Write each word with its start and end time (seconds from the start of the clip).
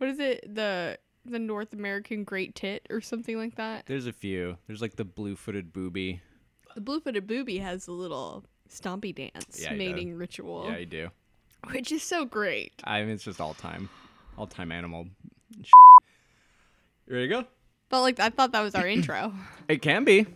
what 0.00 0.08
is 0.10 0.18
it? 0.18 0.54
The 0.54 0.98
the 1.26 1.38
North 1.38 1.74
American 1.74 2.24
Great 2.24 2.54
Tit 2.54 2.86
or 2.88 3.02
something 3.02 3.36
like 3.36 3.56
that. 3.56 3.84
There's 3.86 4.06
a 4.06 4.12
few. 4.12 4.56
There's 4.66 4.80
like 4.80 4.96
the 4.96 5.04
blue-footed 5.04 5.70
booby. 5.72 6.22
The 6.74 6.80
blue-footed 6.80 7.26
booby 7.26 7.58
has 7.58 7.86
a 7.88 7.92
little 7.92 8.44
stompy 8.70 9.14
dance 9.14 9.60
Yeah, 9.60 9.74
mating 9.74 10.14
ritual, 10.14 10.64
Yeah, 10.66 10.78
you 10.78 10.86
do. 10.86 11.08
which 11.72 11.92
is 11.92 12.02
so 12.02 12.24
great. 12.24 12.72
I 12.84 13.02
mean, 13.02 13.10
it's 13.10 13.24
just 13.24 13.38
all 13.40 13.52
time, 13.54 13.90
all 14.38 14.46
time 14.46 14.72
animal. 14.72 15.06
You 17.06 17.16
ready 17.16 17.28
to 17.28 17.34
go? 17.42 17.44
Felt 17.90 18.02
like 18.04 18.20
I 18.20 18.28
thought 18.30 18.52
that 18.52 18.60
was 18.60 18.74
our 18.76 18.86
intro. 18.96 19.32
It 19.68 19.82
can 19.82 20.04
be. 20.04 20.26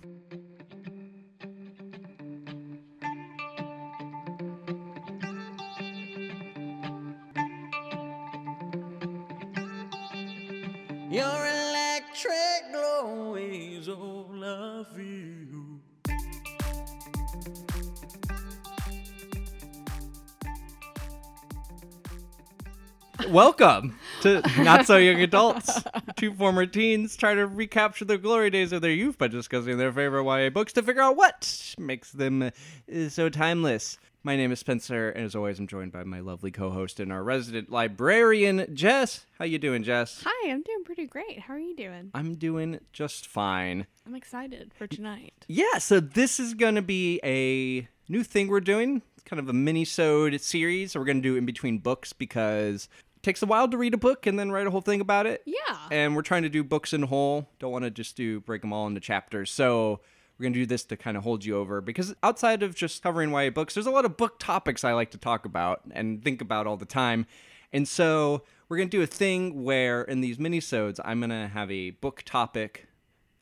Welcome 23.34 23.98
to 24.20 24.42
Not 24.58 24.86
So 24.86 24.96
Young 24.96 25.20
Adults. 25.20 25.82
Two 26.14 26.32
former 26.34 26.66
teens 26.66 27.16
try 27.16 27.34
to 27.34 27.48
recapture 27.48 28.04
the 28.04 28.16
glory 28.16 28.48
days 28.48 28.70
of 28.70 28.80
their 28.80 28.92
youth 28.92 29.18
by 29.18 29.26
discussing 29.26 29.76
their 29.76 29.92
favorite 29.92 30.22
YA 30.22 30.50
books 30.50 30.72
to 30.74 30.84
figure 30.84 31.02
out 31.02 31.16
what 31.16 31.74
makes 31.76 32.12
them 32.12 32.42
uh, 32.42 32.50
so 33.08 33.28
timeless. 33.28 33.98
My 34.22 34.36
name 34.36 34.52
is 34.52 34.60
Spencer, 34.60 35.10
and 35.10 35.24
as 35.24 35.34
always, 35.34 35.58
I'm 35.58 35.66
joined 35.66 35.90
by 35.90 36.04
my 36.04 36.20
lovely 36.20 36.52
co-host 36.52 37.00
and 37.00 37.10
our 37.10 37.24
resident 37.24 37.72
librarian, 37.72 38.72
Jess. 38.72 39.26
How 39.36 39.46
you 39.46 39.58
doing, 39.58 39.82
Jess? 39.82 40.22
Hi, 40.24 40.50
I'm 40.52 40.62
doing 40.62 40.84
pretty 40.84 41.08
great. 41.08 41.40
How 41.40 41.54
are 41.54 41.58
you 41.58 41.74
doing? 41.74 42.12
I'm 42.14 42.36
doing 42.36 42.78
just 42.92 43.26
fine. 43.26 43.88
I'm 44.06 44.14
excited 44.14 44.70
for 44.72 44.86
tonight. 44.86 45.34
Yeah, 45.48 45.78
so 45.78 45.98
this 45.98 46.38
is 46.38 46.54
going 46.54 46.76
to 46.76 46.82
be 46.82 47.18
a 47.24 47.88
new 48.08 48.22
thing 48.22 48.46
we're 48.46 48.60
doing. 48.60 49.02
It's 49.16 49.24
kind 49.24 49.40
of 49.40 49.48
a 49.48 49.52
mini-sode 49.52 50.40
series. 50.40 50.94
We're 50.94 51.04
going 51.04 51.20
to 51.20 51.28
do 51.28 51.34
in 51.34 51.44
between 51.44 51.78
books 51.78 52.12
because 52.12 52.88
takes 53.24 53.42
a 53.42 53.46
while 53.46 53.68
to 53.68 53.76
read 53.76 53.94
a 53.94 53.98
book 53.98 54.26
and 54.26 54.38
then 54.38 54.52
write 54.52 54.66
a 54.66 54.70
whole 54.70 54.80
thing 54.80 55.00
about 55.00 55.26
it. 55.26 55.42
Yeah. 55.46 55.78
And 55.90 56.14
we're 56.14 56.22
trying 56.22 56.42
to 56.42 56.48
do 56.48 56.62
books 56.62 56.92
in 56.92 57.02
whole. 57.02 57.48
Don't 57.58 57.72
want 57.72 57.84
to 57.84 57.90
just 57.90 58.16
do 58.16 58.40
break 58.40 58.60
them 58.60 58.72
all 58.72 58.86
into 58.86 59.00
chapters. 59.00 59.50
So 59.50 60.00
we're 60.38 60.44
going 60.44 60.52
to 60.52 60.60
do 60.60 60.66
this 60.66 60.84
to 60.84 60.96
kind 60.96 61.16
of 61.16 61.22
hold 61.22 61.44
you 61.44 61.56
over 61.56 61.80
because 61.80 62.14
outside 62.22 62.62
of 62.62 62.74
just 62.74 63.02
covering 63.02 63.30
YA 63.30 63.50
books, 63.50 63.74
there's 63.74 63.86
a 63.86 63.90
lot 63.90 64.04
of 64.04 64.16
book 64.16 64.38
topics 64.38 64.84
I 64.84 64.92
like 64.92 65.10
to 65.12 65.18
talk 65.18 65.44
about 65.44 65.82
and 65.90 66.22
think 66.22 66.40
about 66.40 66.66
all 66.66 66.76
the 66.76 66.84
time. 66.84 67.26
And 67.72 67.88
so 67.88 68.42
we're 68.68 68.76
going 68.76 68.88
to 68.88 68.96
do 68.96 69.02
a 69.02 69.06
thing 69.06 69.64
where 69.64 70.02
in 70.02 70.20
these 70.20 70.38
minisodes, 70.38 71.00
I'm 71.04 71.20
going 71.20 71.30
to 71.30 71.48
have 71.48 71.70
a 71.70 71.90
book 71.90 72.22
topic 72.24 72.88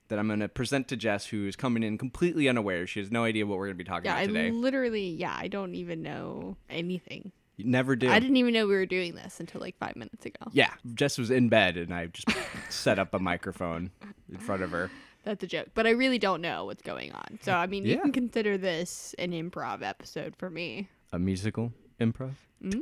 that 0.08 0.18
I'm 0.18 0.26
going 0.26 0.40
to 0.40 0.48
present 0.48 0.88
to 0.88 0.96
Jess, 0.96 1.26
who 1.26 1.46
is 1.46 1.56
coming 1.56 1.82
in 1.82 1.96
completely 1.96 2.48
unaware. 2.48 2.86
She 2.86 3.00
has 3.00 3.10
no 3.10 3.24
idea 3.24 3.46
what 3.46 3.56
we're 3.56 3.66
going 3.66 3.78
to 3.78 3.84
be 3.84 3.88
talking 3.88 4.04
yeah, 4.04 4.12
about 4.12 4.22
I 4.22 4.26
today. 4.26 4.50
literally, 4.50 5.08
yeah, 5.08 5.34
I 5.34 5.48
don't 5.48 5.74
even 5.74 6.02
know 6.02 6.56
anything. 6.68 7.32
You 7.56 7.66
never 7.66 7.96
do. 7.96 8.08
I 8.10 8.18
didn't 8.18 8.36
even 8.38 8.54
know 8.54 8.66
we 8.66 8.74
were 8.74 8.86
doing 8.86 9.14
this 9.14 9.38
until 9.40 9.60
like 9.60 9.76
five 9.78 9.94
minutes 9.96 10.24
ago. 10.26 10.46
yeah, 10.52 10.72
Jess 10.94 11.18
was 11.18 11.30
in 11.30 11.48
bed 11.48 11.76
and 11.76 11.92
I 11.94 12.06
just 12.06 12.28
set 12.70 12.98
up 12.98 13.14
a 13.14 13.18
microphone 13.18 13.90
in 14.30 14.38
front 14.38 14.62
of 14.62 14.70
her. 14.70 14.90
That's 15.24 15.44
a 15.44 15.46
joke, 15.46 15.68
but 15.74 15.86
I 15.86 15.90
really 15.90 16.18
don't 16.18 16.40
know 16.40 16.64
what's 16.64 16.82
going 16.82 17.12
on. 17.12 17.38
So 17.42 17.52
I 17.52 17.66
mean, 17.66 17.84
you 17.84 17.92
Yeah. 17.94 18.00
can 18.00 18.12
consider 18.12 18.58
this 18.58 19.14
an 19.18 19.30
improv 19.32 19.82
episode 19.82 20.34
for 20.36 20.50
me. 20.50 20.88
A 21.12 21.18
musical 21.18 21.72
improv? 22.00 22.32
Mm-hmm. 22.64 22.80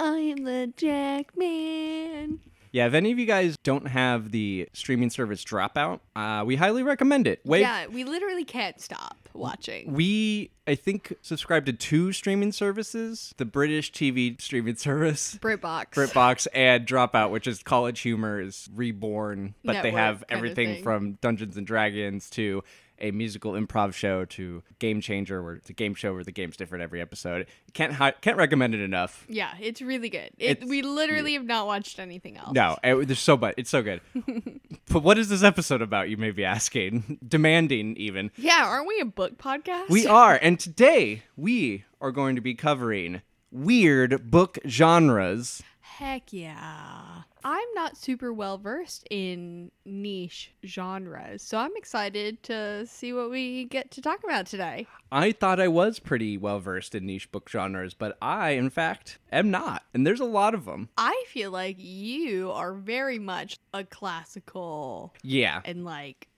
I 0.00 0.18
am 0.18 0.44
the 0.44 0.72
Jackman. 0.76 2.40
Yeah, 2.72 2.86
if 2.86 2.94
any 2.94 3.12
of 3.12 3.18
you 3.18 3.26
guys 3.26 3.56
don't 3.62 3.88
have 3.88 4.30
the 4.30 4.68
streaming 4.72 5.10
service 5.10 5.44
Dropout, 5.44 6.00
uh, 6.14 6.44
we 6.46 6.56
highly 6.56 6.82
recommend 6.82 7.26
it. 7.26 7.40
Wait, 7.44 7.60
Yeah, 7.60 7.86
we 7.86 8.04
literally 8.04 8.44
can't 8.44 8.80
stop 8.80 9.28
watching. 9.34 9.92
we 9.92 10.50
I 10.66 10.74
think 10.74 11.14
subscribe 11.22 11.66
to 11.66 11.72
two 11.72 12.12
streaming 12.12 12.52
services: 12.52 13.34
the 13.36 13.44
British 13.44 13.92
TV 13.92 14.40
streaming 14.40 14.76
service, 14.76 15.38
BritBox. 15.40 15.90
BritBox, 15.90 16.46
and 16.54 16.86
Dropout, 16.86 17.30
which 17.30 17.46
is 17.46 17.62
College 17.62 18.00
Humor 18.00 18.40
is 18.40 18.68
reborn, 18.74 19.54
but 19.64 19.82
they 19.82 19.92
have 19.92 20.24
everything 20.28 20.82
from 20.82 21.12
Dungeons 21.20 21.56
and 21.56 21.66
Dragons 21.66 22.28
to 22.30 22.62
a 22.98 23.10
musical 23.10 23.52
improv 23.52 23.94
show 23.94 24.24
to 24.24 24.62
Game 24.78 25.00
Changer, 25.00 25.42
where 25.42 25.54
it's 25.54 25.70
a 25.70 25.72
game 25.72 25.94
show 25.94 26.14
where 26.14 26.24
the 26.24 26.32
game's 26.32 26.56
different 26.56 26.82
every 26.82 27.00
episode. 27.00 27.46
Can't 27.72 27.92
hi- 27.92 28.14
can't 28.20 28.36
recommend 28.36 28.74
it 28.74 28.80
enough. 28.80 29.24
Yeah, 29.28 29.52
it's 29.60 29.82
really 29.82 30.08
good. 30.08 30.30
It, 30.38 30.64
we 30.64 30.82
literally 30.82 31.34
have 31.34 31.44
not 31.44 31.66
watched 31.66 31.98
anything 31.98 32.36
else. 32.36 32.52
No, 32.52 32.76
it, 32.82 33.06
there's 33.06 33.18
so 33.18 33.36
much. 33.36 33.54
It's 33.56 33.70
so 33.70 33.82
good. 33.82 34.00
but 34.90 35.02
what 35.02 35.18
is 35.18 35.28
this 35.28 35.42
episode 35.42 35.82
about? 35.82 36.08
You 36.08 36.16
may 36.16 36.30
be 36.30 36.44
asking, 36.44 37.18
demanding 37.28 37.96
even. 37.96 38.30
Yeah, 38.36 38.64
aren't 38.66 38.88
we 38.88 39.00
a 39.00 39.04
book 39.04 39.38
podcast? 39.38 39.88
We 39.88 40.06
are, 40.06 40.38
and 40.40 40.58
today 40.58 41.22
we 41.36 41.84
are 42.00 42.12
going 42.12 42.36
to 42.36 42.42
be 42.42 42.54
covering 42.54 43.22
weird 43.50 44.30
book 44.30 44.58
genres. 44.66 45.62
Heck 45.98 46.30
yeah. 46.30 47.22
I'm 47.42 47.68
not 47.74 47.96
super 47.96 48.30
well 48.30 48.58
versed 48.58 49.06
in 49.10 49.70
niche 49.86 50.52
genres, 50.62 51.40
so 51.40 51.56
I'm 51.56 51.74
excited 51.74 52.42
to 52.42 52.86
see 52.86 53.14
what 53.14 53.30
we 53.30 53.64
get 53.64 53.92
to 53.92 54.02
talk 54.02 54.22
about 54.22 54.44
today. 54.44 54.86
I 55.10 55.32
thought 55.32 55.58
I 55.58 55.68
was 55.68 55.98
pretty 55.98 56.36
well 56.36 56.60
versed 56.60 56.94
in 56.94 57.06
niche 57.06 57.32
book 57.32 57.48
genres, 57.48 57.94
but 57.94 58.18
I, 58.20 58.50
in 58.50 58.68
fact, 58.68 59.18
am 59.32 59.50
not. 59.50 59.84
And 59.94 60.06
there's 60.06 60.20
a 60.20 60.26
lot 60.26 60.52
of 60.52 60.66
them. 60.66 60.90
I 60.98 61.24
feel 61.28 61.50
like 61.50 61.76
you 61.78 62.50
are 62.52 62.74
very 62.74 63.18
much 63.18 63.58
a 63.72 63.82
classical 63.82 65.14
Yeah, 65.22 65.62
and 65.64 65.82
like 65.82 66.28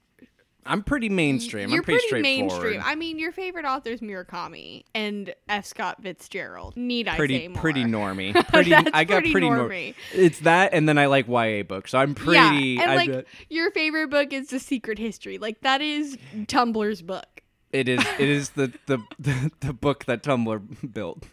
I'm 0.68 0.82
pretty 0.82 1.08
mainstream. 1.08 1.70
You're 1.70 1.78
I'm 1.78 1.84
pretty, 1.84 2.08
pretty 2.08 2.22
mainstream. 2.22 2.80
I 2.84 2.94
mean, 2.94 3.18
your 3.18 3.32
favorite 3.32 3.64
author 3.64 3.90
is 3.90 4.00
Murakami 4.00 4.84
and 4.94 5.34
F. 5.48 5.64
Scott 5.64 6.02
Fitzgerald. 6.02 6.76
Need 6.76 7.08
I 7.08 7.12
say 7.12 7.16
pretty 7.16 7.48
more? 7.48 7.60
pretty 7.60 7.84
normy. 7.84 8.48
Pretty 8.52 8.74
I 8.74 9.04
got 9.04 9.18
pretty 9.20 9.32
pretty, 9.32 9.50
nor- 9.50 9.68
normie. 9.68 9.94
It's 10.12 10.40
that 10.40 10.72
and 10.74 10.88
then 10.88 10.98
I 10.98 11.06
like 11.06 11.26
YA 11.28 11.62
books. 11.62 11.92
So 11.92 11.98
I'm 11.98 12.14
pretty 12.14 12.36
yeah, 12.76 12.82
and 12.82 12.90
I 12.90 12.96
like 12.96 13.10
bet- 13.10 13.26
your 13.48 13.70
favorite 13.70 14.08
book 14.10 14.32
is 14.32 14.48
The 14.48 14.58
Secret 14.58 14.98
History. 14.98 15.38
Like 15.38 15.60
that 15.62 15.80
is 15.80 16.16
Tumblr's 16.46 17.02
book. 17.02 17.24
It 17.72 17.88
is. 17.88 18.04
It 18.18 18.28
is 18.28 18.50
the 18.50 18.72
the 18.86 18.98
the, 19.18 19.50
the 19.60 19.72
book 19.72 20.04
that 20.06 20.22
Tumblr 20.22 20.92
built, 20.92 21.26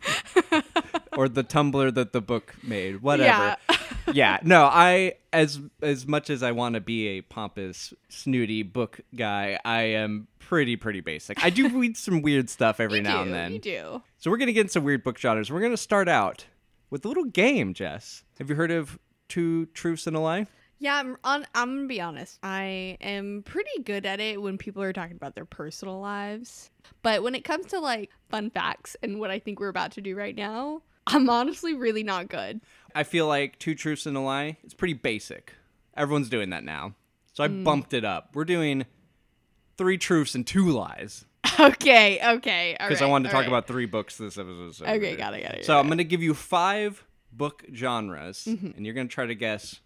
or 1.17 1.29
the 1.29 1.43
Tumblr 1.43 1.93
that 1.95 2.13
the 2.13 2.21
book 2.21 2.55
made. 2.63 3.01
Whatever. 3.01 3.57
Yeah. 3.69 3.74
Yeah. 4.13 4.39
No. 4.43 4.65
I 4.65 5.15
as 5.33 5.59
as 5.81 6.07
much 6.07 6.29
as 6.29 6.43
I 6.43 6.51
want 6.51 6.75
to 6.75 6.81
be 6.81 7.07
a 7.07 7.21
pompous, 7.21 7.93
snooty 8.09 8.63
book 8.63 8.99
guy, 9.15 9.59
I 9.65 9.81
am 9.81 10.27
pretty 10.39 10.75
pretty 10.75 11.01
basic. 11.01 11.43
I 11.43 11.49
do 11.49 11.69
read 11.79 11.97
some 11.97 12.21
weird 12.21 12.49
stuff 12.49 12.79
every 12.79 12.97
You 12.97 13.03
now 13.03 13.17
do, 13.17 13.23
and 13.23 13.33
then. 13.33 13.51
You 13.53 13.59
do. 13.59 14.01
So 14.17 14.31
we're 14.31 14.37
gonna 14.37 14.51
get 14.51 14.61
into 14.61 14.73
some 14.73 14.83
weird 14.83 15.03
book 15.03 15.17
genres. 15.17 15.51
We're 15.51 15.61
gonna 15.61 15.77
start 15.77 16.07
out 16.07 16.45
with 16.89 17.05
a 17.05 17.07
little 17.07 17.25
game. 17.25 17.73
Jess, 17.73 18.23
have 18.39 18.49
you 18.49 18.55
heard 18.55 18.71
of 18.71 18.99
Two 19.27 19.65
Truths 19.67 20.07
and 20.07 20.15
a 20.15 20.19
Lie? 20.19 20.47
Yeah, 20.77 20.99
I'm 20.99 21.17
on. 21.23 21.47
I'm 21.55 21.75
gonna 21.75 21.87
be 21.87 22.01
honest. 22.01 22.37
I 22.43 22.97
am 23.01 23.43
pretty 23.45 23.81
good 23.83 24.05
at 24.05 24.19
it 24.19 24.41
when 24.41 24.57
people 24.57 24.83
are 24.83 24.93
talking 24.93 25.15
about 25.15 25.35
their 25.35 25.45
personal 25.45 25.99
lives, 25.99 26.69
but 27.01 27.23
when 27.23 27.33
it 27.33 27.43
comes 27.43 27.67
to 27.67 27.79
like 27.79 28.11
fun 28.29 28.49
facts 28.49 28.95
and 29.01 29.19
what 29.19 29.31
I 29.31 29.39
think 29.39 29.59
we're 29.59 29.69
about 29.69 29.93
to 29.93 30.01
do 30.01 30.15
right 30.15 30.35
now, 30.35 30.81
I'm 31.07 31.29
honestly 31.29 31.73
really 31.73 32.03
not 32.03 32.27
good. 32.29 32.61
I 32.95 33.03
feel 33.03 33.27
like 33.27 33.59
Two 33.59 33.75
Truths 33.75 34.05
and 34.07 34.15
a 34.17 34.21
Lie. 34.21 34.57
It's 34.63 34.73
pretty 34.73 34.93
basic. 34.95 35.53
Everyone's 35.95 36.29
doing 36.29 36.49
that 36.49 36.63
now. 36.63 36.95
So 37.33 37.43
I 37.43 37.47
bumped 37.49 37.93
it 37.93 38.05
up. 38.05 38.29
We're 38.33 38.45
doing 38.45 38.85
three 39.77 39.97
truths 39.97 40.35
and 40.35 40.47
two 40.47 40.69
lies 40.69 41.25
Okay, 41.59 42.19
okay, 42.37 42.75
because 42.79 43.01
I 43.01 43.05
wanted 43.05 43.29
to 43.29 43.33
talk 43.33 43.45
about 43.45 43.67
three 43.67 43.85
books 43.85 44.17
this 44.17 44.37
episode. 44.37 44.73
so- 44.75 44.85
Okay, 44.85 45.15
got 45.15 45.33
it, 45.33 45.43
got 45.43 45.55
it. 45.55 45.65
So 45.65 45.73
got 45.73 45.79
I'm 45.81 45.87
going 45.87 45.99
to 45.99 46.03
give 46.03 46.23
you 46.23 46.33
five 46.33 47.03
book 47.31 47.63
genres, 47.73 48.45
Mm-hmm. 48.47 48.71
and 48.77 48.85
you're 48.85 48.95
going 48.95 49.07
to 49.07 49.13
try 49.13 49.25
to 49.25 49.35
guess. 49.35 49.79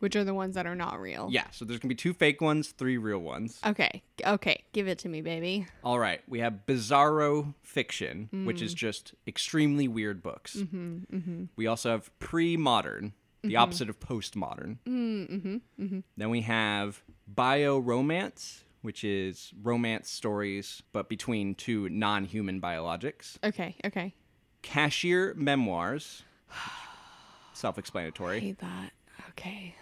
Which 0.00 0.14
are 0.16 0.24
the 0.24 0.34
ones 0.34 0.54
that 0.54 0.66
are 0.66 0.74
not 0.74 1.00
real. 1.00 1.28
Yeah, 1.30 1.44
so 1.50 1.64
there's 1.64 1.78
going 1.80 1.88
to 1.88 1.94
be 1.94 1.96
two 1.96 2.12
fake 2.14 2.40
ones, 2.40 2.68
three 2.68 2.98
real 2.98 3.18
ones. 3.18 3.60
Okay, 3.66 4.02
okay, 4.24 4.62
give 4.72 4.88
it 4.88 4.98
to 5.00 5.08
me, 5.08 5.20
baby. 5.20 5.66
All 5.82 5.98
right, 5.98 6.20
we 6.28 6.38
have 6.40 6.60
bizarro 6.66 7.54
fiction, 7.62 8.28
which 8.44 8.58
Mm. 8.60 8.62
is 8.62 8.74
just 8.74 9.14
extremely 9.26 9.88
weird 9.88 10.22
books. 10.22 10.56
Mm-hmm, 10.56 11.44
We 11.56 11.66
also 11.66 11.90
have 11.90 12.16
pre-modern, 12.18 13.12
the 13.42 13.48
Mm-hmm. 13.50 13.56
opposite 13.62 13.88
of 13.88 14.00
postmodern. 14.00 14.78
Mm-hmm, 14.86 15.98
Then 16.16 16.30
we 16.30 16.40
have 16.42 17.02
bio 17.26 17.78
romance, 17.78 18.64
which 18.82 19.02
is 19.04 19.52
romance 19.62 20.08
stories 20.10 20.82
but 20.92 21.08
between 21.08 21.54
two 21.54 21.88
non-human 21.88 22.60
biologics. 22.60 23.36
Okay, 23.44 23.74
okay. 23.84 24.14
Cashier 24.62 25.34
memoirs, 25.36 26.22
self-explanatory, 27.52 28.40
hate 28.40 28.58
that. 28.58 28.92
Okay. 29.30 29.74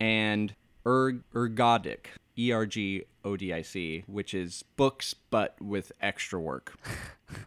And 0.00 0.54
erg- 0.86 1.22
ergodic, 1.34 2.06
E 2.38 2.50
R 2.52 2.66
G 2.66 3.04
O 3.24 3.36
D 3.36 3.52
I 3.52 3.62
C, 3.62 4.02
which 4.06 4.32
is 4.34 4.64
books 4.76 5.14
but 5.30 5.60
with 5.60 5.92
extra 6.00 6.40
work. 6.40 6.74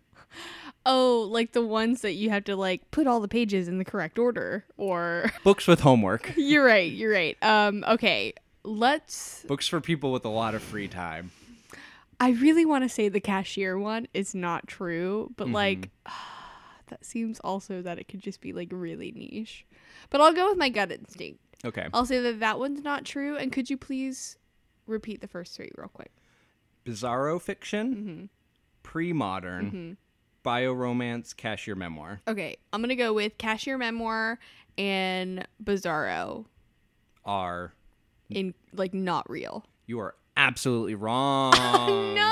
Oh, 0.85 1.29
like 1.31 1.53
the 1.53 1.65
ones 1.65 2.01
that 2.01 2.13
you 2.13 2.29
have 2.29 2.43
to 2.45 2.57
like 2.57 2.91
put 2.91 3.07
all 3.07 3.21
the 3.21 3.27
pages 3.29 3.69
in 3.69 3.77
the 3.77 3.85
correct 3.85 4.19
order 4.19 4.65
or 4.75 5.31
Books 5.45 5.65
with 5.65 5.79
homework. 5.79 6.33
You're 6.35 6.65
right, 6.65 6.91
you're 6.91 7.11
right. 7.13 7.37
Um 7.41 7.85
okay, 7.87 8.33
let's 8.65 9.43
Books 9.47 9.65
for 9.67 9.79
people 9.79 10.11
with 10.11 10.25
a 10.25 10.29
lot 10.29 10.55
of 10.55 10.61
free 10.61 10.89
time. 10.89 11.31
I 12.19 12.31
really 12.31 12.65
want 12.65 12.83
to 12.83 12.89
say 12.89 13.07
the 13.07 13.21
cashier 13.21 13.77
one 13.79 14.07
is 14.13 14.35
not 14.35 14.67
true, 14.67 15.31
but 15.37 15.45
Mm-hmm. 15.45 15.55
like 15.55 15.89
that 16.89 17.05
seems 17.05 17.39
also 17.39 17.81
that 17.81 17.97
it 17.97 18.09
could 18.09 18.19
just 18.19 18.41
be 18.41 18.51
like 18.51 18.67
really 18.71 19.13
niche. 19.15 19.65
But 20.09 20.19
I'll 20.19 20.33
go 20.33 20.49
with 20.49 20.57
my 20.57 20.67
gut 20.67 20.91
instinct. 20.91 21.39
Okay. 21.65 21.87
I'll 21.93 22.05
say 22.05 22.19
that 22.19 22.39
that 22.41 22.59
one's 22.59 22.83
not 22.83 23.05
true 23.05 23.37
and 23.37 23.51
could 23.51 23.69
you 23.69 23.77
please 23.77 24.37
repeat 24.87 25.21
the 25.21 25.27
first 25.27 25.55
three 25.55 25.71
real 25.77 25.87
quick? 25.87 26.11
Bizarro 26.85 27.41
fiction, 27.41 27.95
Mm-hmm. 27.95 28.25
pre-modern, 28.83 29.97
bio-romance, 30.43 31.33
cashier 31.33 31.75
memoir. 31.75 32.21
Okay, 32.27 32.57
I'm 32.71 32.81
going 32.81 32.89
to 32.89 32.95
go 32.95 33.13
with 33.13 33.37
cashier 33.37 33.77
memoir 33.77 34.39
and 34.77 35.47
bizarro 35.63 36.45
Are 37.25 37.73
in 38.29 38.53
like 38.73 38.93
not 38.93 39.29
real. 39.29 39.65
you 39.85 39.99
are 39.99 40.15
absolutely 40.35 40.95
wrong. 40.95 41.53
No. 42.15 42.29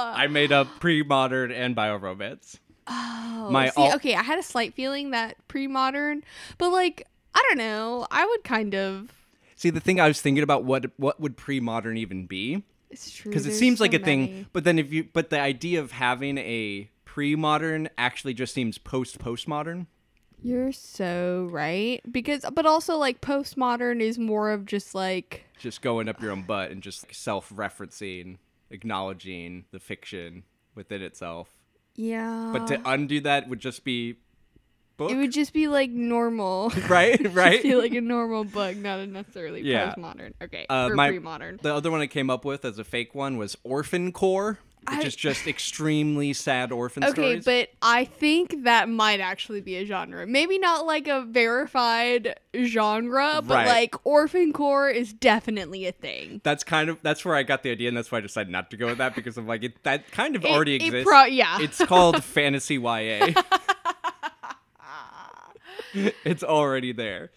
I 0.00 0.26
made 0.28 0.52
up 0.52 0.68
pre-modern 0.80 1.50
and 1.52 1.74
bio-romance. 1.74 2.58
Oh, 2.86 3.48
My 3.50 3.68
see, 3.70 3.92
okay, 3.94 4.14
I 4.14 4.22
had 4.22 4.38
a 4.38 4.42
slight 4.42 4.74
feeling 4.74 5.10
that 5.10 5.36
pre-modern, 5.48 6.24
but 6.56 6.70
like 6.70 7.06
I 7.38 7.44
don't 7.48 7.58
know, 7.58 8.06
I 8.10 8.26
would 8.26 8.42
kind 8.42 8.74
of. 8.74 9.12
See, 9.54 9.70
the 9.70 9.80
thing 9.80 10.00
I 10.00 10.08
was 10.08 10.20
thinking 10.20 10.42
about 10.42 10.64
what 10.64 10.86
what 10.96 11.20
would 11.20 11.36
pre-modern 11.36 11.96
even 11.96 12.26
be? 12.26 12.64
It's 12.90 13.10
true 13.12 13.30
Because 13.30 13.46
it 13.46 13.54
seems 13.54 13.80
like 13.80 13.92
so 13.92 13.98
a 13.98 14.00
thing, 14.00 14.46
but 14.52 14.64
then 14.64 14.78
if 14.78 14.92
you 14.92 15.08
but 15.12 15.30
the 15.30 15.38
idea 15.40 15.80
of 15.80 15.92
having 15.92 16.38
a 16.38 16.90
pre-modern 17.04 17.88
actually 17.96 18.34
just 18.34 18.54
seems 18.54 18.76
post-postmodern. 18.78 19.86
You're 20.42 20.72
so 20.72 21.48
right 21.50 22.00
because, 22.10 22.44
but 22.52 22.66
also 22.66 22.96
like 22.96 23.20
postmodern 23.20 24.00
is 24.00 24.18
more 24.18 24.50
of 24.50 24.66
just 24.66 24.94
like 24.94 25.44
Just 25.58 25.82
going 25.82 26.08
up 26.08 26.20
your 26.20 26.32
own 26.32 26.42
butt 26.42 26.70
and 26.70 26.82
just 26.82 27.12
self-referencing, 27.14 28.38
acknowledging 28.70 29.64
the 29.70 29.78
fiction 29.80 30.44
within 30.74 31.02
itself. 31.02 31.48
yeah. 31.94 32.50
But 32.52 32.68
to 32.68 32.80
undo 32.84 33.20
that 33.20 33.48
would 33.48 33.60
just 33.60 33.84
be 33.84 34.16
book, 34.98 35.10
it 35.10 35.16
would 35.16 35.32
just 35.32 35.54
be 35.54 35.66
like 35.68 35.90
normal. 35.90 36.70
right? 36.88 37.18
Right? 37.32 37.62
Be 37.62 37.74
like 37.76 37.94
a 37.94 38.00
normal 38.02 38.44
book, 38.44 38.76
not 38.76 38.98
a 38.98 39.06
necessarily 39.06 39.62
Yeah. 39.62 39.94
postmodern. 39.94 40.32
Okay, 40.42 40.66
Uh, 40.68 40.88
or 40.90 40.94
my- 40.94 41.08
pre-modern. 41.08 41.58
The 41.62 41.74
other 41.74 41.90
one 41.90 42.00
I 42.02 42.06
came 42.06 42.28
up 42.28 42.44
with 42.44 42.64
as 42.66 42.78
a 42.78 42.84
fake 42.84 43.14
one 43.14 43.36
was 43.38 43.56
Orphan 43.64 44.12
Core, 44.12 44.58
which 44.88 44.98
I- 45.04 45.06
is 45.06 45.14
just 45.16 45.46
extremely 45.46 46.32
sad 46.32 46.72
orphan 46.72 47.02
stories. 47.02 47.18
Okay, 47.18 47.40
stories. 47.42 47.44
but 47.44 47.86
I 47.86 48.04
think 48.06 48.64
that 48.64 48.88
might 48.88 49.20
actually 49.20 49.60
be 49.60 49.76
a 49.76 49.84
genre. 49.84 50.26
Maybe 50.26 50.58
not 50.58 50.86
like 50.86 51.06
a 51.08 51.22
verified 51.22 52.34
genre, 52.64 53.40
but 53.44 53.54
Right. 53.54 53.66
like 53.66 53.94
orphan 54.06 54.52
core 54.52 54.88
is 54.88 55.12
definitely 55.12 55.86
a 55.86 55.92
thing. 55.92 56.40
that's 56.44 56.64
kind 56.64 56.88
of 56.88 56.98
that's 57.02 57.24
where 57.24 57.34
I 57.36 57.42
got 57.42 57.62
the 57.62 57.70
idea, 57.70 57.88
and 57.88 57.96
that's 57.96 58.10
why 58.10 58.18
I 58.18 58.20
decided 58.22 58.50
not 58.50 58.70
to 58.70 58.76
go 58.76 58.86
with 58.86 58.98
that 58.98 59.14
because 59.14 59.36
I'm 59.36 59.46
like 59.46 59.62
it, 59.62 59.82
that 59.84 60.10
kind 60.10 60.34
of 60.36 60.44
It- 60.44 60.50
already 60.50 60.74
exists. 60.76 61.04
pro- 61.08 61.24
yeah. 61.24 61.58
It's 61.60 61.84
called 61.84 62.24
fantasy 62.36 62.78
YA. 62.78 63.32
it's 66.24 66.42
already 66.42 66.92
there. 66.92 67.30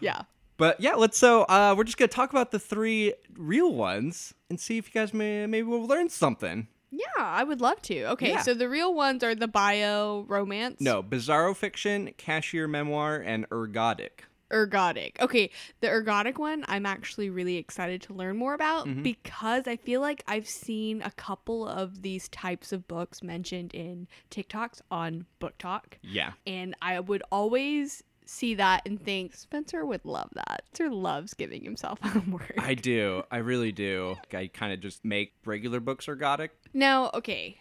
Yeah. 0.00 0.22
But 0.56 0.80
yeah, 0.80 0.94
let's 0.94 1.16
so 1.16 1.42
uh, 1.44 1.74
we're 1.76 1.84
just 1.84 1.96
gonna 1.96 2.08
talk 2.08 2.30
about 2.30 2.50
the 2.50 2.58
three 2.58 3.14
real 3.36 3.72
ones 3.72 4.34
and 4.50 4.60
see 4.60 4.76
if 4.78 4.86
you 4.88 4.92
guys 4.92 5.14
may 5.14 5.46
maybe 5.46 5.66
we'll 5.66 5.86
learn 5.86 6.08
something. 6.10 6.68
Yeah, 6.90 7.06
I 7.18 7.44
would 7.44 7.60
love 7.60 7.80
to. 7.82 8.04
Okay, 8.12 8.30
Yeah. 8.32 8.42
so 8.42 8.52
the 8.52 8.68
real 8.68 8.92
ones 8.92 9.22
are 9.22 9.34
the 9.34 9.46
bio 9.48 10.24
romance. 10.28 10.80
No, 10.80 11.02
bizarro 11.02 11.56
fiction, 11.56 12.12
cashier 12.16 12.66
memoir, 12.66 13.16
and 13.16 13.48
ergodic. 13.50 14.24
Ergodic. 14.50 15.20
Okay, 15.20 15.50
the 15.80 15.86
ergodic 15.88 16.38
one 16.38 16.64
I'm 16.68 16.86
actually 16.86 17.30
really 17.30 17.56
excited 17.56 18.02
to 18.02 18.14
learn 18.14 18.36
more 18.36 18.54
about 18.54 18.86
Mm-hmm. 18.86 19.02
because 19.02 19.66
I 19.68 19.76
feel 19.76 20.00
like 20.00 20.22
I've 20.26 20.48
seen 20.48 21.02
a 21.02 21.10
couple 21.12 21.66
of 21.68 22.02
these 22.02 22.28
types 22.28 22.72
of 22.72 22.86
books 22.88 23.22
mentioned 23.22 23.74
in 23.74 24.08
TikToks 24.30 24.80
on 24.90 25.26
BookTok. 25.40 25.94
Yeah. 26.02 26.32
And 26.46 26.74
I 26.82 26.98
would 27.00 27.22
always 27.30 28.02
see 28.24 28.54
that 28.54 28.82
and 28.86 29.00
think 29.02 29.34
Spencer 29.34 29.84
would 29.84 30.04
love 30.04 30.30
that. 30.34 30.62
Spencer 30.72 30.92
loves 30.94 31.34
giving 31.34 31.64
himself 31.64 31.98
homework. 32.02 32.54
I 32.58 32.74
do. 32.74 33.22
I 33.30 33.38
really 33.38 33.72
do. 33.72 34.16
I 34.32 34.46
kind 34.52 34.72
of 34.72 34.80
just 34.80 35.04
make 35.04 35.34
regular 35.44 35.80
books 35.80 36.06
ergodic. 36.06 36.50
no, 36.72 37.10
okay. 37.14 37.58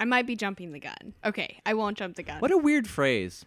I 0.00 0.04
might 0.04 0.26
be 0.26 0.36
jumping 0.36 0.72
the 0.72 0.78
gun. 0.80 1.14
Okay, 1.24 1.58
I 1.66 1.74
won't 1.74 1.96
jump 1.98 2.16
the 2.16 2.22
gun. 2.22 2.36
Mm-hmm. 2.36 2.42
What 2.42 2.50
a 2.52 2.58
weird 2.58 2.86
phrase. 2.88 3.44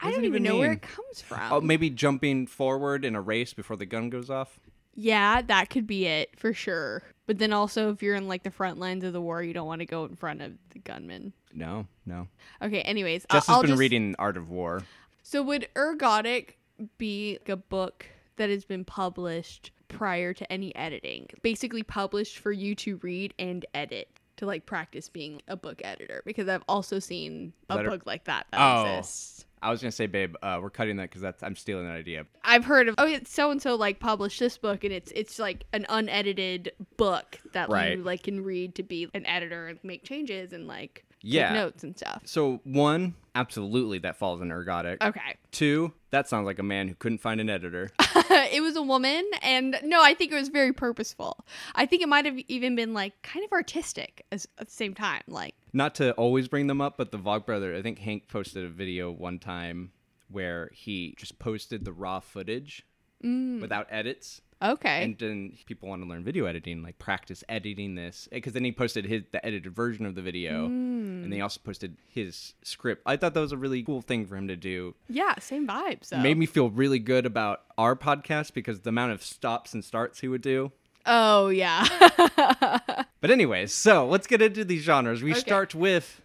I 0.00 0.10
don't 0.10 0.24
even 0.24 0.42
know 0.42 0.58
where 0.58 0.72
it 0.72 0.82
comes 0.82 1.22
oh, 1.30 1.34
from. 1.34 1.52
Oh, 1.52 1.60
maybe 1.60 1.90
jumping 1.90 2.46
forward 2.46 3.04
in 3.04 3.14
a 3.14 3.20
race 3.20 3.52
before 3.52 3.76
the 3.76 3.86
gun 3.86 4.10
goes 4.10 4.30
off. 4.30 4.58
Yeah, 4.94 5.42
that 5.42 5.70
could 5.70 5.86
be 5.86 6.06
it 6.06 6.38
for 6.38 6.52
sure. 6.52 7.02
But 7.26 7.38
then 7.38 7.52
also, 7.52 7.92
if 7.92 8.02
you're 8.02 8.16
in 8.16 8.26
like 8.26 8.42
the 8.42 8.50
front 8.50 8.78
lines 8.78 9.04
of 9.04 9.12
the 9.12 9.20
war, 9.20 9.42
you 9.42 9.52
don't 9.52 9.66
want 9.66 9.80
to 9.80 9.86
go 9.86 10.04
in 10.04 10.16
front 10.16 10.42
of 10.42 10.52
the 10.70 10.80
gunman. 10.80 11.32
No, 11.52 11.86
no. 12.04 12.26
Okay. 12.62 12.80
Anyways, 12.80 13.26
Jess 13.30 13.46
has 13.46 13.54
I'll 13.54 13.62
been 13.62 13.70
just- 13.70 13.80
reading 13.80 14.16
Art 14.18 14.36
of 14.36 14.50
War. 14.50 14.82
So 15.22 15.42
would 15.42 15.68
Ergodic 15.74 16.54
be 16.96 17.38
like 17.40 17.50
a 17.50 17.56
book 17.56 18.06
that 18.36 18.48
has 18.48 18.64
been 18.64 18.84
published 18.84 19.72
prior 19.88 20.32
to 20.32 20.50
any 20.52 20.74
editing? 20.74 21.28
Basically 21.42 21.82
published 21.82 22.38
for 22.38 22.50
you 22.50 22.74
to 22.76 22.96
read 22.96 23.34
and 23.38 23.66
edit 23.74 24.08
to 24.38 24.46
like 24.46 24.66
practice 24.66 25.08
being 25.08 25.42
a 25.48 25.56
book 25.56 25.80
editor 25.84 26.22
because 26.24 26.48
I've 26.48 26.64
also 26.68 26.98
seen 26.98 27.52
a 27.70 27.76
Letter- 27.76 27.90
book 27.90 28.02
like 28.06 28.24
that 28.24 28.46
that 28.50 28.58
Oh. 28.60 28.96
exists. 28.96 29.44
I 29.60 29.70
was 29.70 29.80
gonna 29.80 29.90
say, 29.90 30.06
babe, 30.06 30.36
uh, 30.40 30.60
we're 30.62 30.70
cutting 30.70 30.98
that 30.98 31.10
because 31.10 31.20
that's 31.20 31.42
I'm 31.42 31.56
stealing 31.56 31.86
that 31.88 31.96
idea. 31.96 32.26
I've 32.44 32.64
heard 32.64 32.88
of 32.88 32.94
oh 32.98 33.06
it's 33.06 33.32
so 33.32 33.50
and 33.50 33.60
so 33.60 33.74
like 33.74 33.98
published 33.98 34.38
this 34.38 34.56
book 34.56 34.84
and 34.84 34.92
it's 34.92 35.10
it's 35.16 35.38
like 35.40 35.64
an 35.72 35.84
unedited 35.88 36.72
book 36.96 37.38
that 37.54 37.68
Right. 37.68 37.96
you 37.98 38.04
like 38.04 38.22
can 38.22 38.44
read 38.44 38.76
to 38.76 38.82
be 38.84 39.08
an 39.14 39.26
editor 39.26 39.66
and 39.66 39.78
make 39.82 40.04
changes 40.04 40.52
and 40.52 40.68
like 40.68 41.04
Yeah. 41.22 41.48
take 41.48 41.54
notes 41.56 41.82
and 41.82 41.96
stuff. 41.96 42.22
So 42.24 42.60
one, 42.62 43.14
absolutely, 43.34 43.98
that 43.98 44.16
falls 44.16 44.40
in 44.40 44.48
ergodic. 44.50 44.98
Okay. 45.02 45.34
Two, 45.50 45.92
that 46.10 46.28
sounds 46.28 46.46
like 46.46 46.60
a 46.60 46.62
man 46.62 46.86
who 46.86 46.94
couldn't 46.94 47.18
find 47.18 47.40
an 47.40 47.50
editor. 47.50 47.90
it 48.52 48.62
was 48.62 48.76
a 48.76 48.82
woman 48.82 49.24
and 49.42 49.78
no 49.84 50.02
i 50.02 50.14
think 50.14 50.32
it 50.32 50.34
was 50.34 50.48
very 50.48 50.72
purposeful 50.72 51.44
i 51.74 51.86
think 51.86 52.02
it 52.02 52.08
might 52.08 52.24
have 52.24 52.38
even 52.48 52.74
been 52.76 52.94
like 52.94 53.20
kind 53.22 53.44
of 53.44 53.52
artistic 53.52 54.24
as, 54.32 54.46
at 54.58 54.66
the 54.66 54.72
same 54.72 54.94
time 54.94 55.22
like 55.28 55.54
Not 55.72 55.94
to 55.96 56.12
always 56.12 56.48
bring 56.48 56.66
them 56.66 56.80
up, 56.80 56.96
but 56.96 57.12
the 57.12 57.18
Vlog 57.18 57.46
brother, 57.46 57.74
I 57.74 57.82
think 57.82 57.98
Hank 57.98 58.28
posted 58.28 58.64
a 58.64 58.68
video 58.68 59.10
one 59.10 59.38
time 59.38 59.92
where 60.30 60.70
he 60.72 61.14
just 61.18 61.38
posted 61.38 61.84
the 61.84 61.92
raw 61.92 62.20
footage 62.20 62.86
mm. 63.22 63.60
without 63.60 63.86
edits. 63.90 64.40
Okay 64.62 65.04
And 65.04 65.16
then 65.18 65.52
people 65.66 65.88
want 65.88 66.02
to 66.02 66.08
learn 66.08 66.24
video 66.24 66.46
editing, 66.46 66.82
like 66.82 66.98
practice 66.98 67.44
editing 67.48 67.94
this, 67.94 68.28
eh, 68.32 68.36
because 68.36 68.52
then 68.52 68.64
he 68.64 68.72
posted 68.72 69.04
his 69.06 69.22
the 69.32 69.44
edited 69.44 69.72
version 69.74 70.04
of 70.06 70.14
the 70.14 70.22
video, 70.22 70.66
and 70.66 71.22
then 71.24 71.32
he 71.32 71.38
hmm. 71.38 71.42
also 71.44 71.60
posted 71.64 71.96
his 72.08 72.54
script. 72.62 73.02
I 73.06 73.16
thought 73.16 73.34
that 73.34 73.40
was 73.40 73.52
a 73.52 73.56
really 73.56 73.82
cool 73.82 74.02
thing 74.02 74.26
for 74.26 74.36
him 74.36 74.48
to 74.48 74.56
do. 74.56 74.94
yeah 75.08 75.34
same 75.38 75.66
vibe 75.66 76.04
so 76.04 76.18
Made 76.18 76.36
me 76.38 76.46
feel 76.46 76.70
really 76.70 76.98
good 76.98 77.26
about 77.26 77.62
our 77.76 77.94
podcast 77.96 78.52
because 78.54 78.80
the 78.80 78.90
amount 78.90 79.12
of 79.12 79.22
stops 79.22 79.74
and 79.74 79.84
starts 79.84 80.20
he 80.20 80.28
would 80.28 80.42
do. 80.42 80.72
oh 81.06 81.48
yeah 81.48 81.86
But 83.20 83.30
anyways, 83.32 83.74
so 83.74 84.06
let's 84.06 84.26
get 84.28 84.40
into 84.42 84.64
these 84.64 84.82
genres. 84.82 85.22
We 85.22 85.32
Okay. 85.32 85.40
start 85.40 85.74
with 85.74 86.20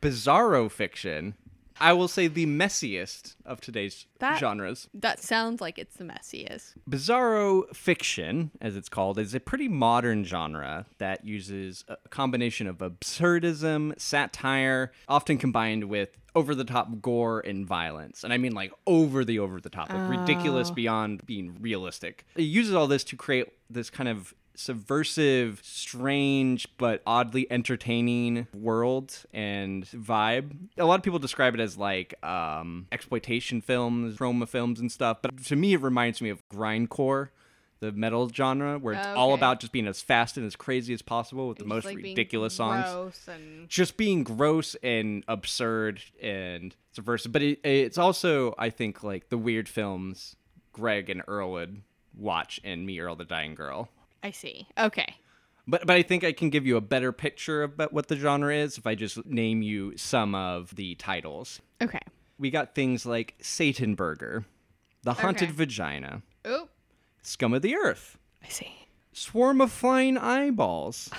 bizarro 0.00 0.70
fiction. 0.70 1.34
I 1.80 1.92
will 1.92 2.08
say 2.08 2.28
the 2.28 2.46
messiest 2.46 3.34
of 3.44 3.60
today's 3.60 4.06
That- 4.18 4.38
genres. 4.38 4.88
that 4.94 5.22
sounds 5.22 5.60
like 5.60 5.78
it's 5.78 5.96
the 5.96 6.04
messiest 6.04 6.74
Bizarro 6.88 7.74
fiction, 7.74 8.50
as 8.60 8.76
it's 8.76 8.88
called, 8.88 9.18
is 9.18 9.34
a 9.34 9.40
pretty 9.40 9.68
modern 9.68 10.24
genre 10.24 10.86
that 10.98 11.24
uses 11.24 11.84
a 11.88 11.96
combination 12.10 12.66
of 12.66 12.78
absurdism, 12.78 13.98
satire, 14.00 14.92
often 15.08 15.38
combined 15.38 15.84
with 15.84 16.18
over 16.34 16.54
the 16.54 16.64
top 16.64 17.00
gore 17.00 17.40
and 17.40 17.66
violence. 17.66 18.22
And 18.24 18.32
I 18.32 18.38
mean 18.38 18.52
like 18.52 18.72
over 18.86 19.24
the 19.24 19.38
over 19.38 19.60
the 19.60 19.70
top, 19.70 19.92
like 19.92 20.18
ridiculous 20.18 20.70
oh. 20.70 20.74
beyond 20.74 21.26
being 21.26 21.56
realistic. 21.60 22.24
It 22.36 22.42
uses 22.42 22.74
all 22.74 22.86
this 22.86 23.04
to 23.04 23.16
create 23.16 23.48
this 23.70 23.90
kind 23.90 24.08
of 24.08 24.34
subversive, 24.58 25.60
strange, 25.62 26.66
but 26.78 27.02
oddly 27.06 27.50
entertaining 27.50 28.46
world 28.52 29.24
and 29.32 29.84
vibe. 29.86 30.52
A 30.76 30.84
lot 30.84 30.96
of 30.98 31.02
people 31.02 31.18
describe 31.18 31.54
it 31.54 31.60
as 31.60 31.76
like 31.78 32.14
um, 32.24 32.86
exploitation 32.92 33.60
films, 33.60 34.16
trauma 34.16 34.46
films, 34.46 34.80
and 34.80 34.90
stuff. 34.90 35.18
But 35.22 35.44
to 35.44 35.56
me, 35.56 35.74
it 35.74 35.80
reminds 35.80 36.20
me 36.20 36.28
of 36.28 36.46
grindcore, 36.48 37.28
the 37.80 37.92
metal 37.92 38.28
genre, 38.28 38.78
where 38.78 38.94
it's 38.94 39.06
all 39.14 39.32
Okay. 39.32 39.40
about 39.40 39.60
just 39.60 39.72
being 39.72 39.86
as 39.86 40.00
fast 40.02 40.36
and 40.36 40.44
as 40.44 40.56
crazy 40.56 40.92
as 40.92 41.02
possible 41.02 41.48
with 41.48 41.58
the 41.58 41.64
most 41.64 41.84
like, 41.84 41.96
ridiculous 41.96 42.54
songs 42.54 42.86
gross 42.92 43.28
and 43.28 43.68
just 43.68 43.96
being 43.96 44.24
gross 44.24 44.74
and 44.82 45.24
absurd 45.28 46.02
and 46.20 46.74
subversive. 46.92 47.30
But 47.32 47.42
it, 47.42 47.60
it's 47.62 47.98
also, 47.98 48.54
I 48.58 48.70
think, 48.70 49.04
like 49.04 49.28
the 49.28 49.38
weird 49.38 49.68
films 49.68 50.34
Greg 50.72 51.08
and 51.08 51.22
Earl 51.28 51.52
would 51.52 51.82
watch 52.16 52.58
and 52.64 52.84
Me, 52.84 52.98
Earl 52.98 53.14
the 53.14 53.24
Dying 53.24 53.54
Girl. 53.54 53.88
I 54.22 54.30
see 54.30 54.66
okay 54.78 55.14
But 55.66 55.86
but 55.86 55.96
I 55.96 56.02
think 56.02 56.24
I 56.24 56.32
can 56.32 56.48
give 56.50 56.66
you 56.66 56.76
a 56.76 56.80
better 56.80 57.12
picture 57.12 57.62
of 57.62 57.72
what 57.90 58.08
the 58.08 58.16
genre 58.16 58.54
is 58.54 58.78
if 58.78 58.86
I 58.86 58.94
just 58.94 59.26
name 59.26 59.60
you 59.62 59.96
some 59.98 60.34
of 60.34 60.74
the 60.76 60.94
titles. 60.94 61.60
Okay. 61.82 62.00
We 62.38 62.50
got 62.50 62.74
things 62.74 63.04
like 63.04 63.34
Satan 63.42 63.94
Burger, 63.94 64.46
The 65.02 65.12
Haunted 65.12 65.50
Okay. 65.50 65.56
Vagina, 65.58 66.22
Oh, 66.46 66.68
Scum 67.22 67.52
of 67.52 67.60
the 67.60 67.74
Earth, 67.76 68.16
I 68.42 68.48
see. 68.48 68.72
Swarm 69.12 69.60
of 69.60 69.70
Flying 69.70 70.16
Eyeballs. 70.16 71.10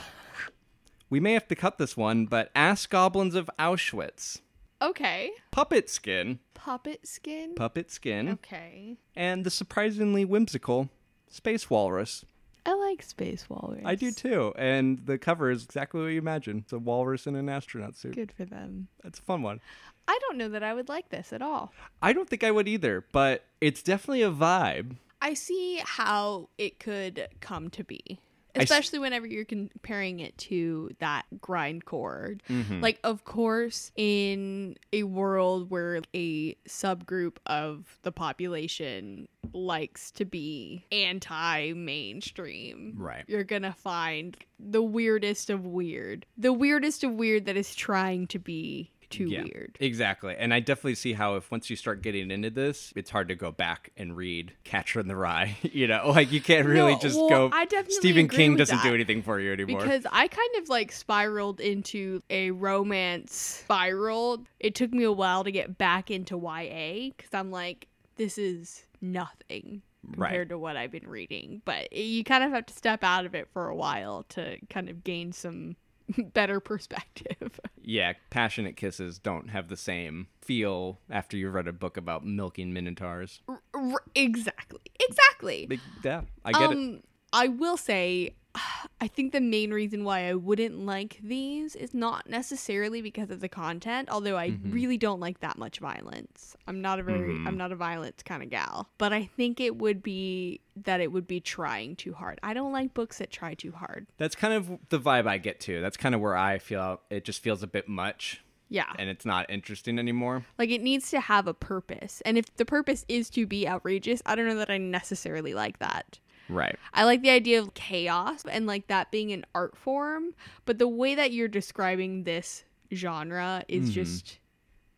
we 1.11 1.19
may 1.19 1.33
have 1.33 1.47
to 1.49 1.55
cut 1.55 1.77
this 1.77 1.95
one, 1.95 2.25
but 2.25 2.49
Ass 2.55 2.87
Goblins 2.87 3.35
of 3.35 3.49
Auschwitz, 3.59 4.41
Okay. 4.81 5.29
Puppet 5.51 5.89
Skin, 5.91 6.39
Puppet 6.55 7.05
skin. 7.05 7.53
Puppet 7.53 7.91
Skin, 7.91 8.29
okay. 8.29 8.97
and 9.15 9.43
the 9.45 9.51
surprisingly 9.51 10.25
whimsical 10.25 10.89
Space 11.29 11.69
Walrus. 11.69 12.25
I 12.65 12.73
like 12.73 13.01
space 13.01 13.49
walrus. 13.49 13.81
I 13.85 13.95
do 13.95 14.11
too, 14.11 14.53
and 14.57 14.99
the 15.05 15.17
cover 15.17 15.49
is 15.49 15.63
exactly 15.63 16.01
what 16.01 16.07
you 16.07 16.19
imagine. 16.19 16.59
It's 16.59 16.73
a 16.73 16.79
walrus 16.79 17.25
in 17.27 17.35
an 17.35 17.49
astronaut 17.49 17.95
suit. 17.95 18.15
Good 18.15 18.31
for 18.31 18.45
them. 18.45 18.87
It's 19.03 19.19
a 19.19 19.23
fun 19.23 19.41
one. 19.41 19.61
I 20.07 20.17
don't 20.21 20.37
know 20.37 20.49
that 20.49 20.63
I 20.63 20.73
would 20.73 20.89
like 20.89 21.09
this 21.09 21.31
at 21.31 21.41
all. 21.41 21.71
I 22.01 22.13
don't 22.13 22.29
think 22.29 22.43
I 22.43 22.51
would 22.51 22.67
either, 22.67 23.05
but 23.11 23.43
it's 23.61 23.83
definitely 23.83 24.23
a 24.23 24.31
vibe. 24.31 24.97
I 25.21 25.33
see 25.33 25.81
how 25.83 26.49
it 26.57 26.79
could 26.79 27.27
come 27.41 27.69
to 27.71 27.83
be. 27.83 28.19
S- 28.55 28.63
Especially 28.63 28.99
whenever 28.99 29.27
you're 29.27 29.45
comparing 29.45 30.19
it 30.21 30.37
to 30.39 30.89
that 30.99 31.25
grindcore. 31.39 32.39
Mm-hmm. 32.49 32.81
Like, 32.81 32.99
of 33.03 33.23
course, 33.23 33.91
in 33.95 34.75
a 34.91 35.03
world 35.03 35.69
where 35.69 36.01
a 36.15 36.55
subgroup 36.67 37.37
of 37.45 37.99
the 38.01 38.11
population 38.11 39.27
likes 39.53 40.11
to 40.11 40.25
be 40.25 40.83
anti 40.91 41.73
mainstream, 41.73 42.93
Right. 42.97 43.23
you're 43.27 43.43
gonna 43.43 43.73
find 43.73 44.35
the 44.59 44.81
weirdest 44.81 45.49
of 45.49 45.65
weird. 45.65 46.25
The 46.37 46.53
weirdest 46.53 47.03
of 47.03 47.13
weird 47.13 47.45
that 47.45 47.55
is 47.57 47.75
trying 47.75 48.27
to 48.27 48.39
be 48.39 48.91
too 49.09 49.25
Yeah, 49.25 49.43
weird. 49.43 49.77
Exactly. 49.79 50.35
And 50.37 50.53
I 50.53 50.59
definitely 50.59 50.95
see 50.95 51.13
how 51.13 51.35
if 51.35 51.49
once 51.51 51.69
you 51.69 51.75
start 51.75 52.01
getting 52.01 52.31
into 52.31 52.49
this, 52.49 52.93
it's 52.95 53.09
hard 53.09 53.27
to 53.29 53.35
go 53.35 53.51
back 53.51 53.91
and 53.97 54.15
read 54.15 54.53
Catcher 54.63 54.99
in 54.99 55.07
the 55.07 55.15
Rye. 55.15 55.57
you 55.61 55.87
know, 55.87 56.09
like 56.15 56.31
you 56.31 56.41
can't 56.41 56.67
really 56.67 56.93
No, 56.93 56.99
just 56.99 57.17
well, 57.17 57.29
go 57.29 57.49
I 57.51 57.65
definitely 57.65 57.95
Stephen 57.95 58.27
King 58.27 58.55
doesn't 58.55 58.81
do 58.81 58.93
anything 58.93 59.21
for 59.21 59.39
you 59.39 59.51
anymore. 59.53 59.81
Because 59.81 60.05
I 60.11 60.27
kind 60.27 60.55
of 60.57 60.69
like 60.69 60.91
spiraled 60.91 61.59
into 61.59 62.21
a 62.29 62.51
romance 62.51 63.35
spiral. 63.35 64.43
It 64.59 64.75
took 64.75 64.91
me 64.91 65.03
a 65.03 65.11
while 65.11 65.43
to 65.43 65.51
get 65.51 65.77
back 65.77 66.11
into 66.11 66.37
YA 66.37 67.09
because 67.15 67.33
I'm 67.33 67.51
like, 67.51 67.87
this 68.15 68.37
is 68.37 68.85
nothing 69.01 69.81
Right. 70.15 70.29
compared 70.29 70.49
to 70.49 70.57
what 70.57 70.77
I've 70.77 70.91
been 70.91 71.07
reading. 71.07 71.61
But 71.65 71.91
you 71.93 72.23
kind 72.23 72.43
of 72.43 72.51
have 72.51 72.65
to 72.67 72.73
step 72.73 73.03
out 73.03 73.25
of 73.25 73.35
it 73.35 73.47
for 73.51 73.67
a 73.67 73.75
while 73.75 74.23
to 74.29 74.57
kind 74.69 74.89
of 74.89 75.03
gain 75.03 75.33
some 75.33 75.75
better 76.33 76.59
perspective. 76.59 77.59
yeah, 77.81 78.13
passionate 78.29 78.75
kisses 78.75 79.19
don't 79.19 79.49
have 79.49 79.67
the 79.67 79.77
same 79.77 80.27
feel 80.41 80.99
after 81.09 81.37
you've 81.37 81.53
read 81.53 81.67
a 81.67 81.73
book 81.73 81.97
about 81.97 82.25
milking 82.25 82.73
minotaurs. 82.73 83.41
R- 83.47 83.61
r- 83.73 84.03
exactly. 84.15 84.79
Exactly. 84.99 85.79
Yeah, 86.03 86.21
I 86.43 86.51
get 86.51 86.71
it. 86.71 86.77
um, 86.77 87.03
I 87.31 87.47
will 87.47 87.77
say, 87.77 88.35
I 89.01 89.07
think 89.07 89.31
the 89.31 89.39
main 89.41 89.71
reason 89.71 90.03
why 90.03 90.27
I 90.27 90.33
wouldn't 90.33 90.85
like 90.85 91.19
these 91.23 91.75
is 91.75 91.93
not 91.93 92.29
necessarily 92.29 93.01
because 93.01 93.29
of 93.29 93.39
the 93.39 93.47
content, 93.49 94.09
although 94.11 94.35
I 94.37 94.49
Mm-hmm. 94.49 94.71
really 94.71 94.97
don't 94.97 95.19
like 95.19 95.39
that 95.41 95.57
much 95.57 95.79
violence. 95.79 96.57
I'm 96.67 96.81
not 96.81 96.99
a 96.99 97.03
very, 97.03 97.31
I'm 97.45 97.55
not 97.57 97.71
a 97.71 97.75
violence 97.75 98.23
kind 98.23 98.41
of 98.43 98.49
gal, 98.49 98.89
but 98.97 99.13
I 99.13 99.25
think 99.37 99.59
it 99.61 99.77
would 99.77 100.01
be 100.03 100.59
that 100.75 100.99
it 101.01 101.11
would 101.11 101.27
be 101.27 101.39
trying 101.39 101.95
too 101.95 102.13
hard. 102.13 102.39
I 102.43 102.53
don't 102.53 102.71
like 102.73 102.93
books 102.93 103.19
that 103.19 103.31
try 103.31 103.53
too 103.53 103.71
hard. 103.71 104.07
That's 104.17 104.35
kind 104.35 104.53
of 104.53 104.69
the 104.89 104.99
vibe 104.99 105.27
I 105.27 105.37
get 105.37 105.59
to. 105.61 105.79
That's 105.81 105.97
kind 105.97 106.15
of 106.15 106.21
where 106.21 106.35
I 106.35 106.57
feel 106.59 106.99
it 107.09 107.23
just 107.25 107.41
feels 107.41 107.61
a 107.63 107.67
bit 107.67 107.87
much 107.87 108.41
Yeah. 108.69 108.91
and 108.97 109.09
it's 109.09 109.25
not 109.25 109.49
interesting 109.49 109.99
anymore. 109.99 110.45
Like 110.57 110.69
it 110.71 110.81
needs 110.81 111.09
to 111.11 111.19
have 111.19 111.47
a 111.47 111.53
purpose. 111.53 112.21
And 112.25 112.37
if 112.37 112.53
the 112.57 112.65
purpose 112.65 113.05
is 113.07 113.29
to 113.31 113.45
be 113.45 113.67
outrageous, 113.67 114.21
I 114.25 114.35
don't 114.35 114.47
know 114.47 114.55
that 114.57 114.69
I 114.71 114.77
necessarily 114.77 115.53
like 115.53 115.79
that. 115.79 116.19
Right. 116.49 116.77
I 116.93 117.05
like 117.05 117.21
the 117.21 117.29
idea 117.29 117.59
of 117.59 117.73
chaos 117.73 118.43
and 118.49 118.65
like 118.65 118.87
that 118.87 119.11
being 119.11 119.31
an 119.31 119.45
art 119.53 119.77
form, 119.77 120.33
but 120.65 120.79
the 120.79 120.87
way 120.87 121.15
that 121.15 121.31
you're 121.31 121.47
describing 121.47 122.23
this 122.23 122.63
genre 122.93 123.63
is 123.67 123.85
mm-hmm. 123.85 123.93
just 123.93 124.39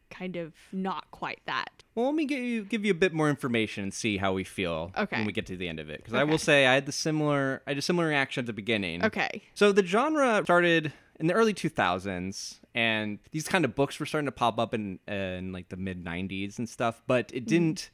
kind 0.09 0.35
of 0.35 0.53
not 0.71 1.09
quite 1.11 1.41
that. 1.45 1.83
Well, 1.95 2.05
let 2.05 2.15
me 2.15 2.25
give 2.25 2.39
you 2.39 2.63
give 2.63 2.85
you 2.85 2.91
a 2.91 2.95
bit 2.95 3.13
more 3.13 3.29
information 3.29 3.83
and 3.83 3.93
see 3.93 4.17
how 4.17 4.33
we 4.33 4.43
feel 4.43 4.91
Okay. 4.97 5.17
when 5.17 5.25
we 5.25 5.31
get 5.31 5.45
to 5.47 5.57
the 5.57 5.67
end 5.67 5.79
of 5.79 5.89
it. 5.89 5.97
Because 5.97 6.13
I 6.13 6.23
will 6.23 6.37
say 6.37 6.67
I 6.67 6.75
had 6.75 6.85
the 6.85 6.91
similar 6.91 7.63
I 7.65 7.71
had 7.71 7.77
a 7.77 7.81
similar 7.81 8.07
reaction 8.07 8.41
at 8.41 8.45
the 8.45 8.53
beginning. 8.53 9.03
Okay. 9.03 9.41
So 9.55 9.71
the 9.71 9.85
genre 9.85 10.41
started 10.43 10.93
in 11.19 11.27
the 11.27 11.33
early 11.33 11.53
2000s, 11.53 12.59
and 12.73 13.19
these 13.31 13.47
kind 13.47 13.65
of 13.65 13.75
books 13.75 13.99
were 13.99 14.05
starting 14.05 14.25
to 14.25 14.31
pop 14.31 14.59
up 14.59 14.73
in 14.73 14.99
in 15.07 15.51
like 15.51 15.69
the 15.69 15.77
mid 15.77 16.03
90s 16.03 16.59
and 16.59 16.69
stuff, 16.69 17.01
but 17.07 17.31
it 17.33 17.41
mm-hmm. 17.41 17.45
didn't 17.45 17.89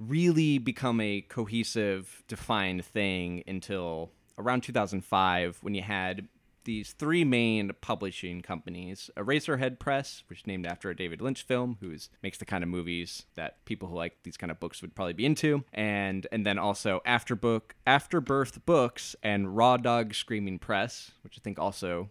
really 0.00 0.58
become 0.58 1.00
a 1.00 1.20
cohesive, 1.22 2.24
defined 2.26 2.84
thing 2.84 3.44
until 3.46 4.10
around 4.38 4.62
2005 4.62 5.58
when 5.62 5.74
you 5.74 5.82
had 5.82 6.26
these 6.64 6.92
three 6.92 7.24
main 7.24 7.70
publishing 7.80 8.42
companies 8.42 9.10
Eraserhead 9.16 9.78
Press, 9.78 10.24
which 10.28 10.40
is 10.40 10.46
named 10.46 10.66
after 10.66 10.90
a 10.90 10.96
David 10.96 11.20
Lynch 11.20 11.42
film, 11.42 11.78
who 11.80 11.94
makes 12.22 12.38
the 12.38 12.44
kind 12.44 12.62
of 12.62 12.68
movies 12.68 13.24
that 13.34 13.64
people 13.64 13.88
who 13.88 13.96
like 13.96 14.22
these 14.22 14.36
kind 14.36 14.50
of 14.50 14.60
books 14.60 14.82
would 14.82 14.94
probably 14.94 15.12
be 15.12 15.24
into, 15.26 15.64
and 15.72 16.26
and 16.30 16.44
then 16.44 16.58
also 16.58 17.00
Afterbook, 17.06 17.72
Afterbirth 17.86 18.64
Books, 18.66 19.16
and 19.22 19.56
Raw 19.56 19.76
Dog 19.76 20.14
Screaming 20.14 20.58
Press, 20.58 21.12
which 21.22 21.38
I 21.38 21.40
think 21.42 21.58
also 21.58 22.10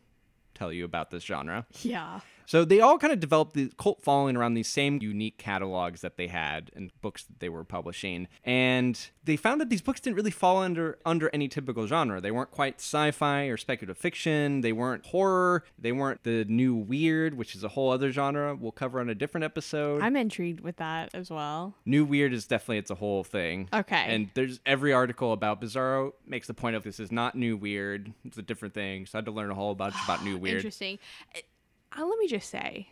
tell 0.55 0.73
you 0.73 0.83
about 0.83 1.11
this 1.11 1.23
genre. 1.23 1.65
Yeah. 1.81 2.19
So 2.49 2.65
they 2.65 2.81
all 2.81 2.97
kind 2.97 3.13
of 3.13 3.19
developed 3.19 3.53
the 3.53 3.71
cult 3.77 4.01
following 4.01 4.35
around 4.35 4.55
these 4.55 4.67
same 4.67 4.97
unique 5.03 5.37
catalogs 5.37 6.01
that 6.01 6.17
they 6.17 6.25
had 6.25 6.71
and 6.75 6.91
books 6.99 7.23
that 7.25 7.39
they 7.39 7.47
were 7.47 7.63
publishing. 7.63 8.27
And 8.43 8.99
they 9.23 9.35
found 9.35 9.61
that 9.61 9.69
these 9.69 9.83
books 9.83 9.99
didn't 9.99 10.15
really 10.15 10.31
fall 10.31 10.57
under 10.57 10.97
under 11.05 11.29
any 11.31 11.47
typical 11.47 11.85
genre. 11.85 12.19
They 12.19 12.31
weren't 12.31 12.49
quite 12.49 12.77
sci-fi 12.79 13.43
or 13.43 13.55
speculative 13.55 13.99
fiction. 13.99 14.61
They 14.61 14.71
weren't 14.71 15.05
horror. 15.05 15.63
They 15.77 15.91
weren't 15.91 16.23
the 16.23 16.43
new 16.45 16.73
weird, 16.73 17.35
which 17.35 17.53
is 17.53 17.63
a 17.63 17.67
whole 17.67 17.91
other 17.91 18.11
genre 18.11 18.55
we'll 18.55 18.71
cover 18.71 18.99
on 18.99 19.09
a 19.09 19.15
different 19.15 19.43
episode. 19.43 20.01
I'm 20.01 20.15
intrigued 20.15 20.61
with 20.61 20.77
that 20.77 21.11
as 21.13 21.29
well. 21.29 21.75
New 21.85 22.03
weird 22.03 22.33
is 22.33 22.47
definitely 22.47 22.79
it's 22.79 22.89
a 22.89 22.95
whole 22.95 23.23
thing. 23.23 23.69
Okay. 23.71 24.05
And 24.07 24.31
there's 24.33 24.59
every 24.65 24.91
article 24.91 25.33
about 25.33 25.61
Bizarro 25.61 26.13
makes 26.25 26.47
the 26.47 26.55
point 26.55 26.75
of 26.75 26.81
this 26.81 26.99
is 26.99 27.11
not 27.11 27.35
new 27.35 27.55
weird. 27.55 28.11
It's 28.25 28.39
a 28.39 28.41
different 28.41 28.73
thing. 28.73 29.05
So 29.05 29.17
I 29.17 29.19
had 29.19 29.25
to 29.25 29.31
learn 29.31 29.51
a 29.51 29.55
whole 29.55 29.75
bunch 29.75 29.93
about 30.03 30.23
new 30.23 30.39
weird. 30.39 30.55
Interesting. 30.55 30.97
Uh, 31.97 32.05
let 32.05 32.17
me 32.19 32.27
just 32.27 32.49
say 32.49 32.87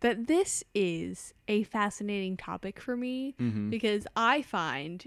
that 0.00 0.26
this 0.26 0.62
is 0.74 1.32
a 1.48 1.62
fascinating 1.64 2.36
topic 2.36 2.80
for 2.80 2.96
me 2.96 3.34
Mm-hmm. 3.40 3.70
because 3.70 4.06
I 4.16 4.42
find 4.42 5.04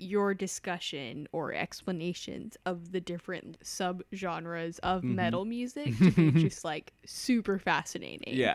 your 0.00 0.32
discussion 0.32 1.26
or 1.32 1.52
explanations 1.52 2.56
of 2.64 2.92
the 2.92 3.00
different 3.00 3.58
subgenres 3.64 4.78
of 4.80 5.02
Mm-hmm. 5.02 5.16
metal 5.16 5.44
music 5.44 5.96
to 5.98 6.10
be 6.12 6.30
just 6.42 6.64
like 6.64 6.92
super 7.04 7.58
fascinating. 7.58 8.34
Yeah. 8.36 8.54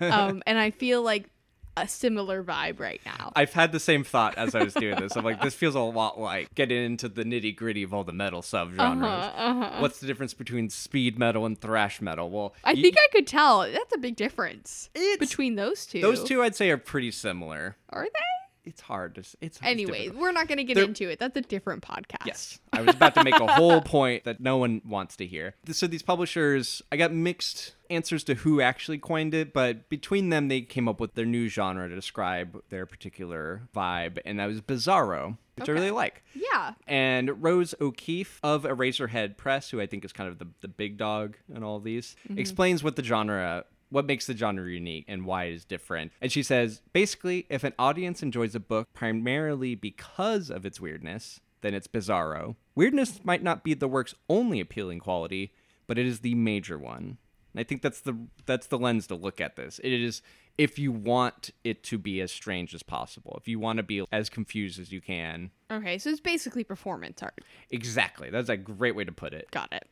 um, 0.00 0.42
and 0.46 0.58
I 0.58 0.70
feel 0.70 1.02
like 1.02 1.30
a 1.82 1.88
similar 1.88 2.42
vibe 2.42 2.80
right 2.80 3.00
now. 3.06 3.32
I've 3.36 3.52
had 3.52 3.72
the 3.72 3.80
same 3.80 4.04
thought 4.04 4.36
as 4.38 4.54
I 4.54 4.62
was 4.62 4.74
doing 4.74 4.96
this. 5.00 5.16
I'm 5.16 5.24
like, 5.24 5.40
this 5.42 5.54
feels 5.54 5.74
a 5.74 5.80
lot 5.80 6.18
like 6.20 6.54
getting 6.54 6.84
into 6.84 7.08
the 7.08 7.24
nitty 7.24 7.54
gritty 7.56 7.82
of 7.82 7.92
all 7.94 8.04
the 8.04 8.12
metal 8.12 8.42
subgenres. 8.42 8.78
Uh-huh, 9.02 9.06
uh-huh. 9.06 9.80
What's 9.80 10.00
the 10.00 10.06
difference 10.06 10.34
between 10.34 10.70
speed 10.70 11.18
metal 11.18 11.44
and 11.46 11.60
thrash 11.60 12.00
metal? 12.00 12.30
Well, 12.30 12.54
I 12.64 12.74
y- 12.74 12.82
think 12.82 12.96
I 12.98 13.06
could 13.12 13.26
tell. 13.26 13.60
That's 13.70 13.94
a 13.94 13.98
big 13.98 14.16
difference 14.16 14.90
It's- 14.94 15.18
between 15.18 15.54
those 15.56 15.86
two. 15.86 16.00
those 16.00 16.22
two 16.24 16.42
I'd 16.42 16.56
say 16.56 16.70
are 16.70 16.78
pretty 16.78 17.10
similar. 17.10 17.76
are 17.90 18.04
they? 18.04 18.10
It's 18.64 18.80
hard 18.80 19.14
to. 19.16 19.24
It's 19.40 19.58
Anyway, 19.62 20.10
we're 20.10 20.32
not 20.32 20.48
going 20.48 20.58
to 20.58 20.64
get 20.64 20.76
into 20.76 21.08
it. 21.08 21.18
That's 21.18 21.36
a 21.36 21.40
different 21.40 21.82
podcast. 21.82 22.26
Yes, 22.26 22.60
I 22.72 22.82
was 22.82 22.94
about 22.94 23.14
to 23.14 23.24
make 23.24 23.38
a 23.38 23.46
whole 23.46 23.80
point 23.82 24.24
that 24.24 24.40
no 24.40 24.56
one 24.56 24.82
wants 24.84 25.16
to 25.16 25.26
hear. 25.26 25.54
So 25.70 25.86
these 25.86 26.02
publishers, 26.02 26.82
I 26.92 26.96
got 26.96 27.12
mixed 27.12 27.74
answers 27.90 28.24
to 28.24 28.34
who 28.34 28.60
actually 28.60 28.98
coined 28.98 29.34
it, 29.34 29.52
but 29.52 29.88
between 29.88 30.30
them, 30.30 30.48
they 30.48 30.60
came 30.60 30.88
up 30.88 31.00
with 31.00 31.14
their 31.14 31.24
new 31.24 31.48
genre 31.48 31.88
to 31.88 31.94
describe 31.94 32.62
their 32.68 32.86
particular 32.86 33.62
vibe, 33.74 34.18
and 34.24 34.38
that 34.38 34.46
was 34.46 34.60
bizarro, 34.60 35.38
which 35.56 35.68
I 35.68 35.72
really 35.72 35.90
like. 35.90 36.22
Yeah. 36.34 36.74
And 36.86 37.42
Rose 37.42 37.74
O'Keefe 37.80 38.40
of 38.42 38.64
Eraserhead 38.64 39.36
Press, 39.36 39.70
who 39.70 39.80
I 39.80 39.86
think 39.86 40.04
is 40.04 40.12
kind 40.12 40.28
of 40.28 40.38
the, 40.38 40.48
the 40.60 40.68
big 40.68 40.96
dog 40.96 41.36
in 41.54 41.62
all 41.62 41.76
of 41.76 41.84
these, 41.84 42.16
mm-hmm. 42.28 42.38
explains 42.38 42.82
what 42.82 42.96
the 42.96 43.02
genre, 43.02 43.64
what 43.90 44.06
makes 44.06 44.26
the 44.26 44.36
genre 44.36 44.68
unique 44.68 45.04
and 45.08 45.24
why 45.24 45.44
it 45.44 45.54
is 45.54 45.64
different. 45.64 46.12
And 46.20 46.30
she 46.30 46.42
says 46.42 46.82
basically, 46.92 47.46
if 47.48 47.64
an 47.64 47.74
audience 47.78 48.22
enjoys 48.22 48.54
a 48.54 48.60
book 48.60 48.88
primarily 48.94 49.74
because 49.74 50.50
of 50.50 50.66
its 50.66 50.80
weirdness, 50.80 51.40
then 51.60 51.74
it's 51.74 51.88
bizarro. 51.88 52.56
Weirdness 52.74 53.20
might 53.24 53.42
not 53.42 53.64
be 53.64 53.74
the 53.74 53.88
work's 53.88 54.14
only 54.28 54.60
appealing 54.60 55.00
quality, 55.00 55.52
but 55.86 55.98
it 55.98 56.06
is 56.06 56.20
the 56.20 56.34
major 56.34 56.78
one. 56.78 57.18
And 57.52 57.60
I 57.60 57.64
think 57.64 57.82
that's 57.82 58.00
the 58.00 58.16
that's 58.46 58.66
the 58.66 58.78
lens 58.78 59.06
to 59.08 59.14
look 59.14 59.40
at 59.40 59.56
this. 59.56 59.80
It 59.82 59.92
is 59.92 60.22
if 60.58 60.78
you 60.78 60.92
want 60.92 61.50
it 61.64 61.82
to 61.84 61.98
be 61.98 62.20
as 62.20 62.32
strange 62.32 62.74
as 62.74 62.82
possible, 62.82 63.36
if 63.40 63.48
you 63.48 63.58
want 63.58 63.78
to 63.78 63.82
be 63.82 64.04
as 64.12 64.28
confused 64.28 64.78
as 64.80 64.92
you 64.92 65.00
can, 65.00 65.50
Okay, 65.70 65.98
so 65.98 66.10
it's 66.10 66.20
basically 66.20 66.64
performance 66.64 67.22
art. 67.22 67.44
Exactly. 67.70 68.30
That's 68.30 68.48
a 68.48 68.56
great 68.56 68.96
way 68.96 69.04
to 69.04 69.12
put 69.12 69.34
it. 69.34 69.50
Got 69.50 69.72
it. 69.72 69.86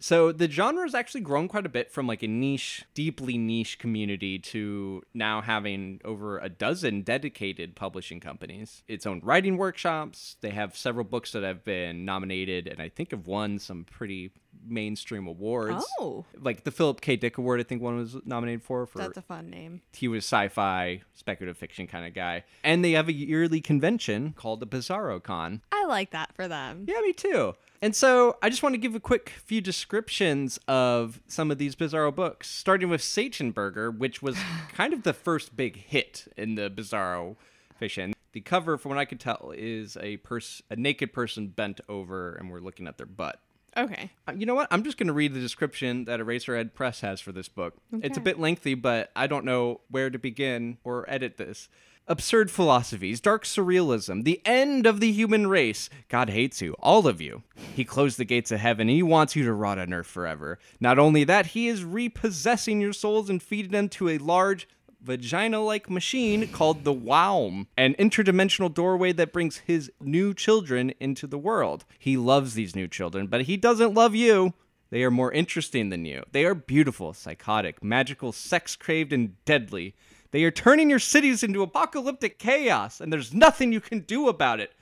So 0.00 0.32
the 0.32 0.50
genre 0.50 0.82
has 0.84 0.94
actually 0.94 1.20
grown 1.20 1.46
quite 1.46 1.66
a 1.66 1.68
bit 1.68 1.92
from 1.92 2.06
like 2.06 2.22
a 2.22 2.26
niche, 2.26 2.84
deeply 2.94 3.36
niche 3.36 3.78
community 3.78 4.38
to 4.38 5.02
now 5.12 5.42
having 5.42 6.00
over 6.04 6.38
a 6.38 6.48
dozen 6.48 7.02
dedicated 7.02 7.76
publishing 7.76 8.18
companies, 8.18 8.82
its 8.88 9.06
own 9.06 9.20
writing 9.22 9.58
workshops. 9.58 10.36
They 10.40 10.50
have 10.50 10.76
several 10.76 11.04
books 11.04 11.32
that 11.32 11.42
have 11.42 11.64
been 11.64 12.04
nominated 12.06 12.66
and 12.66 12.80
I 12.80 12.88
think 12.88 13.10
have 13.10 13.26
won 13.26 13.58
some 13.58 13.84
pretty 13.84 14.30
mainstream 14.66 15.26
awards. 15.26 15.84
Oh. 16.00 16.24
Like 16.40 16.64
the 16.64 16.70
Philip 16.70 17.00
K. 17.00 17.16
Dick 17.16 17.36
Award, 17.38 17.60
I 17.60 17.62
think 17.62 17.82
one 17.82 17.96
was 17.96 18.16
nominated 18.24 18.62
for. 18.62 18.86
for 18.86 18.98
That's 18.98 19.18
a 19.18 19.22
fun 19.22 19.50
name. 19.50 19.82
he 19.92 20.08
was 20.08 20.24
sci-fi, 20.24 21.02
speculative 21.14 21.58
fiction 21.58 21.86
kind 21.86 22.06
of 22.06 22.14
guy. 22.14 22.44
And 22.64 22.84
they 22.84 22.92
have 22.92 23.08
a 23.08 23.12
yearly 23.12 23.60
convention 23.60 24.32
called 24.32 24.60
the 24.60 24.66
Bizarro 24.66 25.22
Con. 25.22 25.60
I 25.70 25.84
like 25.84 26.10
that 26.12 26.34
for 26.34 26.48
them. 26.48 26.86
Yeah, 26.88 27.00
me 27.00 27.12
too. 27.12 27.54
And 27.82 27.96
so 27.96 28.36
I 28.42 28.50
just 28.50 28.62
want 28.62 28.74
to 28.74 28.78
give 28.78 28.94
a 28.94 29.00
quick 29.00 29.30
few 29.44 29.60
descriptions 29.60 30.58
of 30.68 31.20
some 31.26 31.50
of 31.50 31.56
these 31.58 31.74
Bizarro 31.74 32.14
books, 32.14 32.48
starting 32.50 32.90
with 32.90 33.02
Satan 33.02 33.52
Burger, 33.52 33.90
which 33.90 34.20
was 34.20 34.36
kind 34.74 34.92
of 34.92 35.02
the 35.02 35.14
first 35.14 35.56
big 35.56 35.76
hit 35.76 36.26
in 36.36 36.56
the 36.56 36.70
Bizarro 36.70 37.36
fiction. 37.78 38.12
The 38.32 38.42
cover, 38.42 38.76
from 38.76 38.90
what 38.90 38.98
I 38.98 39.06
could 39.06 39.18
tell, 39.18 39.52
is 39.56 39.96
a 40.00 40.18
pers- 40.18 40.62
a 40.70 40.76
naked 40.76 41.12
person 41.12 41.48
bent 41.48 41.80
over, 41.88 42.34
and 42.34 42.50
we're 42.50 42.60
looking 42.60 42.86
at 42.86 42.96
their 42.98 43.06
butt. 43.06 43.40
Okay. 43.76 44.10
Uh, 44.28 44.32
You 44.36 44.46
know 44.46 44.54
what? 44.54 44.68
I'm 44.70 44.84
just 44.84 44.98
going 44.98 45.06
to 45.06 45.12
read 45.12 45.32
the 45.32 45.40
description 45.40 46.04
that 46.04 46.20
Eraserhead 46.20 46.74
Press 46.74 47.00
has 47.00 47.20
for 47.20 47.32
this 47.32 47.48
book. 47.48 47.74
It's 48.02 48.18
a 48.18 48.20
bit 48.20 48.38
lengthy, 48.38 48.74
but 48.74 49.10
I 49.16 49.26
don't 49.26 49.44
know 49.44 49.80
where 49.90 50.10
to 50.10 50.18
begin 50.18 50.78
or 50.84 51.08
edit 51.08 51.38
this. 51.38 51.68
Absurd 52.10 52.50
philosophies, 52.50 53.20
dark 53.20 53.44
surrealism, 53.44 54.24
the 54.24 54.42
end 54.44 54.84
of 54.84 54.98
the 54.98 55.12
human 55.12 55.46
race. 55.46 55.88
God 56.08 56.28
hates 56.28 56.60
you, 56.60 56.74
all 56.80 57.06
of 57.06 57.20
you. 57.20 57.44
He 57.76 57.84
closed 57.84 58.18
the 58.18 58.24
gates 58.24 58.50
of 58.50 58.58
heaven 58.58 58.88
he 58.88 59.00
wants 59.00 59.36
you 59.36 59.44
to 59.44 59.52
rot 59.52 59.78
on 59.78 59.92
earth 59.92 60.08
forever. 60.08 60.58
Not 60.80 60.98
only 60.98 61.22
that, 61.22 61.46
he 61.46 61.68
is 61.68 61.84
repossessing 61.84 62.80
your 62.80 62.92
souls 62.92 63.30
and 63.30 63.40
feeding 63.40 63.70
them 63.70 63.88
to 63.90 64.08
a 64.08 64.18
large 64.18 64.66
vagina 65.00 65.60
like 65.60 65.88
machine 65.88 66.48
called 66.48 66.82
the 66.82 66.92
Wowm, 66.92 67.68
an 67.76 67.94
interdimensional 67.94 68.74
doorway 68.74 69.12
that 69.12 69.32
brings 69.32 69.58
his 69.58 69.92
new 70.00 70.34
children 70.34 70.92
into 70.98 71.28
the 71.28 71.38
world. 71.38 71.84
He 71.96 72.16
loves 72.16 72.54
these 72.54 72.74
new 72.74 72.88
children, 72.88 73.28
but 73.28 73.42
he 73.42 73.56
doesn't 73.56 73.94
love 73.94 74.16
you. 74.16 74.54
They 74.90 75.04
are 75.04 75.12
more 75.12 75.30
interesting 75.30 75.90
than 75.90 76.04
you. 76.04 76.24
They 76.32 76.44
are 76.44 76.56
beautiful, 76.56 77.12
psychotic, 77.12 77.84
magical, 77.84 78.32
sex 78.32 78.74
craved, 78.74 79.12
and 79.12 79.36
deadly. 79.44 79.94
They 80.30 80.44
are 80.44 80.50
turning 80.50 80.90
your 80.90 80.98
cities 80.98 81.42
into 81.42 81.62
apocalyptic 81.62 82.38
chaos, 82.38 83.00
and 83.00 83.12
there's 83.12 83.34
nothing 83.34 83.72
you 83.72 83.80
can 83.80 84.00
do 84.00 84.28
about 84.28 84.60
it. 84.60 84.72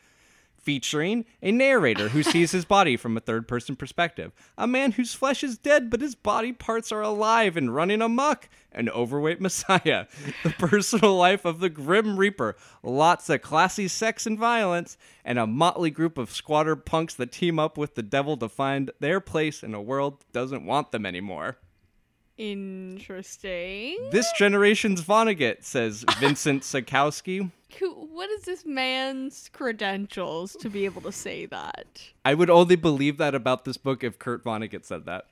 Featuring 0.57 1.25
a 1.41 1.51
narrator 1.51 2.11
who 2.11 2.23
sees 2.25 2.51
his 2.51 2.67
body 2.67 2.99
from 2.99 3.17
a 3.17 3.21
third 3.21 3.49
person 3.49 3.75
perspective, 3.75 4.33
a 4.59 4.67
man 4.67 4.93
whose 4.93 5.15
flesh 5.15 5.43
is 5.43 5.57
dead 5.57 5.89
but 5.89 6.03
his 6.03 6.15
body 6.15 6.53
parts 6.53 6.93
are 6.93 7.01
alive 7.01 7.57
and 7.57 7.75
running 7.75 8.03
amok, 8.03 8.51
an 8.73 8.91
overweight 8.91 9.41
messiah, 9.41 10.07
the 10.43 10.51
personal 10.59 11.17
life 11.17 11.47
of 11.47 11.61
the 11.61 11.71
Grim 11.71 12.19
Reaper, 12.19 12.55
lots 12.83 13.31
of 13.31 13.41
classy 13.41 13.89
sex 13.89 14.27
and 14.27 14.39
violence, 14.39 14.99
and 15.25 15.39
a 15.39 15.47
motley 15.47 15.91
group 15.91 16.19
of 16.19 16.31
squatter 16.31 16.77
punks 16.77 17.15
that 17.15 17.33
team 17.33 17.59
up 17.59 17.79
with 17.79 17.95
the 17.95 18.03
devil 18.03 18.37
to 18.37 18.49
find 18.51 18.91
their 19.01 19.21
place 19.21 19.63
in 19.63 19.73
a 19.73 19.81
world 19.81 20.21
that 20.21 20.33
doesn't 20.33 20.67
want 20.67 20.93
them 20.93 21.07
anymore. 21.07 21.57
Interesting. 22.39 23.99
This 24.13 24.31
generation's 24.39 25.03
Vonnegut, 25.03 25.65
says 25.65 26.05
Vincent 26.21 26.63
Sakowski. 26.65 27.51
What 27.81 28.31
is 28.31 28.43
this 28.43 28.65
man's 28.65 29.51
credentials 29.53 30.55
to 30.61 30.71
be 30.71 30.85
able 30.85 31.03
to 31.03 31.13
say 31.13 31.47
that? 31.47 32.03
I 32.25 32.35
would 32.35 32.49
only 32.49 32.77
believe 32.77 33.19
that 33.19 33.35
about 33.35 33.65
this 33.65 33.77
book 33.77 34.05
if 34.05 34.19
Kurt 34.19 34.45
Vonnegut 34.45 34.85
said 34.85 35.05
that. 35.07 35.27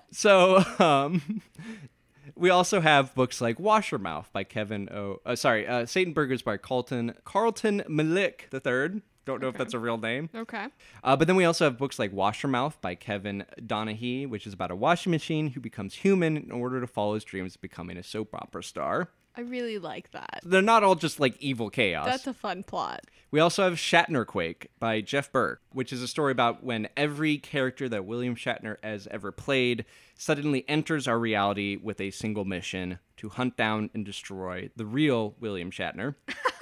so, 0.10 0.64
um, 0.78 1.42
we 2.34 2.48
also 2.50 2.80
have 2.80 3.14
books 3.14 3.40
like 3.40 3.58
Washermouth 3.58 4.32
by 4.32 4.44
Kevin 4.44 4.88
O. 4.90 5.20
Uh, 5.26 5.36
sorry, 5.36 5.66
uh, 5.66 5.84
Satan 5.84 6.14
Burgers 6.14 6.42
by 6.42 6.56
Carlton 6.56 7.14
Carlton 7.24 7.84
Mellick 7.88 8.48
the 8.50 8.60
third. 8.60 9.02
Don't 9.28 9.42
know 9.42 9.48
if 9.48 9.58
that's 9.58 9.74
a 9.74 9.78
real 9.78 9.98
name. 9.98 10.30
Okay. 10.34 10.68
Uh, 11.04 11.14
but 11.14 11.26
then 11.26 11.36
we 11.36 11.44
also 11.44 11.66
have 11.66 11.76
books 11.76 11.98
like 11.98 12.14
Washermouth 12.14 12.80
by 12.80 12.94
Kevin 12.94 13.44
Donihe, 13.60 14.26
which 14.26 14.46
is 14.46 14.54
about 14.54 14.70
a 14.70 14.74
washing 14.74 15.10
machine 15.10 15.48
who 15.48 15.60
becomes 15.60 15.96
human 15.96 16.38
in 16.38 16.50
order 16.50 16.80
to 16.80 16.86
follow 16.86 17.12
his 17.12 17.24
dreams 17.24 17.54
of 17.54 17.60
becoming 17.60 17.98
a 17.98 18.02
soap 18.02 18.34
opera 18.34 18.62
star. 18.64 19.10
I 19.36 19.42
really 19.42 19.76
like 19.76 20.12
that. 20.12 20.40
They're 20.44 20.62
not 20.62 20.82
all 20.82 20.94
just 20.94 21.20
like 21.20 21.36
evil 21.40 21.68
chaos. 21.68 22.06
That's 22.06 22.26
a 22.26 22.32
fun 22.32 22.62
plot. 22.62 23.02
We 23.30 23.38
also 23.38 23.64
have 23.64 23.74
Shatner 23.74 24.26
Quake 24.26 24.68
by 24.80 25.02
Jeff 25.02 25.30
Burk, 25.30 25.60
which 25.72 25.92
is 25.92 26.00
a 26.00 26.08
story 26.08 26.32
about 26.32 26.64
when 26.64 26.88
every 26.96 27.36
character 27.36 27.86
that 27.90 28.06
William 28.06 28.34
Shatner 28.34 28.78
has 28.82 29.06
ever 29.10 29.30
played 29.30 29.84
suddenly 30.16 30.64
enters 30.68 31.06
our 31.06 31.18
reality 31.18 31.76
with 31.76 32.00
a 32.00 32.10
single 32.12 32.46
mission 32.46 32.98
to 33.18 33.28
hunt 33.28 33.58
down 33.58 33.90
and 33.92 34.06
destroy 34.06 34.70
the 34.74 34.86
real 34.86 35.34
William 35.38 35.70
Shatner. 35.70 36.14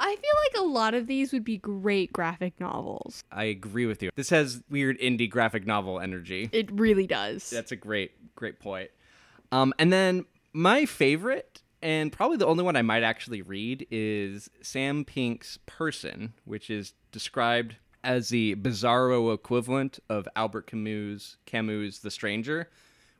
I 0.00 0.16
feel 0.16 0.62
like 0.62 0.66
a 0.66 0.72
lot 0.72 0.94
of 0.94 1.06
these 1.06 1.32
would 1.32 1.44
be 1.44 1.58
great 1.58 2.12
graphic 2.12 2.58
novels. 2.58 3.22
I 3.30 3.44
agree 3.44 3.84
with 3.86 4.02
you. 4.02 4.10
This 4.16 4.30
has 4.30 4.62
weird 4.70 4.98
indie 4.98 5.28
graphic 5.28 5.66
novel 5.66 6.00
energy. 6.00 6.48
It 6.52 6.70
really 6.72 7.06
does. 7.06 7.50
That's 7.50 7.70
a 7.70 7.76
great, 7.76 8.34
great 8.34 8.58
point. 8.60 8.90
Um, 9.52 9.74
and 9.78 9.92
then 9.92 10.24
my 10.54 10.86
favorite, 10.86 11.62
and 11.82 12.10
probably 12.10 12.38
the 12.38 12.46
only 12.46 12.64
one 12.64 12.76
I 12.76 12.82
might 12.82 13.02
actually 13.02 13.42
read, 13.42 13.86
is 13.90 14.48
Sam 14.62 15.04
Pink's 15.04 15.58
Person, 15.66 16.32
which 16.44 16.70
is 16.70 16.94
described 17.12 17.76
as 18.02 18.30
the 18.30 18.54
bizarro 18.56 19.34
equivalent 19.34 19.98
of 20.08 20.26
Albert 20.34 20.66
Camus' 20.66 21.36
Camus' 21.44 21.98
The 21.98 22.10
Stranger. 22.10 22.70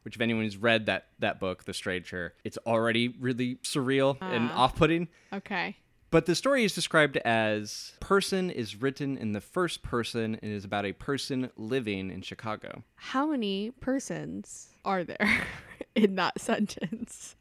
Which, 0.03 0.15
if 0.15 0.23
anyone's 0.23 0.57
read 0.57 0.87
that 0.87 1.09
that 1.19 1.39
book, 1.41 1.65
The 1.65 1.75
Stranger, 1.75 2.33
it's 2.43 2.57
already 2.67 3.09
really 3.21 3.57
surreal 3.57 4.17
and 4.23 4.51
off-putting. 4.53 5.09
Okay. 5.31 5.77
But 6.11 6.27
the 6.27 6.35
story 6.35 6.65
is 6.65 6.75
described 6.75 7.17
as 7.19 7.93
person 8.01 8.51
is 8.51 8.75
written 8.83 9.17
in 9.17 9.33
the 9.33 9.41
first 9.41 9.83
person 9.83 10.37
and 10.43 10.53
is 10.53 10.65
about 10.65 10.85
a 10.85 10.93
person 10.93 11.51
living 11.57 12.11
in 12.11 12.23
Chicago. 12.23 12.83
How 12.97 13.27
many 13.29 13.71
persons 13.81 14.71
are 14.85 15.05
there 15.05 15.47
in 15.95 16.17
that 16.17 16.41
sentence? 16.41 17.37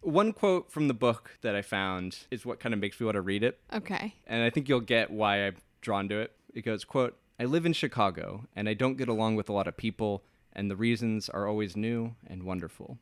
One 0.00 0.32
quote 0.32 0.70
from 0.72 0.88
the 0.88 0.94
book 0.94 1.32
that 1.42 1.54
I 1.54 1.60
found 1.62 2.20
is 2.30 2.46
what 2.46 2.58
kind 2.60 2.72
of 2.72 2.80
makes 2.80 2.98
me 2.98 3.04
want 3.04 3.16
to 3.16 3.20
read 3.20 3.42
it, 3.42 3.58
Okay. 3.74 4.14
and 4.26 4.42
I 4.42 4.48
think 4.50 4.68
you'll 4.68 4.80
get 4.80 5.10
why 5.10 5.46
I'm 5.46 5.56
drawn 5.82 6.08
to 6.08 6.18
it. 6.20 6.32
It 6.54 6.62
goes, 6.64 6.84
quote, 6.84 7.18
I 7.38 7.44
live 7.44 7.66
in 7.66 7.74
Chicago 7.74 8.46
and 8.54 8.66
I 8.68 8.72
don't 8.74 8.96
get 8.96 9.08
along 9.08 9.36
with 9.36 9.50
a 9.50 9.52
lot 9.52 9.66
of 9.66 9.76
people, 9.76 10.22
and 10.54 10.70
the 10.70 10.76
reasons 10.76 11.28
are 11.28 11.46
always 11.46 11.76
new 11.76 12.14
and 12.26 12.44
wonderful. 12.44 12.98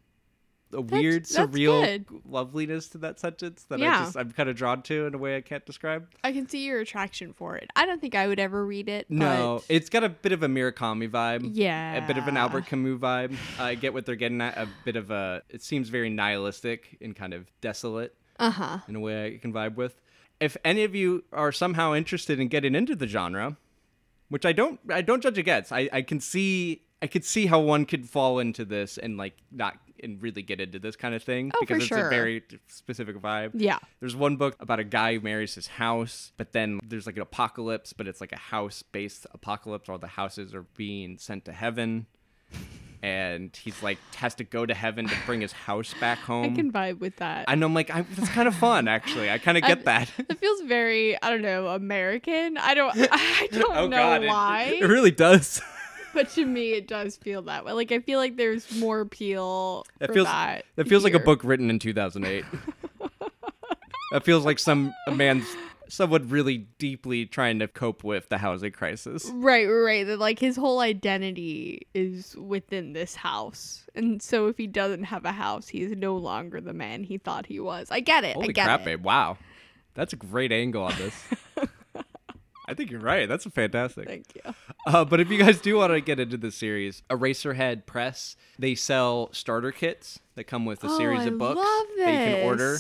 A 0.75 0.81
weird, 0.81 1.25
that's 1.25 1.37
surreal 1.37 1.85
good. 1.85 2.07
loveliness 2.29 2.89
to 2.91 2.99
that 2.99 3.19
sentence 3.21 3.65
that 3.65 3.79
Yeah. 3.79 4.01
I 4.01 4.05
just 4.05 4.17
I'm 4.17 4.33
kind 4.33 4.49
of 4.49 4.57
drawn 4.57 4.83
to 4.83 5.07
in 5.07 5.15
a 5.15 5.19
way 5.19 5.37
I 5.37 5.41
can't 5.41 5.65
describe. 5.65 6.09
I 6.23 6.33
can 6.33 6.49
see 6.49 6.65
your 6.65 6.81
attraction 6.81 7.33
for 7.33 7.57
it. 7.57 7.71
I 7.77 7.87
don't 7.87 8.01
think 8.01 8.15
I 8.15 8.27
would 8.27 8.39
ever 8.39 8.65
read 8.65 8.89
it. 8.89 9.07
No, 9.09 9.63
but 9.67 9.75
it's 9.75 9.89
got 9.89 10.05
a 10.05 10.09
bit 10.09 10.33
of 10.33 10.43
a 10.43 10.49
Murakami 10.49 11.09
vibe. 11.09 11.51
Yeah. 11.55 12.05
A 12.05 12.07
bit 12.07 12.19
of 12.19 12.29
an 12.29 12.37
Albert 12.37 12.67
Camus 12.67 12.99
vibe. 12.99 13.37
I 13.59 13.75
get 13.75 13.95
what 13.95 14.05
they're 14.07 14.17
getting 14.17 14.41
at. 14.41 14.57
A 14.59 14.69
bit 14.85 14.97
of 14.97 15.11
a. 15.11 15.43
It 15.49 15.63
seems 15.63 15.89
very 15.89 16.11
nihilistic 16.11 16.99
and 17.01 17.15
kind 17.15 17.33
of 17.33 17.51
desolate 17.61 18.15
uh 18.39 18.51
huh. 18.51 18.79
in 18.89 18.97
a 18.97 19.01
way 19.01 19.35
I 19.35 19.39
can 19.39 19.53
vibe 19.53 19.77
with. 19.77 20.01
If 20.41 20.57
any 20.65 20.85
of 20.85 20.95
you 20.95 21.25
are 21.33 21.53
somehow 21.53 21.95
interested 21.95 22.41
in 22.41 22.49
getting 22.49 22.75
into 22.75 22.97
the 22.97 23.07
genre, 23.07 23.57
which 24.29 24.45
I 24.45 24.53
don't, 24.53 24.81
I 24.91 25.01
don't 25.01 25.23
judge 25.23 25.39
against. 25.39 25.73
I, 25.73 25.89
I 25.93 26.03
can 26.03 26.19
see, 26.21 26.83
I 27.01 27.07
could 27.07 27.25
see 27.25 27.47
how 27.47 27.61
one 27.61 27.85
could 27.87 28.09
fall 28.09 28.41
into 28.41 28.65
this 28.65 28.99
and 28.99 29.17
like 29.17 29.37
not 29.53 29.79
and 30.05 30.23
really 30.23 30.43
get 30.43 30.61
into 30.61 30.79
this 30.79 30.97
kind 30.97 31.15
of 31.15 31.23
thing 31.23 31.51
Oh, 31.55 31.59
because 31.61 31.79
it's 31.79 31.87
sure. 31.87 32.07
a 32.07 32.11
very 32.11 32.43
specific 32.69 33.17
vibe. 33.17 33.51
Yeah. 33.55 33.79
There's 34.01 34.15
one 34.17 34.37
book 34.37 34.55
about 34.61 34.79
a 34.79 34.85
guy 34.85 35.15
who 35.15 35.21
marries 35.21 35.55
his 35.55 35.67
house, 35.67 36.33
but 36.37 36.53
then 36.53 36.81
there's 36.85 37.07
like 37.07 37.17
an 37.17 37.23
apocalypse, 37.23 37.93
but 37.93 38.07
it's 38.07 38.21
like 38.21 38.33
a 38.33 38.37
house 38.39 38.83
based 38.83 39.27
apocalypse. 39.33 39.89
All 39.89 39.99
the 39.99 40.07
houses 40.07 40.55
are 40.55 40.67
being 40.77 41.19
sent 41.19 41.45
to 41.47 41.53
heaven. 41.53 42.07
And 43.03 43.55
he's 43.55 43.83
like 43.83 43.99
has 44.17 44.35
to 44.37 44.45
go 44.45 44.65
to 44.65 44.73
heaven 44.73 45.07
to 45.07 45.15
bring 45.27 45.43
his 45.43 45.53
house 45.53 45.93
back 46.01 46.19
home. 46.21 46.45
I 46.53 46.57
can 46.57 46.73
vibe 46.73 47.01
with 47.01 47.17
that. 47.17 47.45
And 47.49 47.63
I'm 47.63 47.75
like, 47.75 47.91
I, 47.91 48.01
that's 48.01 48.31
kind 48.31 48.49
of 48.49 48.55
fun, 48.55 48.89
actually. 48.89 49.29
I 49.31 49.37
kind 49.37 49.59
of 49.59 49.65
get 49.65 49.85
that. 49.87 50.11
It 50.17 50.39
feels 50.39 50.63
very, 50.63 51.21
I 51.23 51.29
don't 51.29 51.43
know, 51.43 51.69
American. 51.69 52.57
I 52.57 52.73
don't, 52.73 52.95
I 53.13 53.49
oh, 53.53 53.59
don't 53.59 53.77
oh 53.77 53.87
know 53.89 53.97
God, 53.99 54.23
it- 54.23 54.29
why, 54.29 54.79
It, 54.81 54.87
really 54.87 55.11
does. 55.11 55.61
But 56.15 56.31
to 56.31 56.47
me, 56.47 56.73
it 56.73 56.87
does 56.89 57.17
feel 57.17 57.43
that 57.43 57.65
way. 57.65 57.73
Like 57.73 57.93
I 57.93 57.99
feel 58.01 58.19
like 58.19 58.37
there's 58.37 58.75
more 58.77 59.01
appeal 59.01 59.85
It 60.01 60.07
for 60.07 60.15
feels. 60.15 60.27
that. 60.27 60.65
It 60.77 60.89
feels 60.89 61.05
like 61.05 61.15
a 61.15 61.19
book 61.21 61.43
written 61.45 61.69
in 61.71 61.79
2008. 61.79 62.45
that 64.13 64.25
feels 64.25 64.45
like 64.45 64.59
some 64.59 64.95
a 65.07 65.11
man's 65.15 65.45
someone 65.89 66.29
really 66.29 66.59
deeply 66.79 67.27
trying 67.27 67.59
to 67.59 67.69
cope 67.69 68.03
with 68.03 68.29
the 68.29 68.39
housing 68.39 68.73
crisis. 68.73 69.31
Right, 69.35 69.67
right. 69.67 70.07
That 70.07 70.19
like 70.19 70.39
his 70.39 70.57
whole 70.57 70.81
identity 70.81 71.87
is 71.95 72.35
within 72.37 72.93
this 72.95 73.15
house, 73.15 73.87
and 73.95 74.23
so 74.23 74.47
if 74.49 74.57
he 74.57 74.67
doesn't 74.67 75.05
have 75.05 75.25
a 75.25 75.33
house, 75.33 75.69
he 75.69 75.83
is 75.83 75.97
no 75.97 76.17
longer 76.17 76.61
the 76.61 76.73
man 76.73 77.05
he 77.05 77.19
thought 77.19 77.47
he 77.47 77.61
was. 77.61 77.89
I 77.91 78.01
get 78.01 78.25
it. 78.25 78.35
Holy 78.35 78.49
I 78.49 78.53
get 78.53 78.65
crap, 78.65 78.81
it. 78.81 78.85
babe! 78.87 79.05
Wow, 79.05 79.37
that's 79.95 80.13
a 80.13 80.17
great 80.17 80.53
angle 80.53 80.85
on 80.85 80.95
this. 80.97 81.15
I 82.67 82.75
think 82.75 82.91
you're 82.91 83.01
right. 83.01 83.29
That's 83.29 83.45
fantastic. 83.47 84.07
Thank 84.07 84.27
you. 84.35 84.55
Uh, 84.87 85.05
but 85.05 85.21
if 85.21 85.31
you 85.31 85.39
guys 85.39 85.61
do 85.61 85.77
want 85.77 85.93
to 85.93 86.01
get 86.01 86.19
into 86.21 86.37
the 86.37 86.51
series, 86.51 87.03
Eraserhead 87.11 87.87
Press, 87.87 88.37
they 88.59 88.75
sell 88.75 89.31
starter 89.33 89.73
kits 89.73 90.19
that 90.35 90.45
come 90.45 90.65
with 90.65 90.83
a 90.85 90.89
Oh, 90.89 90.97
series 90.99 91.21
I 91.21 91.25
of 91.27 91.39
books 91.39 91.57
love 91.59 91.87
that 91.99 92.11
you 92.11 92.35
can 92.37 92.47
order. 92.47 92.79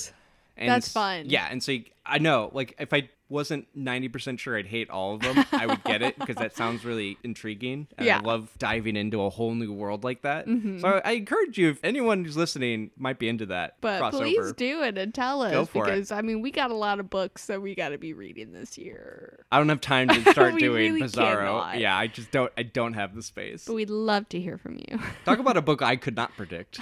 And 0.56 0.68
That's 0.68 0.92
fun. 0.92 1.24
Yeah, 1.28 1.48
and 1.50 1.62
so 1.62 1.72
you, 1.72 1.84
I 2.06 2.18
know, 2.18 2.50
like, 2.52 2.76
if 2.78 2.92
I 2.92 3.08
wasn't 3.28 3.66
90% 3.76 4.38
sure 4.38 4.56
I'd 4.58 4.66
hate 4.66 4.90
all 4.90 5.14
of 5.14 5.20
them, 5.22 5.44
I 5.52 5.66
would 5.66 5.82
get 5.84 6.02
it 6.02 6.18
because 6.18 6.37
that 6.37 6.54
sounds 6.56 6.84
really 6.84 7.16
intriguing. 7.24 7.88
And 7.96 8.06
Yeah. 8.06 8.18
Mm-hmm. 8.18 8.26
I 8.26 8.30
love 8.30 8.50
diving 8.58 8.96
into 8.96 9.22
a 9.22 9.30
whole 9.30 9.54
new 9.54 9.72
world 9.72 10.04
like 10.04 10.22
that. 10.22 10.46
So 10.46 10.88
I, 10.88 10.98
I 11.04 11.12
encourage 11.12 11.56
you, 11.58 11.70
if 11.70 11.78
anyone 11.82 12.24
who's 12.24 12.37
listening 12.37 12.90
might 12.96 13.18
be 13.18 13.28
into 13.28 13.46
that 13.46 13.76
But 13.80 14.02
crossover. 14.02 14.18
please 14.18 14.52
do 14.52 14.82
it 14.82 14.98
and 14.98 15.12
tell 15.14 15.42
us 15.42 15.52
Go 15.52 15.64
for 15.64 15.84
it. 15.84 15.90
because 15.90 16.12
I 16.12 16.20
mean 16.22 16.42
we 16.42 16.50
got 16.50 16.70
a 16.70 16.74
lot 16.76 17.00
of 17.00 17.08
books 17.10 17.46
that 17.46 17.60
we 17.62 17.74
got 17.74 17.88
to 17.90 17.98
be 17.98 18.12
reading 18.12 18.52
this 18.52 18.76
year. 18.78 19.44
I 19.50 19.58
don't 19.58 19.68
have 19.68 19.80
time 19.80 20.08
to 20.08 20.20
start 20.32 20.54
doing 20.58 20.92
really 20.94 21.02
Bizarro. 21.02 21.38
cannot. 21.38 21.78
Yeah, 21.78 21.96
I 21.96 22.06
just 22.06 22.30
don't. 22.30 22.52
I 22.58 22.62
don't 22.62 22.92
have 22.94 23.14
the 23.14 23.22
space. 23.22 23.64
But 23.64 23.74
we'd 23.74 23.90
love 23.90 24.28
to 24.30 24.40
hear 24.40 24.58
from 24.58 24.76
you. 24.76 24.98
Talk 25.24 25.38
about 25.38 25.56
a 25.56 25.62
book 25.70 25.80
I 25.82 25.96
could 25.96 26.14
not 26.16 26.37
predict. 26.37 26.78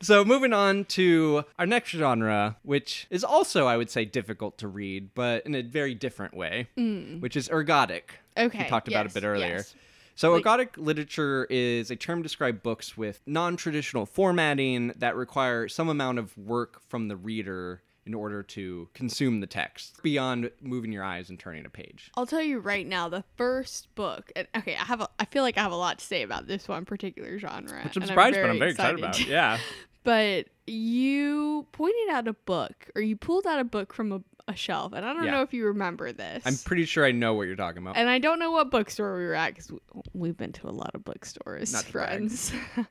So, 0.00 0.24
moving 0.24 0.52
on 0.52 0.84
to 0.86 1.44
our 1.58 1.66
next 1.66 1.90
genre, 1.90 2.56
which 2.62 3.06
is 3.10 3.24
also, 3.24 3.66
I 3.66 3.76
would 3.76 3.90
say, 3.90 4.04
difficult 4.04 4.58
to 4.58 4.68
read, 4.68 5.14
but 5.14 5.44
in 5.46 5.54
a 5.54 5.62
very 5.62 5.94
different 5.94 6.34
way, 6.34 6.68
mm. 6.76 7.20
which 7.20 7.36
is 7.36 7.48
ergodic. 7.48 8.02
Okay, 8.36 8.58
We 8.64 8.68
talked 8.68 8.88
about 8.88 9.06
it 9.06 9.10
yes, 9.10 9.16
a 9.16 9.20
bit 9.20 9.26
earlier. 9.26 9.56
yes. 9.56 9.74
So, 10.14 10.32
Like- 10.32 10.44
ergodic 10.44 10.68
literature 10.76 11.46
is 11.50 11.90
a 11.90 11.96
term 11.96 12.20
to 12.20 12.22
describe 12.24 12.62
books 12.62 12.96
with 12.96 13.20
non 13.26 13.56
traditional 13.56 14.06
formatting 14.06 14.92
that 14.96 15.14
require 15.16 15.68
some 15.68 15.88
amount 15.88 16.18
of 16.18 16.36
work 16.36 16.80
from 16.88 17.08
the 17.08 17.16
reader 17.16 17.82
in 18.08 18.14
order 18.14 18.42
to 18.42 18.88
consume 18.94 19.40
the 19.40 19.46
text 19.46 20.02
beyond 20.02 20.50
moving 20.62 20.90
your 20.90 21.04
eyes 21.04 21.28
and 21.28 21.38
turning 21.38 21.66
a 21.66 21.68
page. 21.68 22.10
I'll 22.16 22.26
tell 22.26 22.40
you 22.40 22.58
right 22.58 22.86
now, 22.86 23.10
the 23.10 23.22
first 23.36 23.94
book. 23.94 24.32
And, 24.34 24.48
okay, 24.56 24.74
I 24.74 24.84
have. 24.84 25.02
A, 25.02 25.08
I 25.20 25.26
feel 25.26 25.42
like 25.42 25.58
I 25.58 25.60
have 25.62 25.72
a 25.72 25.76
lot 25.76 25.98
to 25.98 26.04
say 26.06 26.22
about 26.22 26.46
this 26.46 26.66
one 26.66 26.86
particular 26.86 27.38
genre, 27.38 27.82
Which 27.84 27.96
I'm 27.96 28.06
surprised, 28.06 28.36
but 28.36 28.48
I'm 28.48 28.58
very 28.58 28.70
excited, 28.70 28.98
about. 28.98 29.24
Yeah. 29.26 29.58
But 30.04 30.46
you 30.66 31.66
pointed 31.72 32.08
out 32.10 32.28
a 32.28 32.32
book, 32.32 32.88
or 32.94 33.02
you 33.02 33.16
pulled 33.16 33.46
out 33.46 33.58
a 33.58 33.64
book 33.64 33.92
from 33.92 34.12
a, 34.12 34.20
a 34.46 34.54
shelf, 34.56 34.92
and 34.94 35.04
I 35.04 35.12
don't 35.12 35.24
Yeah. 35.24 35.32
know 35.32 35.42
if 35.42 35.52
you 35.52 35.66
remember 35.66 36.12
this. 36.12 36.42
I'm 36.46 36.56
pretty 36.56 36.84
sure 36.84 37.04
I 37.04 37.12
know 37.12 37.34
what 37.34 37.46
you're 37.46 37.56
talking 37.56 37.82
about. 37.82 37.96
and 37.96 38.08
I 38.08 38.18
don't 38.18 38.38
know 38.38 38.50
what 38.50 38.70
bookstore 38.70 39.16
we 39.18 39.24
were 39.24 39.34
at 39.34 39.54
because 39.54 39.70
we've 40.14 40.36
been 40.36 40.52
to 40.52 40.68
a 40.68 40.70
lot 40.72 40.94
of 40.94 41.04
bookstores, 41.04 41.72
Not 41.72 41.84
to 41.86 41.92
brag. 41.92 42.08
friends. 42.08 42.52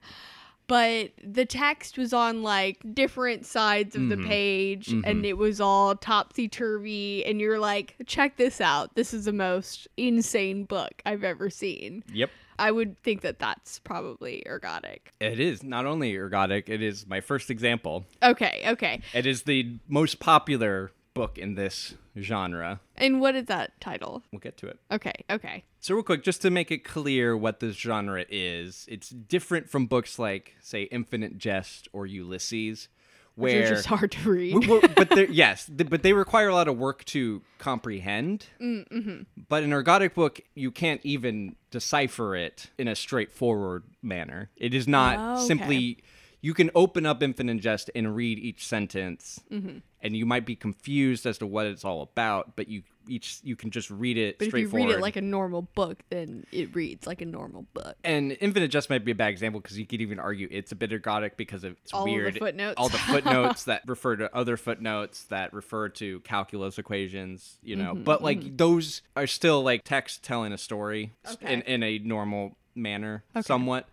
but 0.68 1.12
the 1.24 1.46
text 1.46 1.98
was 1.98 2.14
on 2.14 2.44
like 2.44 2.78
different 2.94 3.46
sides 3.46 3.96
of 3.96 4.10
the 4.10 4.16
Mhm. 4.18 4.28
page, 4.28 4.88
Mhm. 4.90 5.02
and 5.06 5.26
it 5.26 5.38
was 5.38 5.60
all 5.62 5.96
topsy 5.96 6.48
turvy. 6.48 7.26
And 7.26 7.40
you're 7.40 7.60
like, 7.60 7.96
check 8.06 8.38
this 8.38 8.60
out. 8.62 8.96
This 8.96 9.14
is 9.14 9.26
the 9.26 9.34
most 9.34 9.88
insane 9.98 10.66
book 10.66 11.02
I've 11.06 11.24
ever 11.24 11.50
seen. 11.50 12.04
Yep. 12.14 12.30
I 12.60 12.72
would 12.72 12.98
think 13.04 13.22
that 13.22 13.38
that's 13.38 13.78
probably 13.80 14.44
ergodic. 14.50 15.00
It 15.20 15.40
is 15.40 15.62
not 15.64 15.86
only 15.86 16.14
ergodic, 16.14 16.70
it 16.70 16.82
is 16.82 17.06
my 17.08 17.22
first 17.22 17.52
example. 17.52 18.08
Okay, 18.24 18.64
okay. 18.68 19.02
It 19.14 19.28
is 19.28 19.44
the 19.44 19.78
most 19.88 20.20
popular 20.20 20.92
book 21.18 21.38
in 21.38 21.56
this 21.56 21.96
genre. 22.20 22.80
And 22.96 23.20
what 23.22 23.36
is 23.36 23.46
that 23.46 23.80
title? 23.82 24.24
We'll 24.32 24.40
get 24.40 24.58
to 24.58 24.68
it. 24.68 24.80
Okay, 24.92 25.14
okay. 25.30 25.64
So, 25.80 25.94
real 25.96 26.04
quick, 26.04 26.24
just 26.24 26.42
to 26.44 26.50
make 26.50 26.72
it 26.72 26.84
clear 26.84 27.36
what 27.38 27.60
this 27.60 27.76
genre 27.76 28.26
is, 28.30 28.86
it's 28.90 29.10
different 29.10 29.70
from 29.70 29.86
books 29.88 30.18
like, 30.20 30.56
say, 30.62 30.84
Infinite 30.84 31.38
Jest 31.38 31.88
or 31.94 32.06
Ulysses, 32.06 32.88
Which 33.36 33.54
where. 33.54 33.66
are 33.66 33.70
just 33.70 33.86
hard 33.86 34.12
to 34.14 34.30
read. 34.30 34.54
W- 34.54 34.82
w- 34.82 34.94
but 34.96 35.32
yes, 35.34 35.66
th- 35.68 35.90
but 35.90 36.02
they 36.04 36.14
require 36.14 36.48
a 36.50 36.54
lot 36.56 36.68
of 36.68 36.78
work 36.78 37.06
to 37.06 37.42
comprehend. 37.60 38.48
Mm-hmm. 38.60 39.22
But 39.48 39.64
an 39.64 39.70
ergodic 39.72 40.14
book, 40.16 40.42
you 40.56 40.72
can't 40.72 41.02
even 41.04 41.56
decipher 41.72 42.36
it 42.36 42.72
in 42.78 42.88
a 42.88 42.96
straightforward 42.96 43.84
manner. 44.02 44.50
It 44.58 44.74
is 44.74 44.88
not 44.88 45.18
Oh, 45.20 45.34
okay. 45.36 45.46
simply. 45.48 45.98
You 46.42 46.54
can 46.54 46.70
open 46.76 47.06
up 47.06 47.24
Infinite 47.24 47.60
Jest 47.62 47.90
and 47.96 48.16
read 48.16 48.38
each 48.40 48.66
sentence, 48.66 49.40
Mm-hmm. 49.52 49.78
and 50.02 50.16
you 50.16 50.26
might 50.26 50.46
be 50.46 50.56
confused 50.56 51.26
as 51.26 51.40
to 51.40 51.48
what 51.48 51.66
it's 51.66 51.84
all 51.84 52.02
about. 52.04 52.56
But 52.56 52.68
you 52.68 52.84
each 53.10 53.40
you 53.42 53.56
can 53.56 53.72
just 53.72 53.90
read 53.90 54.18
it 54.18 54.38
But 54.38 54.50
if 54.50 54.54
you 54.54 54.68
read 54.68 54.90
it 54.90 55.00
like 55.00 55.16
a 55.16 55.22
normal 55.22 55.62
book, 55.64 56.04
then 56.10 56.46
it 56.52 56.76
reads 56.76 57.08
like 57.08 57.22
a 57.22 57.26
normal 57.26 57.66
book. 57.74 57.96
and 58.04 58.38
Infinite 58.42 58.68
Jest 58.68 58.90
might 58.90 59.04
be 59.06 59.12
a 59.12 59.16
bad 59.16 59.30
example 59.30 59.62
because 59.62 59.80
you 59.80 59.86
could 59.88 60.02
even 60.02 60.20
argue 60.20 60.48
it's 60.52 60.72
a 60.74 60.76
bit 60.76 60.92
ergodic 60.92 61.38
because 61.38 61.64
of 61.64 61.72
it's 61.84 61.94
All 61.94 62.02
of 62.02 62.06
the 62.08 62.14
weird. 62.14 62.38
footnotes. 62.38 62.76
All 62.78 62.90
the 62.90 62.98
footnotes 62.98 63.64
that 63.70 63.82
refer 63.88 64.18
to 64.18 64.36
other 64.36 64.58
footnotes 64.58 65.24
that 65.26 65.54
refer 65.54 65.88
to 65.90 66.20
calculus 66.20 66.78
equations, 66.78 67.58
you 67.64 67.76
know. 67.78 67.94
Mm-hmm, 67.94 68.04
but 68.04 68.22
like 68.22 68.58
those 68.58 69.02
are 69.16 69.26
still 69.28 69.64
like 69.64 69.84
text 69.86 70.22
telling 70.24 70.52
a 70.54 70.58
story 70.58 71.14
s- 71.26 71.38
in, 71.42 71.62
in 71.64 71.82
a 71.84 71.98
normal 72.00 72.58
manner, 72.76 73.24
somewhat. 73.42 73.88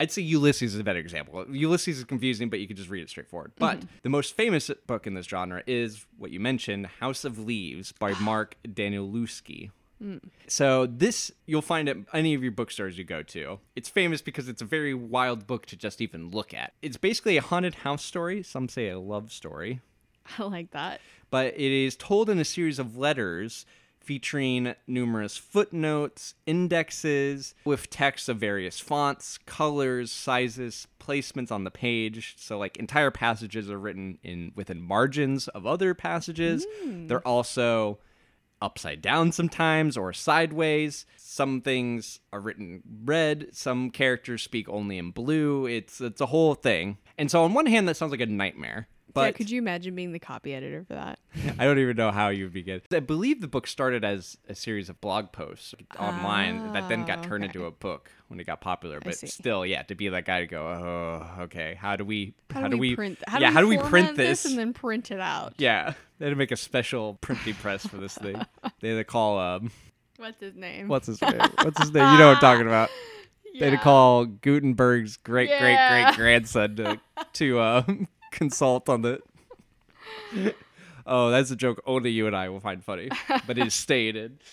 I'd 0.00 0.12
say 0.12 0.22
Ulysses 0.22 0.74
is 0.74 0.80
a 0.80 0.84
better 0.84 0.98
example. 1.00 1.44
Ulysses 1.50 1.98
is 1.98 2.04
confusing, 2.04 2.48
but 2.50 2.60
you 2.60 2.68
could 2.68 2.76
just 2.76 2.88
read 2.88 3.02
it 3.02 3.10
straightforward. 3.10 3.52
But 3.58 3.78
Mm-hmm. 3.78 3.86
the 4.02 4.08
most 4.08 4.34
famous 4.36 4.70
book 4.86 5.06
in 5.06 5.14
this 5.14 5.26
genre 5.26 5.62
is 5.66 6.06
what 6.18 6.30
you 6.30 6.38
mentioned, 6.40 6.86
House 7.00 7.24
of 7.24 7.38
Leaves 7.38 7.92
by 7.92 8.12
Mark 8.20 8.56
Danielewski. 8.66 9.70
So 10.46 10.86
this 10.86 11.32
you'll 11.46 11.60
find 11.60 11.88
at 11.88 11.96
any 12.12 12.32
of 12.34 12.42
your 12.44 12.52
bookstores 12.52 12.96
you 12.96 13.02
go 13.04 13.22
to. 13.24 13.58
It's 13.74 13.88
famous 13.88 14.22
because 14.22 14.48
it's 14.48 14.62
a 14.62 14.64
very 14.64 14.94
wild 14.94 15.48
book 15.48 15.66
to 15.66 15.76
just 15.76 16.00
even 16.00 16.30
look 16.30 16.54
at. 16.54 16.72
It's 16.82 16.96
basically 16.96 17.36
a 17.36 17.42
haunted 17.42 17.74
house 17.76 18.04
story. 18.04 18.44
Some 18.44 18.68
say 18.68 18.88
a 18.90 19.00
love 19.00 19.32
story, 19.32 19.80
I 20.38 20.44
like 20.44 20.70
that. 20.70 21.00
but 21.30 21.48
it 21.48 21.60
is 21.60 21.96
told 21.96 22.30
in 22.30 22.38
a 22.38 22.44
series 22.44 22.78
of 22.78 22.96
letters 22.96 23.66
featuring 24.08 24.74
numerous 24.86 25.36
footnotes, 25.36 26.32
indexes 26.46 27.54
with 27.66 27.90
text 27.90 28.26
of 28.30 28.38
various 28.38 28.80
fonts, 28.80 29.36
colors, 29.44 30.10
sizes, 30.10 30.88
placements 30.98 31.52
on 31.52 31.64
the 31.64 31.70
page. 31.70 32.34
So 32.38 32.56
like 32.56 32.78
entire 32.78 33.10
passages 33.10 33.70
are 33.70 33.78
written 33.78 34.18
in 34.22 34.52
within 34.56 34.80
margins 34.80 35.46
of 35.48 35.66
other 35.66 35.92
passages. 35.92 36.66
Hmm. 36.82 37.06
They're 37.06 37.28
also 37.28 37.98
upside 38.62 39.02
down 39.02 39.30
sometimes 39.30 39.94
or 39.94 40.14
sideways. 40.14 41.04
Some 41.18 41.60
things 41.60 42.20
are 42.32 42.40
written 42.40 42.82
red, 43.04 43.48
some 43.52 43.90
characters 43.90 44.42
speak 44.42 44.70
only 44.70 44.96
in 44.96 45.10
blue. 45.10 45.66
It's 45.66 46.00
it's 46.00 46.22
a 46.22 46.26
whole 46.26 46.54
thing. 46.54 46.96
And 47.18 47.30
so 47.30 47.44
on 47.44 47.52
one 47.52 47.66
hand 47.66 47.86
that 47.86 47.98
sounds 47.98 48.12
like 48.12 48.22
a 48.22 48.26
nightmare. 48.26 48.88
But 49.14 49.22
yeah, 49.26 49.30
could 49.32 49.50
you 49.50 49.58
imagine 49.58 49.94
being 49.94 50.12
the 50.12 50.18
copy 50.18 50.54
editor 50.54 50.84
for 50.86 50.94
that? 50.94 51.18
I 51.58 51.64
don't 51.64 51.78
even 51.78 51.96
know 51.96 52.10
how 52.10 52.28
you 52.28 52.44
would 52.44 52.52
begin. 52.52 52.82
I 52.92 53.00
believe 53.00 53.40
the 53.40 53.48
book 53.48 53.66
started 53.66 54.04
as 54.04 54.36
a 54.48 54.54
series 54.54 54.88
of 54.88 55.00
blog 55.00 55.32
posts 55.32 55.74
online 55.98 56.72
that 56.74 56.88
then 56.88 57.04
got 57.04 57.18
Ah, 57.18 57.22
turned 57.22 57.44
okay. 57.44 57.52
into 57.58 57.64
a 57.66 57.70
book 57.70 58.10
when 58.28 58.38
it 58.38 58.44
got 58.46 58.60
popular. 58.60 59.00
But 59.00 59.16
still, 59.16 59.64
yeah, 59.64 59.82
to 59.82 59.94
be 59.94 60.08
that 60.08 60.24
guy 60.24 60.40
to 60.40 60.46
go, 60.46 60.62
oh, 60.66 61.42
okay, 61.44 61.74
how 61.80 61.96
do 61.96 62.04
we, 62.04 62.34
How, 62.50 62.68
do, 62.68 62.76
we, 62.76 62.94
print? 62.94 63.18
How 63.26 63.38
yeah, 63.40 63.48
do 63.48 63.54
how 63.54 63.60
do 63.62 63.68
we 63.68 63.78
print 63.78 64.16
this? 64.16 64.44
and 64.44 64.58
then 64.58 64.72
print 64.72 65.10
it 65.10 65.20
out? 65.20 65.54
yeah, 65.58 65.94
they 66.18 66.26
had 66.26 66.30
to 66.30 66.36
make 66.36 66.52
a 66.52 66.56
special 66.56 67.14
printing 67.20 67.54
press 67.54 67.86
for 67.86 67.96
this 67.96 68.14
thing. 68.16 68.40
They 68.80 68.90
had 68.90 68.96
to 68.96 69.04
call 69.04 69.38
um, 69.38 69.70
What's 70.18 70.40
his 70.40 70.54
name? 70.54 70.88
what's 70.88 71.06
his 71.06 71.20
name? 71.22 71.40
What's 71.62 71.80
his 71.80 71.92
name? 71.92 72.12
You 72.12 72.18
know 72.18 72.28
what 72.28 72.36
I'm 72.36 72.40
talking 72.40 72.66
about. 72.66 72.90
They 73.58 73.70
had 73.70 73.76
to 73.78 73.82
call 73.82 74.24
Gutenberg's 74.26 75.16
great 75.16 75.48
great 75.48 75.76
great 75.88 76.14
grandson 76.16 76.76
to 76.76 77.00
to 77.34 77.60
um, 77.60 78.08
consult 78.30 78.88
on 78.88 79.02
the. 79.02 79.20
Oh, 81.10 81.30
that's 81.30 81.50
a 81.50 81.56
joke 81.56 81.80
only 81.86 82.10
you 82.10 82.26
and 82.26 82.36
I 82.36 82.50
will 82.50 82.60
find 82.60 82.84
funny, 82.84 83.08
but 83.46 83.56
it 83.56 83.66
is 83.66 83.72
stated. 83.86 84.44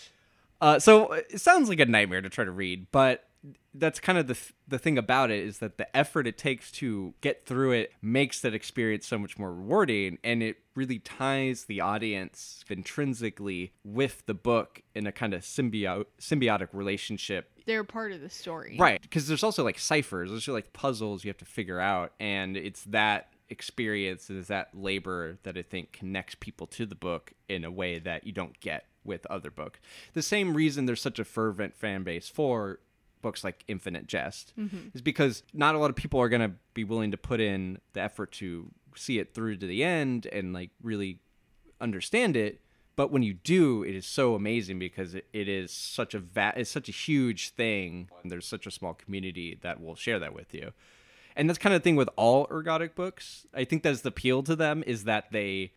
Uh, 0.61 0.79
so 0.79 1.11
it 1.11 1.41
sounds 1.41 1.67
like 1.67 1.81
a 1.81 1.85
nightmare 1.85 2.21
to 2.21 2.29
try 2.29 2.45
to 2.45 2.51
read, 2.51 2.87
but 2.93 3.27
that's 3.73 3.99
kind 3.99 4.17
of 4.17 4.27
the 4.27 4.35
th- 4.35 4.53
the 4.67 4.79
thing 4.79 4.97
about 4.97 5.29
it 5.29 5.43
is 5.43 5.59
that 5.59 5.77
the 5.77 5.95
effort 5.95 6.25
it 6.25 6.37
takes 6.37 6.71
to 6.71 7.13
get 7.19 7.45
through 7.45 7.73
it 7.73 7.91
makes 8.01 8.39
that 8.39 8.53
experience 8.53 9.05
so 9.05 9.17
much 9.19 9.37
more 9.37 9.53
rewarding, 9.53 10.17
and 10.23 10.41
it 10.41 10.55
really 10.75 10.97
ties 10.99 11.65
the 11.65 11.81
audience 11.81 12.63
intrinsically 12.69 13.73
with 13.83 14.25
the 14.25 14.33
book 14.33 14.81
in 14.95 15.05
a 15.05 15.11
kind 15.11 15.33
of 15.33 15.41
symbio- 15.41 16.05
symbiotic 16.21 16.69
relationship 16.71 17.51
They're 17.65 17.83
part 17.83 18.13
of 18.13 18.21
the 18.21 18.29
story. 18.29 18.77
Right, 18.79 19.01
because 19.01 19.27
there's 19.27 19.43
also 19.43 19.65
like 19.65 19.77
ciphers, 19.77 20.29
there's 20.31 20.47
like 20.47 20.71
puzzles 20.71 21.25
you 21.25 21.29
have 21.29 21.37
to 21.39 21.45
figure 21.45 21.81
out, 21.81 22.13
and 22.17 22.55
it's 22.55 22.85
that 22.85 23.27
experience, 23.49 24.29
is 24.29 24.47
that 24.47 24.69
labor 24.73 25.37
that 25.43 25.57
I 25.57 25.61
think 25.61 25.91
connects 25.91 26.35
people 26.35 26.67
to 26.67 26.85
the 26.85 26.95
book 26.95 27.33
in 27.47 27.63
a 27.63 27.71
way 27.71 27.99
that 27.99 28.25
you 28.25 28.31
don't 28.31 28.59
get 28.59 28.85
with 29.03 29.25
other 29.27 29.51
books. 29.51 29.79
The 30.13 30.21
same 30.21 30.55
reason 30.55 30.85
there's 30.85 31.01
such 31.01 31.19
a 31.19 31.25
fervent 31.25 31.75
fan 31.75 32.03
base 32.03 32.27
for 32.27 32.79
books 33.21 33.43
like 33.43 33.63
Infinite 33.67 34.07
Jest 34.07 34.53
mm-hmm. 34.57 34.89
is 34.93 35.01
because 35.01 35.43
not 35.53 35.75
a 35.75 35.79
lot 35.79 35.89
of 35.89 35.95
people 35.95 36.21
are 36.21 36.29
going 36.29 36.41
to 36.41 36.55
be 36.73 36.83
willing 36.83 37.11
to 37.11 37.17
put 37.17 37.39
in 37.39 37.79
the 37.93 38.01
effort 38.01 38.31
to 38.33 38.71
see 38.95 39.19
it 39.19 39.33
through 39.33 39.57
to 39.57 39.67
the 39.67 39.83
end 39.83 40.25
and 40.27 40.53
like 40.53 40.71
really 40.81 41.19
understand 41.81 42.35
it. 42.37 42.61
But 42.95 43.11
when 43.11 43.23
you 43.23 43.33
do 43.33 43.83
it 43.83 43.93
is 43.93 44.05
so 44.05 44.35
amazing 44.35 44.79
because 44.79 45.15
it, 45.15 45.27
it 45.33 45.49
is 45.49 45.71
such 45.71 46.13
a 46.13 46.19
va- 46.19 46.53
it's 46.55 46.71
such 46.71 46.87
a 46.87 46.93
huge 46.93 47.49
thing. 47.49 48.09
And 48.21 48.31
there's 48.31 48.47
such 48.47 48.67
a 48.67 48.71
small 48.71 48.93
community 48.93 49.57
that 49.61 49.81
will 49.81 49.95
share 49.95 50.19
that 50.19 50.33
with 50.33 50.53
you 50.53 50.71
and 51.35 51.49
that's 51.49 51.59
kind 51.59 51.73
of 51.75 51.81
the 51.81 51.83
thing 51.83 51.95
with 51.95 52.09
all 52.15 52.47
ergodic 52.47 52.95
books 52.95 53.45
i 53.53 53.63
think 53.63 53.83
that's 53.83 54.01
the 54.01 54.09
appeal 54.09 54.41
to 54.43 54.55
them 54.55 54.83
is 54.87 55.03
that 55.05 55.31
they 55.31 55.71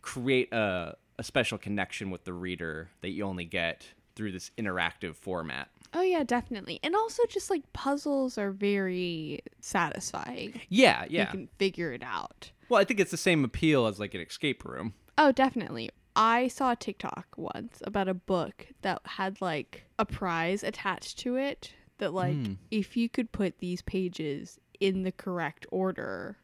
create 0.00 0.52
a, 0.52 0.96
a 1.18 1.22
special 1.22 1.58
connection 1.58 2.10
with 2.10 2.24
the 2.24 2.32
reader 2.32 2.90
that 3.02 3.10
you 3.10 3.24
only 3.24 3.44
get 3.44 3.86
through 4.14 4.32
this 4.32 4.50
interactive 4.58 5.14
format. 5.14 5.68
Oh 5.94 6.02
yeah, 6.02 6.22
definitely. 6.24 6.80
And 6.82 6.94
also 6.96 7.22
just 7.28 7.48
like 7.50 7.72
puzzles 7.72 8.36
are 8.36 8.50
very 8.50 9.40
satisfying. 9.60 10.60
Yeah, 10.68 11.04
yeah. 11.08 11.22
You 11.22 11.26
can 11.28 11.48
figure 11.58 11.92
it 11.92 12.02
out. 12.02 12.50
Well, 12.68 12.80
I 12.80 12.84
think 12.84 13.00
it's 13.00 13.10
the 13.10 13.16
same 13.16 13.44
appeal 13.44 13.86
as 13.86 13.98
like 14.00 14.12
an 14.14 14.20
escape 14.20 14.64
room. 14.64 14.94
Oh, 15.16 15.32
definitely. 15.32 15.90
I 16.14 16.48
saw 16.48 16.72
a 16.72 16.76
TikTok 16.76 17.26
once 17.36 17.80
about 17.86 18.08
a 18.08 18.14
book 18.14 18.66
that 18.82 19.00
had 19.06 19.40
like 19.40 19.84
a 19.98 20.04
prize 20.04 20.62
attached 20.62 21.18
to 21.20 21.36
it 21.36 21.72
that 21.98 22.12
like 22.12 22.34
Hmm. 22.34 22.52
if 22.70 22.96
you 22.96 23.08
could 23.08 23.32
put 23.32 23.58
these 23.58 23.80
pages 23.82 24.58
in 24.82 25.02
the 25.02 25.12
correct 25.12 25.66
order. 25.70 26.36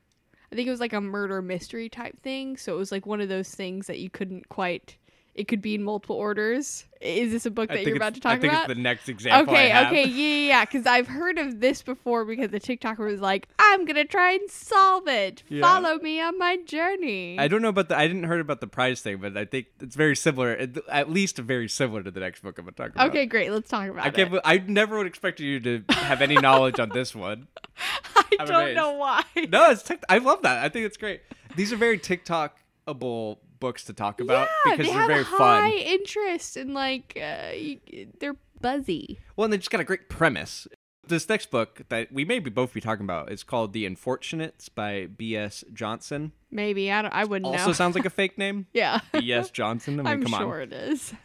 I 0.50 0.54
think 0.54 0.68
it 0.68 0.70
was 0.70 0.80
like 0.80 0.92
a 0.92 1.00
murder 1.00 1.42
mystery 1.42 1.88
type 1.88 2.22
thing, 2.22 2.56
so 2.56 2.72
it 2.72 2.78
was 2.78 2.92
like 2.92 3.04
one 3.04 3.20
of 3.20 3.28
those 3.28 3.54
things 3.54 3.86
that 3.88 3.98
you 3.98 4.08
couldn't 4.08 4.48
quite 4.48 4.96
it 5.34 5.46
could 5.46 5.62
be 5.62 5.74
in 5.74 5.82
multiple 5.84 6.16
orders. 6.16 6.84
Is 7.00 7.30
this 7.30 7.46
a 7.46 7.50
book 7.52 7.68
that 7.68 7.86
you're 7.86 7.94
about 7.94 8.14
to 8.14 8.20
talk 8.20 8.32
I 8.32 8.38
think 8.40 8.52
about? 8.52 8.64
it's 8.68 8.76
the 8.76 8.82
next 8.82 9.08
example. 9.08 9.54
I 9.54 9.56
Okay, 9.58 9.68
have. 9.68 9.86
okay, 9.86 10.04
yeah, 10.08 10.26
yeah, 10.26 10.46
yeah. 10.48 10.64
Because 10.64 10.84
I've 10.84 11.06
heard 11.06 11.38
of 11.38 11.60
this 11.60 11.80
before 11.80 12.24
because 12.24 12.50
the 12.50 12.58
TikToker 12.58 12.98
was 13.08 13.20
like, 13.20 13.46
"I'm 13.60 13.84
gonna 13.84 14.04
try 14.04 14.32
and 14.32 14.50
solve 14.50 15.06
it. 15.06 15.44
Yeah. 15.48 15.60
Follow 15.62 15.98
me 15.98 16.20
on 16.20 16.36
my 16.38 16.56
journey." 16.56 17.38
I 17.38 17.46
don't 17.46 17.62
know 17.62 17.68
about 17.68 17.88
the. 17.88 17.96
I 17.96 18.08
didn't 18.08 18.24
heard 18.24 18.40
about 18.40 18.60
the 18.60 18.66
prize 18.66 19.00
thing, 19.00 19.18
but 19.18 19.36
I 19.36 19.44
think 19.44 19.66
it's 19.80 19.94
very 19.94 20.16
similar. 20.16 20.50
at- 20.88 21.08
least 21.10 21.38
very 21.38 21.68
similar 21.68 22.02
to 22.02 22.10
the 22.10 22.18
next 22.18 22.42
book 22.42 22.58
I'm 22.58 22.64
gonna 22.64 22.72
talk 22.72 22.90
about. 22.90 23.08
Okay, 23.10 23.26
great. 23.26 23.52
Let's 23.52 23.68
talk 23.70 23.88
about 23.88 24.04
I 24.04 24.10
can't. 24.10 24.34
it. 24.34 24.40
I 24.44 24.58
never 24.58 24.98
would 24.98 25.06
expect 25.06 25.38
you 25.38 25.60
to 25.60 25.84
have 25.90 26.20
any 26.20 26.34
knowledge 26.34 26.80
on 26.80 26.88
this 26.88 27.14
one. 27.14 27.46
I 28.16 28.24
I'm 28.40 28.46
don't 28.48 28.56
amazed. 28.62 28.76
know 28.76 28.92
why. 28.92 29.22
No, 29.48 29.70
it's. 29.70 29.84
Tic- 29.84 30.02
I 30.08 30.18
love 30.18 30.42
that. 30.42 30.64
I 30.64 30.68
think 30.68 30.84
it's 30.84 30.96
great. 30.96 31.20
These 31.54 31.72
are 31.72 31.76
very 31.76 31.98
TikTokable 31.98 33.38
books 33.60 33.84
to 33.84 33.92
talk 33.92 34.20
about 34.20 34.48
yeah, 34.66 34.72
because 34.76 34.86
they 34.86 34.92
are 34.96 35.00
have 35.00 35.08
very 35.08 35.24
high 35.24 35.70
fun. 35.70 35.72
interest 35.72 36.56
and 36.56 36.74
like 36.74 37.18
uh, 37.20 37.52
you, 37.54 37.78
they're 38.20 38.36
buzzy. 38.60 39.18
Well, 39.36 39.44
and 39.44 39.52
they 39.52 39.58
just 39.58 39.70
got 39.70 39.80
a 39.80 39.84
great 39.84 40.08
premise. 40.08 40.66
This 41.06 41.28
next 41.28 41.50
book 41.50 41.82
that 41.88 42.12
we 42.12 42.24
may 42.26 42.38
be 42.38 42.50
both 42.50 42.74
be 42.74 42.82
talking 42.82 43.04
about 43.04 43.32
is 43.32 43.42
called 43.42 43.72
The 43.72 43.86
Unfortunates 43.86 44.68
by 44.68 45.06
B.S. 45.06 45.64
Johnson. 45.72 46.32
Maybe 46.50 46.92
I 46.92 47.00
don't. 47.02 47.14
I 47.14 47.24
wouldn't 47.24 47.46
Also 47.46 47.68
know. 47.68 47.72
sounds 47.72 47.94
like 47.96 48.04
a 48.04 48.10
fake 48.20 48.36
name. 48.36 48.66
yeah, 48.74 49.00
B.S. 49.12 49.50
Johnson. 49.50 50.00
I 50.00 50.02
mean, 50.02 50.06
I'm 50.12 50.22
come 50.22 50.34
on. 50.34 50.40
sure 50.40 50.60
it 50.60 50.72
is. 50.72 51.14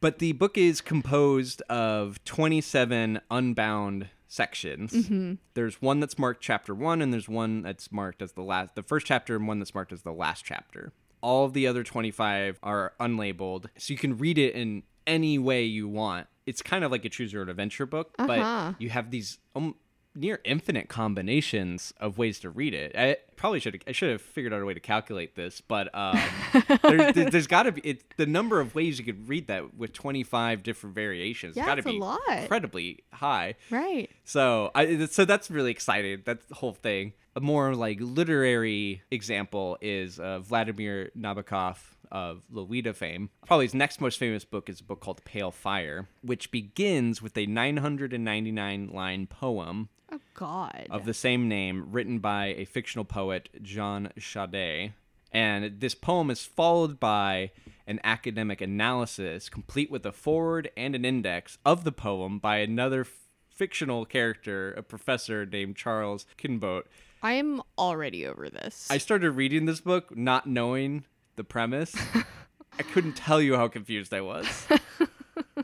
But 0.00 0.18
the 0.18 0.32
book 0.32 0.58
is 0.58 0.82
composed 0.82 1.62
of 1.62 2.22
27 2.26 3.22
unbound 3.30 4.08
sections. 4.28 4.92
Mm-hmm. 4.92 5.34
There's 5.54 5.80
one 5.80 5.98
that's 5.98 6.18
marked 6.18 6.42
chapter 6.42 6.74
one, 6.74 7.00
and 7.00 7.10
there's 7.10 7.26
one 7.26 7.62
that's 7.62 7.90
marked 7.90 8.20
as 8.20 8.32
the 8.32 8.42
last, 8.42 8.74
the 8.74 8.82
first 8.82 9.06
chapter, 9.06 9.34
and 9.34 9.48
one 9.48 9.60
that's 9.60 9.74
marked 9.74 9.94
as 9.94 10.02
the 10.02 10.12
last 10.12 10.44
chapter. 10.44 10.92
All 11.24 11.46
of 11.46 11.54
the 11.54 11.66
other 11.66 11.82
25 11.82 12.58
are 12.62 12.92
unlabeled, 13.00 13.66
so 13.78 13.92
you 13.94 13.98
can 13.98 14.18
read 14.18 14.36
it 14.36 14.54
in 14.54 14.82
any 15.06 15.38
way 15.38 15.64
you 15.64 15.88
want. 15.88 16.26
It's 16.44 16.60
kind 16.60 16.84
of 16.84 16.90
like 16.90 17.04
a 17.06 17.08
choose 17.08 17.32
your 17.32 17.40
own 17.42 17.48
adventure 17.48 17.86
book, 17.86 18.14
Uh-huh. 18.18 18.26
but 18.72 18.80
you 18.82 18.90
have 18.90 19.10
these 19.10 19.38
um, 19.56 19.74
near 20.14 20.40
infinite 20.44 20.88
combinations 20.88 21.92
of 21.98 22.18
ways 22.18 22.38
to 22.40 22.50
read 22.50 22.74
it. 22.74 22.92
I 22.96 23.16
probably 23.36 23.60
should 23.60 23.82
I 23.86 23.92
should 23.92 24.10
have 24.10 24.22
figured 24.22 24.52
out 24.52 24.62
a 24.62 24.64
way 24.64 24.74
to 24.74 24.80
calculate 24.80 25.34
this, 25.34 25.60
but 25.60 25.88
um, 25.94 26.18
there, 26.82 27.12
there's 27.12 27.46
got 27.46 27.64
to 27.64 27.72
be 27.72 27.80
it, 27.82 28.16
the 28.16 28.26
number 28.26 28.60
of 28.60 28.74
ways 28.74 28.98
you 28.98 29.04
could 29.04 29.28
read 29.28 29.48
that 29.48 29.74
with 29.74 29.92
25 29.92 30.62
different 30.62 30.94
variations. 30.94 31.56
Yeah, 31.56 31.66
got 31.66 31.76
to 31.76 31.82
be 31.82 31.98
lot. 31.98 32.20
incredibly 32.28 33.04
high. 33.12 33.54
right. 33.70 34.10
So 34.24 34.70
I 34.74 35.06
so 35.06 35.24
that's 35.24 35.50
really 35.50 35.70
exciting. 35.70 36.22
That's 36.24 36.44
the 36.46 36.54
whole 36.54 36.74
thing. 36.74 37.12
A 37.36 37.40
more 37.40 37.74
like 37.74 37.98
literary 38.00 39.02
example 39.10 39.76
is 39.80 40.20
uh, 40.20 40.38
Vladimir 40.38 41.10
Nabokov 41.18 41.78
of 42.12 42.42
Lolita 42.48 42.94
fame. 42.94 43.28
Probably 43.44 43.66
his 43.66 43.74
next 43.74 44.00
most 44.00 44.18
famous 44.18 44.44
book 44.44 44.68
is 44.68 44.80
a 44.80 44.84
book 44.84 45.00
called 45.00 45.24
Pale 45.24 45.50
Fire, 45.50 46.06
which 46.22 46.52
begins 46.52 47.20
with 47.20 47.36
a 47.36 47.46
999 47.46 48.90
line 48.92 49.26
poem 49.26 49.88
Oh 50.14 50.20
God. 50.34 50.86
of 50.90 51.06
the 51.06 51.14
same 51.14 51.48
name 51.48 51.88
written 51.90 52.20
by 52.20 52.46
a 52.56 52.64
fictional 52.66 53.04
poet, 53.04 53.48
John 53.62 54.10
Shade. 54.16 54.92
And 55.32 55.80
this 55.80 55.96
poem 55.96 56.30
is 56.30 56.44
followed 56.44 57.00
by 57.00 57.50
an 57.88 57.98
academic 58.04 58.60
analysis, 58.60 59.48
complete 59.48 59.90
with 59.90 60.06
a 60.06 60.12
forward 60.12 60.70
and 60.76 60.94
an 60.94 61.04
index 61.04 61.58
of 61.66 61.82
the 61.82 61.90
poem 61.90 62.38
by 62.38 62.58
another 62.58 63.00
f- 63.00 63.08
fictional 63.48 64.04
character, 64.04 64.72
a 64.74 64.82
professor 64.84 65.44
named 65.44 65.74
Charles 65.74 66.26
Kinbote. 66.38 66.84
I 67.20 67.32
am 67.32 67.62
already 67.76 68.24
over 68.24 68.48
this. 68.48 68.86
I 68.90 68.98
started 68.98 69.32
reading 69.32 69.64
this 69.66 69.80
book 69.80 70.16
not 70.16 70.46
knowing 70.46 71.04
the 71.34 71.42
premise. 71.44 71.96
I 72.78 72.82
couldn't 72.84 73.16
tell 73.16 73.42
you 73.42 73.56
how 73.56 73.66
confused 73.66 74.14
I 74.14 74.20
was. 74.20 74.46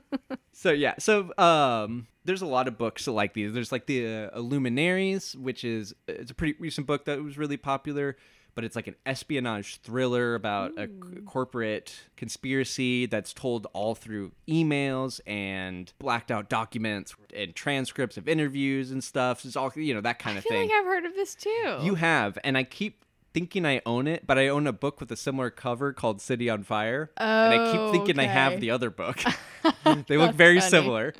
so 0.60 0.72
yeah, 0.72 0.92
so 0.98 1.32
um, 1.38 2.06
there's 2.26 2.42
a 2.42 2.46
lot 2.46 2.68
of 2.68 2.76
books 2.76 3.06
like 3.06 3.32
these. 3.32 3.54
There's 3.54 3.72
like 3.72 3.86
the 3.86 4.28
uh, 4.30 4.38
Illuminaries, 4.38 5.34
which 5.34 5.64
is 5.64 5.94
it's 6.06 6.30
a 6.30 6.34
pretty 6.34 6.54
recent 6.58 6.86
book 6.86 7.06
that 7.06 7.24
was 7.24 7.38
really 7.38 7.56
popular, 7.56 8.18
but 8.54 8.62
it's 8.62 8.76
like 8.76 8.86
an 8.86 8.94
espionage 9.06 9.80
thriller 9.80 10.34
about 10.34 10.72
a 10.76 10.86
c- 10.86 11.20
corporate 11.24 11.98
conspiracy 12.18 13.06
that's 13.06 13.32
told 13.32 13.68
all 13.72 13.94
through 13.94 14.32
emails 14.50 15.18
and 15.26 15.94
blacked 15.98 16.30
out 16.30 16.50
documents 16.50 17.14
and 17.34 17.54
transcripts 17.54 18.18
of 18.18 18.28
interviews 18.28 18.90
and 18.90 19.02
stuff. 19.02 19.46
It's 19.46 19.56
all 19.56 19.72
you 19.76 19.94
know 19.94 20.02
that 20.02 20.18
kind 20.18 20.34
I 20.34 20.38
of 20.40 20.44
feel 20.44 20.58
thing. 20.58 20.68
like 20.68 20.78
I've 20.78 20.84
heard 20.84 21.06
of 21.06 21.14
this 21.14 21.34
too. 21.34 21.78
You 21.80 21.94
have, 21.94 22.36
and 22.44 22.58
I 22.58 22.64
keep 22.64 23.02
thinking 23.32 23.66
I 23.66 23.80
own 23.86 24.06
it, 24.06 24.26
but 24.26 24.38
I 24.38 24.48
own 24.48 24.66
a 24.66 24.72
book 24.72 25.00
with 25.00 25.10
a 25.12 25.16
similar 25.16 25.50
cover 25.50 25.92
called 25.92 26.20
City 26.20 26.50
on 26.50 26.62
Fire, 26.62 27.10
and 27.16 27.54
I 27.54 27.70
keep 27.70 27.80
oh, 27.80 27.92
thinking 27.92 28.18
I 28.18 28.24
have 28.24 28.60
the 28.60 28.70
other 28.70 28.90
book. 28.90 29.22
they 30.06 30.16
look 30.16 30.34
very 30.34 30.58
funny. 30.58 30.70
similar. 30.70 31.14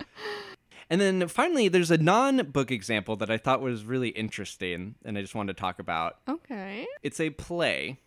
And 0.89 1.01
then 1.01 1.29
finally, 1.29 1.69
there's 1.69 1.93
a 1.93 1.99
non-book 1.99 2.73
example 2.73 3.15
that 3.17 3.31
I 3.31 3.37
thought 3.37 3.61
was 3.61 3.85
really 3.85 4.09
interesting, 4.09 4.97
and 5.05 5.17
I 5.17 5.21
just 5.21 5.35
wanted 5.35 5.57
to 5.57 5.61
talk 5.61 5.79
about. 5.79 6.17
Okay. 6.29 6.87
It's 7.03 7.21
a 7.21 7.31
play. 7.31 8.01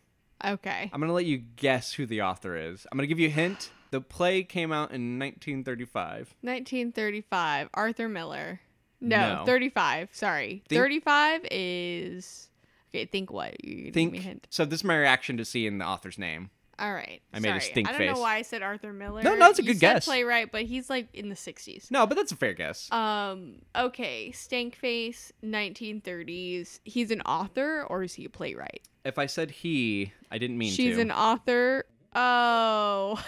Okay. 0.44 0.90
I'm 0.92 1.00
gonna 1.00 1.14
let 1.14 1.26
you 1.26 1.38
guess 1.38 1.94
who 1.94 2.06
the 2.06 2.22
author 2.24 2.58
is. 2.58 2.86
I'm 2.92 2.98
gonna 2.98 3.08
give 3.08 3.20
you 3.20 3.28
a 3.28 3.32
hint. 3.32 3.72
The 3.92 4.02
play 4.02 4.44
came 4.44 4.72
out 4.72 4.92
in 4.92 5.18
1935. 5.20 6.36
1935. 6.42 7.70
Arthur 7.74 8.10
Miller. 8.10 8.60
No, 9.00 9.36
No. 9.36 9.46
35. 9.46 10.10
Sorry. 10.12 10.64
Think- 10.68 10.82
35 10.82 11.46
is. 11.52 12.50
Okay, 12.94 13.06
think 13.06 13.32
what? 13.32 13.64
You 13.66 13.92
Think. 13.92 14.12
me 14.14 14.20
a 14.20 14.22
hint. 14.22 14.48
So 14.52 14.66
this 14.66 14.82
is 14.82 14.84
my 14.84 14.96
reaction 14.98 15.38
to 15.38 15.46
seeing 15.46 15.80
the 15.80 15.86
author's 15.86 16.18
name. 16.20 16.50
All 16.80 16.94
right. 16.94 17.22
I 17.34 17.40
made 17.40 17.50
a 17.50 17.60
Sorry. 17.60 17.72
stink 17.72 17.88
I 17.88 17.92
don't 17.92 18.00
face. 18.00 18.16
know 18.16 18.22
why 18.22 18.36
I 18.38 18.42
said 18.42 18.62
Arthur 18.64 18.94
Miller. 18.94 19.22
No, 19.24 19.36
no, 19.36 19.50
it's 19.50 19.60
a 19.60 19.62
You 19.64 19.68
good 19.70 19.80
said 19.80 19.94
guess. 19.94 20.06
Playwright, 20.06 20.52
but 20.52 20.64
he's 20.64 20.90
like 20.90 21.08
in 21.14 21.30
the 21.30 21.36
60s. 21.36 21.90
No, 21.92 22.06
but 22.08 22.16
that's 22.16 22.32
a 22.32 22.36
fair 22.36 22.54
guess. 22.54 22.92
Um. 22.92 23.62
Okay. 23.76 24.32
Stankface, 24.34 25.32
1930s. 25.44 26.80
He's 26.84 27.12
an 27.12 27.22
author, 27.22 27.84
or 27.90 28.04
is 28.04 28.14
he 28.16 28.26
a 28.26 28.30
playwright? 28.30 28.82
if 29.06 29.20
I 29.20 29.26
said 29.26 29.52
he, 29.52 30.14
I 30.32 30.38
didn't 30.38 30.58
mean 30.58 30.72
She's 30.72 30.96
to. 30.96 31.02
an 31.02 31.12
author. 31.12 31.86
Oh. 32.16 33.24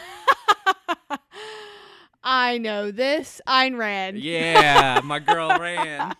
I 2.23 2.57
know 2.57 2.91
this. 2.91 3.41
Ayn 3.47 3.77
Rand. 3.77 4.17
Yeah, 4.19 5.01
my 5.03 5.19
girl 5.19 5.49
ran. 5.59 6.15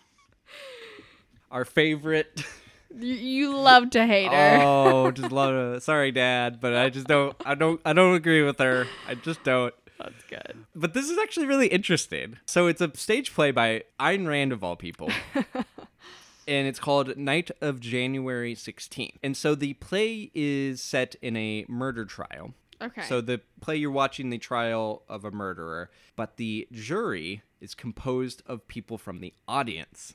Our 1.50 1.64
favorite. 1.64 2.44
You, 2.94 3.14
you 3.14 3.56
love 3.56 3.90
to 3.90 4.06
hate 4.06 4.30
her. 4.30 4.58
Oh, 4.62 5.10
just 5.14 5.32
love 5.32 5.76
it. 5.76 5.82
Sorry, 5.82 6.12
Dad, 6.12 6.60
but 6.60 6.74
I 6.74 6.90
just 6.90 7.06
don't. 7.06 7.36
I 7.44 7.54
don't. 7.54 7.80
I 7.84 7.92
don't 7.92 8.14
agree 8.14 8.42
with 8.42 8.58
her. 8.58 8.86
I 9.08 9.14
just 9.14 9.42
don't. 9.44 9.74
That's 9.98 10.22
good. 10.24 10.66
But 10.74 10.94
this 10.94 11.08
is 11.08 11.18
actually 11.18 11.46
really 11.46 11.68
interesting. 11.68 12.38
So 12.46 12.66
it's 12.66 12.80
a 12.80 12.94
stage 12.96 13.32
play 13.34 13.50
by 13.50 13.84
Ayn 13.98 14.26
Rand 14.26 14.52
of 14.52 14.62
all 14.62 14.76
people. 14.76 15.10
and 16.46 16.66
it's 16.66 16.78
called 16.78 17.16
Night 17.16 17.50
of 17.60 17.80
January 17.80 18.54
16th. 18.54 19.14
And 19.22 19.36
so 19.36 19.54
the 19.54 19.74
play 19.74 20.30
is 20.34 20.82
set 20.82 21.16
in 21.22 21.36
a 21.36 21.64
murder 21.68 22.04
trial. 22.04 22.54
Okay. 22.80 23.02
So 23.02 23.20
the 23.20 23.40
play 23.60 23.76
you're 23.76 23.90
watching 23.90 24.30
the 24.30 24.38
trial 24.38 25.02
of 25.08 25.24
a 25.24 25.30
murderer, 25.30 25.90
but 26.14 26.36
the 26.36 26.68
jury 26.70 27.42
is 27.60 27.74
composed 27.74 28.42
of 28.46 28.68
people 28.68 28.98
from 28.98 29.20
the 29.20 29.32
audience. 29.48 30.14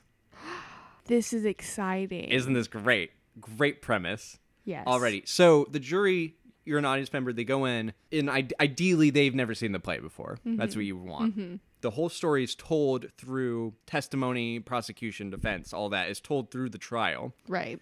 This 1.06 1.32
is 1.32 1.44
exciting. 1.44 2.28
Isn't 2.30 2.52
this 2.52 2.68
great? 2.68 3.10
Great 3.40 3.82
premise 3.82 4.38
yes. 4.64 4.86
already. 4.86 5.22
So 5.26 5.66
the 5.70 5.80
jury, 5.80 6.36
you're 6.64 6.78
an 6.78 6.84
audience 6.84 7.12
member. 7.12 7.32
They 7.32 7.44
go 7.44 7.64
in, 7.64 7.92
and 8.10 8.30
ideally 8.60 9.10
they've 9.10 9.34
never 9.34 9.54
seen 9.54 9.72
the 9.72 9.80
play 9.80 9.98
before. 9.98 10.38
Mm-hmm. 10.46 10.56
That's 10.56 10.76
what 10.76 10.84
you 10.84 10.96
want. 10.96 11.36
Mm-hmm. 11.36 11.54
The 11.80 11.90
whole 11.90 12.08
story 12.08 12.44
is 12.44 12.54
told 12.54 13.06
through 13.18 13.74
testimony, 13.86 14.60
prosecution, 14.60 15.30
defense. 15.30 15.72
All 15.72 15.88
that 15.88 16.08
is 16.10 16.20
told 16.20 16.50
through 16.50 16.68
the 16.70 16.78
trial, 16.78 17.34
Right. 17.48 17.80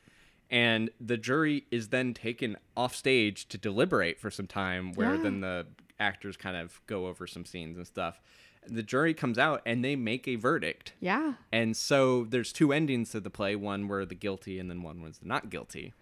and 0.50 0.88
the 1.00 1.18
jury 1.18 1.66
is 1.70 1.88
then 1.88 2.14
taken 2.14 2.56
off 2.76 2.94
stage 2.94 3.46
to 3.48 3.59
deliberate 3.59 4.18
for 4.18 4.30
some 4.30 4.46
time, 4.46 4.92
where 4.94 5.16
Yeah. 5.16 5.22
then 5.22 5.40
the 5.40 5.66
actors 5.98 6.38
kind 6.38 6.56
of 6.56 6.80
go 6.87 7.09
over 7.09 7.26
some 7.26 7.44
scenes 7.44 7.76
and 7.76 7.87
stuff. 7.87 8.20
The 8.66 8.83
jury 8.83 9.14
comes 9.14 9.38
out 9.38 9.62
and 9.64 9.85
they 9.85 9.96
make 9.96 10.29
a 10.29 10.37
verdict. 10.37 10.92
Yeah. 11.01 11.35
And 11.53 11.77
so 11.77 12.25
there's 12.25 12.53
two 12.53 12.73
endings 12.73 13.11
to 13.12 13.20
the 13.20 13.31
play, 13.31 13.57
one 13.57 13.88
where 13.88 14.05
the 14.05 14.14
guilty 14.14 14.59
and 14.59 14.70
then 14.70 14.83
one 14.83 15.03
was 15.03 15.18
the 15.18 15.27
not 15.29 15.51
guilty. 15.51 15.92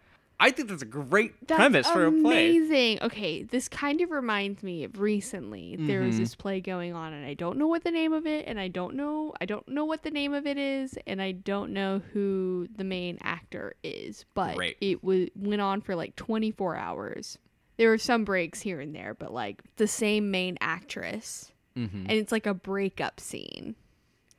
I 0.41 0.53
think 0.53 0.69
that's 0.69 0.83
a 0.83 0.87
great 0.87 1.35
That's 1.49 1.57
premise 1.59 1.91
for 1.91 2.07
a 2.07 2.13
play. 2.13 2.57
amazing. 2.57 3.01
Okay, 3.03 3.43
this 3.43 3.69
kind 3.69 4.01
of 4.01 4.13
reminds 4.13 4.63
me 4.63 4.85
of 4.85 5.01
recently 5.01 5.75
there 5.75 6.01
was 6.03 6.15
Mhm. 6.15 6.19
this 6.19 6.37
play 6.37 6.61
going 6.61 6.93
on, 6.95 7.13
and 7.13 7.27
I 7.27 7.35
don't 7.35 7.59
know 7.59 7.67
what 7.67 7.83
the 7.83 7.91
name 7.91 8.13
of 8.13 8.25
it, 8.25 8.45
and 8.47 8.61
I 8.61 8.69
don't 8.69 8.95
know 8.95 9.35
I 9.41 9.47
don't 9.47 9.67
know 9.67 9.85
what 9.85 10.05
the 10.05 10.13
name 10.13 10.33
of 10.35 10.47
it 10.47 10.57
is, 10.57 10.97
and 11.09 11.21
I 11.21 11.33
don't 11.33 11.73
know 11.73 11.99
who 12.13 12.69
the 12.77 12.85
main 12.85 13.19
actor 13.21 13.75
is, 13.83 14.27
but 14.35 14.55
Great. 14.55 14.77
it 14.81 15.03
was 15.03 15.29
went 15.35 15.61
on 15.61 15.81
for 15.81 15.97
like 15.97 16.15
24 16.15 16.77
hours. 16.77 17.39
There 17.77 17.89
were 17.91 17.99
some 17.99 18.25
breaks 18.25 18.61
here 18.61 18.81
and 18.81 18.95
there, 18.95 19.15
but 19.15 19.33
like 19.33 19.63
the 19.75 19.89
same 19.89 20.31
main 20.31 20.57
actress, 20.61 21.51
Mm-hmm. 21.79 22.01
and 22.09 22.13
it's 22.13 22.33
like 22.33 22.47
a 22.47 22.55
breakup 22.55 23.21
scene 23.21 23.77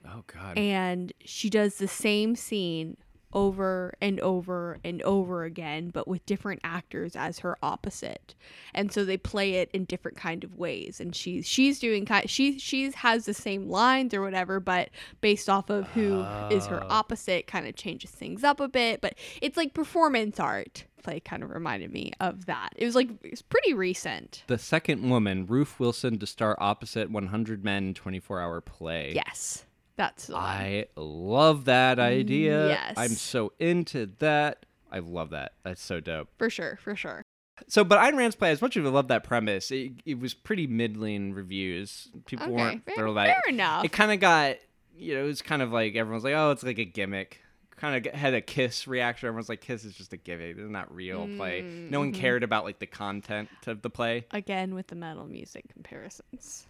Oh 0.05 0.23
God. 0.27 0.57
and 0.57 1.13
she 1.23 1.49
does 1.49 1.75
the 1.75 1.87
same 1.87 2.35
scene 2.35 2.97
over 3.31 3.93
and 4.01 4.19
over 4.21 4.79
and 4.83 5.03
over 5.03 5.43
again 5.43 5.91
but 5.93 6.07
with 6.07 6.25
different 6.25 6.59
actors 6.63 7.15
as 7.15 7.37
her 7.39 7.55
opposite 7.61 8.33
and 8.73 8.91
so 8.91 9.05
they 9.05 9.17
play 9.17 9.53
it 9.55 9.69
in 9.71 9.85
different 9.85 10.17
kind 10.17 10.43
of 10.43 10.55
ways 10.57 10.99
and 10.99 11.15
she's 11.15 11.45
she's 11.45 11.77
doing 11.77 12.07
kind 12.07 12.27
she 12.27 12.57
she 12.57 12.89
has 12.91 13.25
the 13.25 13.33
same 13.35 13.69
lines 13.69 14.15
or 14.15 14.21
whatever 14.23 14.59
but 14.59 14.89
based 15.21 15.47
off 15.47 15.69
of 15.69 15.87
who 15.89 16.21
is 16.49 16.65
her 16.65 16.83
Oh. 16.83 16.87
opposite 16.89 17.45
kind 17.45 17.67
of 17.67 17.75
changes 17.75 18.09
things 18.09 18.43
up 18.43 18.59
a 18.59 18.67
bit 18.67 18.99
but 18.99 19.13
it's 19.43 19.57
like 19.57 19.75
performance 19.75 20.39
art 20.39 20.85
play 21.03 21.19
kind 21.19 21.43
of 21.43 21.49
reminded 21.49 21.91
me 21.91 22.11
of 22.19 22.45
that 22.45 22.69
it 22.75 22.85
was 22.85 22.95
like 22.95 23.09
it's 23.23 23.41
pretty 23.41 23.73
recent 23.73 24.43
the 24.47 24.57
second 24.57 25.09
woman, 25.09 25.45
Ruth 25.45 25.79
Wilson, 25.79 26.19
to 26.19 26.27
star 26.27 26.57
opposite 26.59 27.09
100 27.09 27.63
Men 27.63 27.93
24 27.93 28.41
Hour 28.41 28.61
Play. 28.61 29.13
yes 29.15 29.65
that's. 29.99 30.29
I 30.29 30.85
love 30.95 31.65
that 31.65 31.99
idea. 31.99 32.69
Yes. 32.69 32.93
I'm 32.95 33.09
so 33.09 33.51
into 33.59 34.09
that. 34.19 34.65
I 34.89 34.99
love 34.99 35.31
that. 35.31 35.55
That's 35.63 35.81
so 35.83 35.99
dope. 35.99 36.29
for 36.37 36.49
sure 36.49 36.79
for 36.81 36.95
sure 36.95 37.21
So, 37.67 37.83
but 37.83 37.99
Ayn 37.99 38.15
Rand's 38.17 38.37
play, 38.37 38.51
as 38.51 38.61
much 38.61 38.77
as 38.77 38.85
I 38.85 38.89
love 38.89 39.09
that 39.09 39.25
premise, 39.25 39.71
it, 39.71 39.91
it 40.05 40.17
was 40.17 40.33
pretty 40.33 40.67
middling 40.67 41.33
reviews. 41.33 42.07
People 42.25 42.45
okay 42.45 42.55
weren't. 42.55 42.85
fair, 42.85 42.95
They're 42.95 43.09
like, 43.09 43.27
fair 43.27 43.53
enough 43.53 43.83
it 43.83 43.91
kind 43.91 44.13
of 44.13 44.21
got, 44.21 44.55
you 44.97 45.15
know, 45.15 45.25
it 45.25 45.27
was 45.27 45.41
kind 45.41 45.61
of 45.61 45.73
like 45.73 45.95
everyone's 45.95 46.23
like, 46.23 46.33
oh, 46.33 46.51
it's 46.51 46.63
like 46.63 46.79
a 46.79 46.85
gimmick. 46.85 47.41
Kind 47.79 48.05
of 48.07 48.13
had 48.13 48.33
a 48.33 48.41
Kiss 48.41 48.87
reaction. 48.87 49.27
Everyone's 49.27 49.49
like, 49.49 49.61
Kiss 49.61 49.85
is 49.85 49.95
just 49.95 50.11
a 50.13 50.17
gimmick. 50.17 50.57
It's 50.57 50.69
not 50.69 50.93
real 50.93 51.27
play. 51.37 51.61
No 51.61 51.99
one 51.99 52.11
Mhm. 52.11 52.15
cared 52.15 52.43
about 52.43 52.65
like 52.65 52.79
the 52.79 52.85
content 52.87 53.49
of 53.67 53.81
the 53.81 53.89
play. 53.89 54.25
again 54.31 54.75
with 54.75 54.87
the 54.87 54.95
metal 54.95 55.25
music 55.25 55.65
comparisons. 55.71 56.65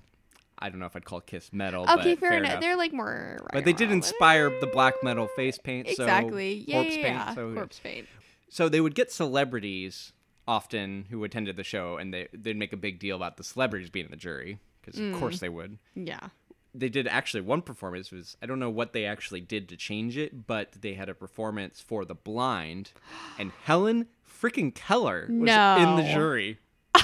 I 0.61 0.69
don't 0.69 0.79
know 0.79 0.85
if 0.85 0.95
I'd 0.95 1.05
call 1.05 1.21
Kiss 1.21 1.51
metal. 1.53 1.83
Okay, 1.89 2.15
but 2.15 2.19
fair, 2.19 2.33
enough. 2.33 2.59
They're 2.59 2.75
like 2.75 2.91
more. 2.93 3.37
But 3.53 3.63
they 3.65 3.73
did 3.73 3.91
inspire 3.91 4.49
the 4.59 4.67
black 4.67 4.95
metal 5.03 5.27
face 5.35 5.57
paint. 5.57 5.87
So 5.87 6.03
Exactly. 6.03 6.65
Yeah, 6.67 6.81
corpse 6.83 6.97
yeah, 6.97 7.23
paint. 7.25 7.35
So 7.35 7.53
Corpse 7.53 7.79
paint. 7.79 8.07
So 8.49 8.67
they 8.69 8.81
would 8.81 8.93
get 8.93 9.11
celebrities 9.11 10.11
often 10.47 11.05
who 11.11 11.23
attended 11.23 11.55
the 11.55 11.63
show, 11.63 11.97
and 11.97 12.13
they 12.13 12.27
they'd 12.33 12.57
make 12.57 12.73
a 12.73 12.77
big 12.77 12.99
deal 12.99 13.15
about 13.15 13.37
the 13.37 13.43
celebrities 13.43 13.89
being 13.89 14.05
in 14.05 14.11
the 14.11 14.17
jury 14.17 14.59
because 14.81 14.99
of 14.99 15.05
Mm. 15.05 15.19
course 15.19 15.39
they 15.39 15.49
would. 15.49 15.77
Yeah. 15.95 16.29
They 16.73 16.89
did 16.89 17.07
actually 17.07 17.41
one 17.41 17.61
performance 17.61 18.11
was 18.11 18.37
I 18.41 18.45
don't 18.45 18.59
know 18.59 18.69
what 18.69 18.93
they 18.93 19.05
actually 19.05 19.41
did 19.41 19.67
to 19.69 19.77
change 19.77 20.17
it, 20.17 20.45
but 20.47 20.73
they 20.81 20.93
had 20.93 21.09
a 21.09 21.13
performance 21.15 21.81
for 21.81 22.05
the 22.05 22.15
blind, 22.15 22.91
and 23.37 23.51
Helen 23.63 24.07
freaking 24.27 24.73
Keller 24.73 25.27
was 25.29 25.49
in 25.49 25.95
the 25.95 26.09
jury. 26.13 26.59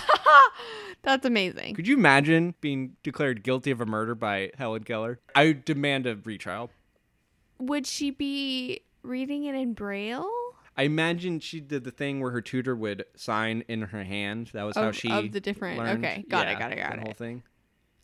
That's 1.04 1.26
amazing. 1.26 1.76
Could 1.76 1.88
you 1.88 1.96
imagine 1.98 2.56
being 2.62 2.96
declared 3.04 3.44
guilty 3.44 3.72
of 3.72 3.80
a 3.82 3.86
murder 3.86 4.16
by 4.16 4.52
Helen 4.58 4.84
Keller? 4.84 5.20
I 5.36 5.52
demand 5.54 6.08
a 6.08 6.16
retrial. 6.16 6.72
Would 7.60 7.86
she 7.88 8.12
be 8.12 8.82
reading 9.04 9.46
it 9.46 9.56
in 9.56 9.74
braille? 9.74 10.30
I 10.78 10.84
imagine 10.84 11.40
she 11.40 11.62
did 11.62 11.84
the 11.86 11.92
thing 11.92 12.20
where 12.20 12.32
her 12.32 12.42
tutor 12.42 12.76
would 12.76 13.06
sign 13.16 13.64
in 13.68 13.82
her 13.84 14.04
hand. 14.04 14.50
That 14.54 14.64
was 14.64 14.76
how 14.76 14.92
she 14.92 15.10
of 15.10 15.32
the 15.32 15.40
different- 15.40 15.78
learned. 15.78 16.04
okay, 16.04 16.26
got 16.28 16.48
it, 16.48 16.60
got 16.60 16.72
it, 16.74 16.78
got 16.78 16.98
it. 16.98 17.00
whole 17.04 17.14
thing. 17.14 17.44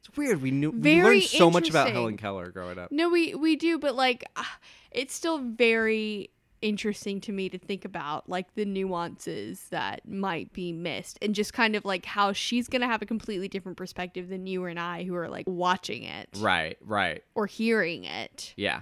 It's 0.04 0.18
weird. 0.18 0.42
We 0.42 0.50
knew 0.52 0.72
we 0.72 1.04
learned 1.04 1.24
so 1.24 1.52
much 1.52 1.70
about. 1.70 1.92
Helen 1.92 2.18
Keller 2.18 2.50
growing 2.50 2.80
up. 2.80 2.92
No, 2.92 3.10
we 3.10 3.36
we 3.36 3.56
do, 3.56 3.78
but 3.78 3.96
like, 3.96 4.24
ah, 4.36 4.58
it's 4.92 5.14
still 5.14 5.38
very 5.38 6.32
interesting 6.64 7.20
to 7.20 7.32
me 7.32 7.50
to 7.50 7.58
think 7.58 7.86
about 7.86 8.30
like 8.30 8.54
the 8.56 8.66
nuances 8.66 9.66
that 9.70 10.08
might 10.08 10.52
be 10.54 10.72
missed 10.72 11.18
and 11.22 11.34
just 11.34 11.54
kind 11.54 11.76
of 11.76 11.84
like 11.86 12.06
how 12.06 12.32
she's 12.34 12.68
gonna 12.68 12.86
have 12.88 13.02
a 13.02 13.06
completely 13.06 13.48
different 13.48 13.78
perspective 13.78 14.30
than 14.30 14.46
you 14.46 14.66
and 14.66 14.80
I 14.80 15.04
who 15.04 15.16
are 15.16 15.28
like 15.30 15.46
watching 15.48 16.04
it 16.04 16.30
Right, 16.38 16.78
right. 16.82 17.24
or 17.36 17.46
hearing 17.48 18.04
it. 18.04 18.54
Yeah. 18.58 18.82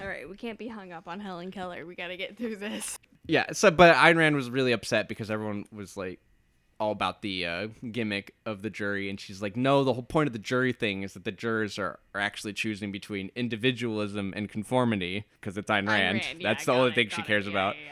All 0.00 0.08
right, 0.08 0.28
we 0.28 0.36
can't 0.36 0.58
be 0.58 0.68
hung 0.68 0.92
up 0.92 1.08
on 1.08 1.20
Helen 1.20 1.50
Keller. 1.50 1.86
We 1.86 1.94
got 1.94 2.08
to 2.08 2.16
get 2.16 2.36
through 2.36 2.56
this. 2.56 2.98
Yeah. 3.26 3.52
So, 3.52 3.70
but 3.70 3.94
Ayn 3.96 4.16
Rand 4.16 4.36
was 4.36 4.50
really 4.50 4.72
upset 4.72 5.08
because 5.08 5.30
everyone 5.30 5.64
was 5.72 5.96
like 5.96 6.20
all 6.80 6.90
about 6.90 7.22
the 7.22 7.46
uh, 7.46 7.68
gimmick 7.92 8.34
of 8.44 8.62
the 8.62 8.70
jury, 8.70 9.08
and 9.08 9.18
she's 9.20 9.40
like, 9.40 9.56
"No, 9.56 9.84
the 9.84 9.92
whole 9.92 10.02
point 10.02 10.26
of 10.26 10.32
the 10.32 10.38
jury 10.38 10.72
thing 10.72 11.02
is 11.02 11.14
that 11.14 11.24
the 11.24 11.32
jurors 11.32 11.78
are, 11.78 11.98
are 12.14 12.20
actually 12.20 12.52
choosing 12.52 12.90
between 12.92 13.30
individualism 13.36 14.32
and 14.36 14.48
conformity 14.48 15.24
because 15.40 15.56
it's 15.56 15.70
Ayn 15.70 15.88
Rand. 15.88 16.22
That's 16.42 16.64
the 16.64 16.72
only 16.72 16.92
thing 16.92 17.08
she 17.08 17.22
cares 17.22 17.46
about." 17.46 17.76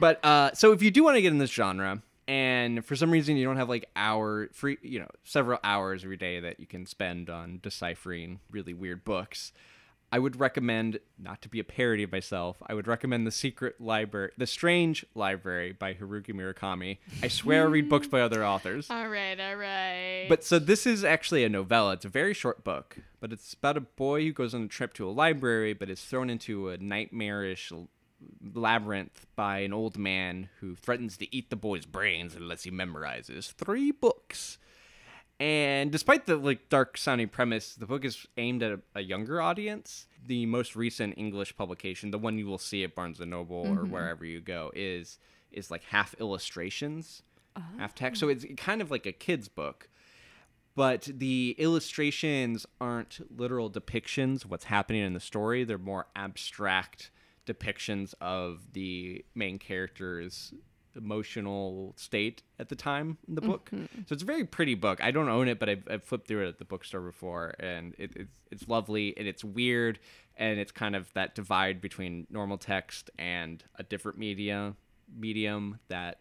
But 0.00 0.22
uh, 0.24 0.52
so 0.54 0.72
if 0.72 0.82
you 0.82 0.90
do 0.90 1.04
want 1.04 1.16
to 1.16 1.22
get 1.22 1.32
in 1.32 1.38
this 1.38 1.50
genre, 1.52 2.02
and 2.26 2.84
for 2.84 2.96
some 2.96 3.10
reason 3.10 3.36
you 3.36 3.44
don't 3.44 3.56
have 3.56 3.68
like 3.68 3.88
hour 3.96 4.48
free, 4.52 4.76
you 4.82 4.98
know, 4.98 5.08
several 5.22 5.58
hours 5.62 6.04
every 6.04 6.16
day 6.16 6.40
that 6.40 6.60
you 6.60 6.66
can 6.66 6.84
spend 6.84 7.30
on 7.30 7.60
deciphering 7.62 8.40
really 8.50 8.74
weird 8.74 9.04
books, 9.04 9.52
I 10.14 10.20
would 10.20 10.38
recommend 10.38 11.00
not 11.18 11.42
to 11.42 11.48
be 11.48 11.58
a 11.58 11.64
parody 11.64 12.04
of 12.04 12.12
myself. 12.12 12.58
I 12.64 12.72
would 12.72 12.86
recommend 12.86 13.26
the 13.26 13.32
Secret 13.32 13.80
Library, 13.80 14.30
the 14.38 14.46
Strange 14.46 15.04
Library 15.16 15.72
by 15.72 15.94
Haruki 15.94 16.32
Murakami. 16.32 16.98
I 17.20 17.26
swear 17.26 17.62
I 17.62 17.64
read 17.64 17.88
books 17.88 18.06
by 18.06 18.20
other 18.20 18.46
authors. 18.46 18.88
All 18.90 19.08
right, 19.08 19.40
all 19.40 19.56
right. 19.56 20.26
But 20.28 20.44
so 20.44 20.60
this 20.60 20.86
is 20.86 21.02
actually 21.02 21.42
a 21.42 21.48
novella. 21.48 21.94
It's 21.94 22.04
a 22.04 22.08
very 22.08 22.32
short 22.32 22.62
book, 22.62 22.98
but 23.18 23.32
it's 23.32 23.54
about 23.54 23.76
a 23.76 23.80
boy 23.80 24.22
who 24.22 24.32
goes 24.32 24.54
on 24.54 24.62
a 24.62 24.68
trip 24.68 24.94
to 24.94 25.08
a 25.08 25.10
library, 25.10 25.72
but 25.72 25.90
is 25.90 26.04
thrown 26.04 26.30
into 26.30 26.68
a 26.68 26.78
nightmarish 26.78 27.72
labyrinth 28.54 29.26
by 29.34 29.58
an 29.58 29.72
old 29.72 29.98
man 29.98 30.48
who 30.60 30.76
threatens 30.76 31.16
to 31.16 31.34
eat 31.34 31.50
the 31.50 31.56
boy's 31.56 31.86
brains 31.86 32.36
unless 32.36 32.62
he 32.62 32.70
memorizes 32.70 33.50
three 33.50 33.90
books. 33.90 34.58
And 35.44 35.92
despite 35.92 36.24
the 36.24 36.36
like 36.36 36.70
dark 36.70 36.96
sounding 36.96 37.28
premise, 37.28 37.74
the 37.74 37.84
book 37.84 38.02
is 38.06 38.26
aimed 38.38 38.62
at 38.62 38.72
a, 38.72 38.80
a 38.94 39.00
younger 39.02 39.42
audience. 39.42 40.06
The 40.26 40.46
most 40.46 40.74
recent 40.74 41.18
English 41.18 41.54
publication, 41.54 42.12
the 42.12 42.18
one 42.18 42.38
you 42.38 42.46
will 42.46 42.56
see 42.56 42.82
at 42.82 42.94
Barnes 42.94 43.20
and 43.20 43.30
Noble 43.30 43.58
or 43.58 43.82
mm-hmm. 43.82 43.90
wherever 43.90 44.24
you 44.24 44.40
go, 44.40 44.72
is 44.74 45.18
is 45.52 45.70
like 45.70 45.84
half 45.84 46.14
illustrations, 46.18 47.22
oh. 47.56 47.62
half 47.78 47.94
text. 47.94 48.20
So 48.20 48.30
it's 48.30 48.46
kind 48.56 48.80
of 48.80 48.90
like 48.90 49.04
a 49.04 49.12
kid's 49.12 49.48
book 49.48 49.90
but 50.76 51.02
the 51.12 51.54
illustrations 51.56 52.66
aren't 52.80 53.20
literal 53.38 53.70
depictions 53.70 54.44
of 54.44 54.50
what's 54.50 54.64
happening 54.64 55.04
in 55.04 55.12
the 55.12 55.20
story. 55.20 55.62
They're 55.62 55.78
more 55.78 56.08
abstract 56.16 57.12
depictions 57.46 58.12
of 58.20 58.72
the 58.72 59.24
main 59.36 59.60
character's 59.60 60.52
emotional 60.96 61.94
state 61.96 62.42
at 62.58 62.68
the 62.68 62.76
time 62.76 63.18
in 63.28 63.34
the 63.34 63.40
mm-hmm. 63.40 63.50
book. 63.50 63.70
So 63.72 64.12
it's 64.12 64.22
a 64.22 64.26
very 64.26 64.44
pretty 64.44 64.74
book. 64.74 65.02
I 65.02 65.10
don't 65.10 65.28
own 65.28 65.48
it, 65.48 65.58
but 65.58 65.68
I've, 65.68 65.84
I've 65.90 66.04
flipped 66.04 66.28
through 66.28 66.44
it 66.44 66.48
at 66.48 66.58
the 66.58 66.64
bookstore 66.64 67.00
before, 67.00 67.54
and 67.58 67.94
it, 67.98 68.12
it's 68.16 68.40
it's 68.50 68.68
lovely 68.68 69.16
and 69.16 69.26
it's 69.26 69.44
weird, 69.44 69.98
and 70.36 70.58
it's 70.58 70.72
kind 70.72 70.96
of 70.96 71.12
that 71.14 71.34
divide 71.34 71.80
between 71.80 72.26
normal 72.30 72.58
text 72.58 73.10
and 73.18 73.62
a 73.76 73.82
different 73.82 74.18
media 74.18 74.74
medium 75.16 75.78
that 75.88 76.20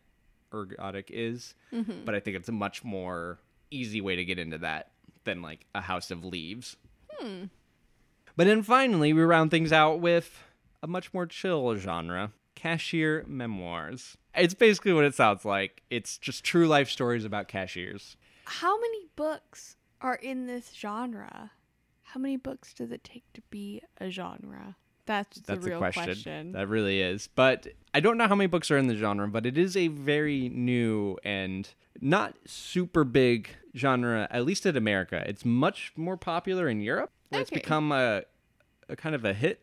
ergodic 0.51 1.05
is. 1.09 1.55
Mm-hmm. 1.73 2.05
But 2.05 2.15
I 2.15 2.19
think 2.19 2.37
it's 2.37 2.49
a 2.49 2.53
much 2.53 2.83
more 2.83 3.39
easy 3.71 4.01
way 4.01 4.15
to 4.15 4.25
get 4.25 4.39
into 4.39 4.59
that 4.59 4.91
than 5.23 5.41
like 5.41 5.65
a 5.73 5.81
House 5.81 6.11
of 6.11 6.23
Leaves. 6.23 6.75
Hmm. 7.17 7.45
But 8.35 8.47
then 8.47 8.63
finally, 8.63 9.13
we 9.13 9.21
round 9.21 9.51
things 9.51 9.71
out 9.71 9.99
with 9.99 10.39
a 10.81 10.87
much 10.87 11.13
more 11.13 11.25
chill 11.25 11.75
genre 11.75 12.31
cashier 12.63 13.25
memoirs. 13.27 14.17
It's 14.33 14.53
basically 14.53 14.93
what 14.93 15.03
it 15.03 15.13
sounds 15.13 15.43
like. 15.43 15.83
It's 15.89 16.17
just 16.17 16.45
true 16.45 16.65
life 16.65 16.89
stories 16.89 17.25
about 17.25 17.49
cashiers. 17.49 18.15
how 18.45 18.79
many 18.79 19.07
books 19.17 19.75
are 19.99 20.15
in 20.15 20.47
this 20.47 20.71
genre? 20.73 21.51
How 22.03 22.19
many 22.21 22.37
books 22.37 22.73
does 22.73 22.89
it 22.91 23.03
take 23.03 23.23
to 23.33 23.41
be 23.49 23.81
a 23.99 24.09
genre? 24.09 24.77
That's, 25.05 25.41
That's 25.41 25.61
the 25.61 25.71
real 25.71 25.77
a 25.77 25.79
question. 25.79 26.03
question. 26.05 26.51
That 26.53 26.69
really 26.69 27.01
is. 27.01 27.27
But 27.27 27.67
I 27.93 27.99
don't 27.99 28.17
know 28.17 28.27
how 28.29 28.35
many 28.35 28.47
books 28.47 28.71
are 28.71 28.77
in 28.77 28.87
the 28.87 28.95
genre, 28.95 29.27
but 29.27 29.45
it 29.45 29.57
is 29.57 29.75
a 29.75 29.89
very 29.89 30.47
new 30.47 31.17
and 31.25 31.67
not 31.99 32.35
super 32.45 33.03
big 33.03 33.49
genre, 33.75 34.25
at 34.31 34.45
least 34.45 34.65
in 34.65 34.77
America. 34.77 35.21
It's 35.27 35.43
much 35.43 35.91
more 35.97 36.15
popular 36.15 36.69
in 36.69 36.79
Europe, 36.79 37.11
it's 37.29 37.51
Okay. 37.51 37.59
become 37.59 37.91
a, 37.91 38.23
a 38.87 38.95
kind 38.95 39.15
of 39.15 39.25
a 39.25 39.33
hit 39.33 39.59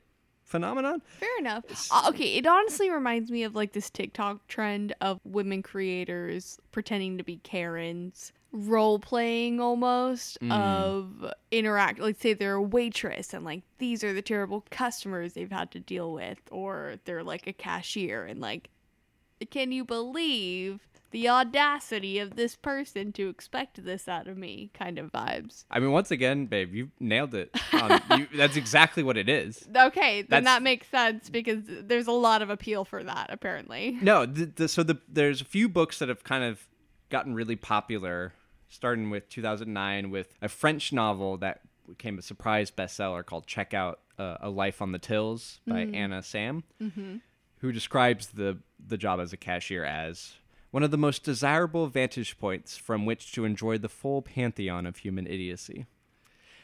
phenomenon. 0.50 1.00
Fair 1.20 1.38
enough. 1.38 1.64
Uh, 1.90 2.06
okay, 2.10 2.34
it 2.36 2.46
honestly 2.46 2.90
reminds 2.90 3.30
me 3.30 3.44
of 3.44 3.54
like 3.54 3.72
this 3.72 3.88
TikTok 3.88 4.46
trend 4.48 4.94
of 5.00 5.20
women 5.24 5.62
creators 5.62 6.58
pretending 6.72 7.16
to 7.18 7.24
be 7.24 7.36
Karens 7.38 8.32
role 8.52 8.98
playing 8.98 9.60
almost 9.60 10.36
Mm. 10.40 10.50
of 10.50 11.32
interact 11.52 12.00
like 12.00 12.20
say 12.20 12.34
they're 12.34 12.54
a 12.54 12.60
waitress 12.62 13.32
and 13.32 13.44
like 13.44 13.62
these 13.78 14.02
are 14.02 14.12
the 14.12 14.22
terrible 14.22 14.64
customers 14.72 15.34
they've 15.34 15.52
had 15.52 15.70
to 15.70 15.78
deal 15.78 16.12
with 16.12 16.38
or 16.50 16.96
they're 17.04 17.22
like 17.22 17.46
a 17.46 17.52
cashier 17.52 18.24
and 18.24 18.40
like 18.40 18.68
can 19.50 19.70
you 19.70 19.84
believe 19.84 20.80
the 21.10 21.28
audacity 21.28 22.18
of 22.18 22.36
this 22.36 22.54
person 22.56 23.12
to 23.12 23.28
expect 23.28 23.84
this 23.84 24.06
out 24.08 24.26
of 24.28 24.36
me 24.36 24.70
kind 24.74 24.98
of 24.98 25.10
vibes 25.12 25.64
I 25.70 25.80
mean, 25.80 25.90
once 25.92 26.10
again, 26.10 26.46
babe, 26.46 26.74
you 26.74 26.90
nailed 27.00 27.34
it. 27.34 27.50
Um, 27.72 28.00
you, 28.18 28.26
that's 28.36 28.56
exactly 28.56 29.02
what 29.02 29.16
it 29.16 29.28
is. 29.28 29.66
okay 29.74 30.22
then 30.22 30.44
That's- 30.44 30.44
that 30.44 30.62
makes 30.62 30.88
sense 30.88 31.30
because 31.30 31.60
there's 31.66 32.08
a 32.08 32.12
lot 32.12 32.42
of 32.42 32.50
appeal 32.50 32.84
for 32.84 33.02
that 33.04 33.28
apparently 33.30 33.96
No, 34.02 34.26
the, 34.26 34.46
the, 34.46 34.68
so 34.68 34.82
the 34.82 34.98
there's 35.08 35.40
a 35.40 35.44
few 35.44 35.68
books 35.68 35.98
that 36.00 36.08
have 36.08 36.22
kind 36.24 36.44
of 36.44 36.66
gotten 37.08 37.34
really 37.34 37.56
popular, 37.56 38.32
starting 38.68 39.08
with 39.10 39.28
2009 39.30 40.10
with 40.10 40.34
a 40.42 40.48
French 40.48 40.92
novel 40.92 41.36
that 41.38 41.60
became 41.88 42.18
a 42.18 42.22
surprise 42.22 42.70
bestseller 42.70 43.24
called 43.24 43.46
"Check 43.46 43.72
Out 43.74 44.00
uh, 44.18 44.36
A 44.42 44.50
Life 44.50 44.80
on 44.82 44.92
the 44.92 44.98
Tills" 44.98 45.60
by 45.66 45.80
Anna 45.80 46.22
Sam, 46.22 46.62
who 47.58 47.72
describes 47.72 48.28
the 48.28 48.58
the 48.84 48.96
job 48.96 49.20
as 49.20 49.32
a 49.32 49.36
cashier 49.36 49.84
as 49.84 50.34
one 50.70 50.82
of 50.82 50.90
the 50.90 50.98
most 50.98 51.24
desirable 51.24 51.86
vantage 51.88 52.38
points 52.38 52.76
from 52.76 53.06
which 53.06 53.32
to 53.32 53.44
enjoy 53.44 53.78
the 53.78 53.88
full 53.88 54.22
pantheon 54.22 54.86
of 54.86 54.98
human 54.98 55.26
idiocy. 55.26 55.86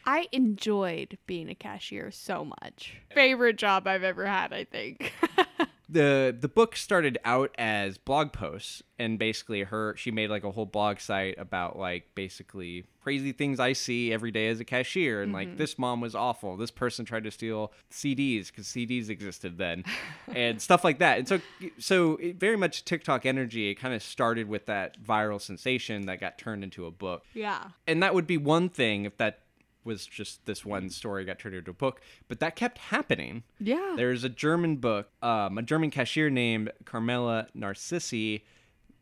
I 0.04 0.28
enjoyed 0.30 1.18
being 1.26 1.48
a 1.50 1.54
cashier 1.54 2.12
so 2.12 2.44
much. 2.44 2.94
Favorite 3.12 3.56
job 3.56 3.88
I've 3.88 4.04
ever 4.04 4.24
had, 4.24 4.52
I 4.52 4.64
think. 4.64 5.12
the 5.88 6.36
the 6.38 6.48
book 6.48 6.74
started 6.74 7.16
out 7.24 7.54
as 7.58 7.96
blog 7.96 8.32
posts 8.32 8.82
and 8.98 9.18
basically 9.18 9.62
her 9.62 9.94
she 9.96 10.10
made 10.10 10.30
like 10.30 10.42
a 10.42 10.50
whole 10.50 10.66
blog 10.66 10.98
site 10.98 11.36
about 11.38 11.78
like 11.78 12.12
basically 12.16 12.84
crazy 13.00 13.30
things 13.30 13.60
i 13.60 13.72
see 13.72 14.12
every 14.12 14.32
day 14.32 14.48
as 14.48 14.58
a 14.58 14.64
cashier 14.64 15.22
and 15.22 15.32
like 15.32 15.46
mm-hmm. 15.46 15.56
this 15.58 15.78
mom 15.78 16.00
was 16.00 16.14
awful. 16.14 16.56
This 16.56 16.72
person 16.72 17.04
tried 17.04 17.22
to 17.24 17.30
steal 17.30 17.72
cds 17.92 18.48
because 18.48 18.66
cds 18.66 19.08
existed 19.08 19.58
then 19.58 19.84
and 20.34 20.60
stuff 20.60 20.82
like 20.82 20.98
that. 20.98 21.18
And 21.18 21.28
so 21.28 21.40
so 21.78 22.16
it 22.16 22.36
very 22.36 22.56
much 22.56 22.84
tiktok 22.84 23.24
energy 23.24 23.70
it 23.70 23.76
kind 23.76 23.94
of 23.94 24.02
started 24.02 24.48
with 24.48 24.66
that 24.66 25.00
viral 25.00 25.40
sensation 25.40 26.06
that 26.06 26.20
got 26.20 26.38
turned 26.38 26.64
into 26.64 26.86
a 26.86 26.90
book. 26.90 27.24
Yeah. 27.32 27.62
and 27.86 28.02
that 28.02 28.14
would 28.14 28.26
be 28.26 28.38
one 28.38 28.68
thing 28.68 29.04
if 29.04 29.16
that 29.18 29.40
was 29.86 30.04
just 30.04 30.44
this 30.44 30.64
one 30.64 30.90
story 30.90 31.24
got 31.24 31.38
turned 31.38 31.54
into 31.54 31.70
a 31.70 31.74
book 31.74 32.00
but 32.28 32.40
that 32.40 32.56
kept 32.56 32.76
happening 32.78 33.44
Yeah. 33.60 33.94
there's 33.96 34.24
a 34.24 34.28
German 34.28 34.76
book, 34.76 35.08
um, 35.22 35.56
a 35.58 35.62
German 35.62 35.90
cashier 35.90 36.28
named 36.28 36.72
Carmela 36.84 37.46
Narcissi 37.54 38.44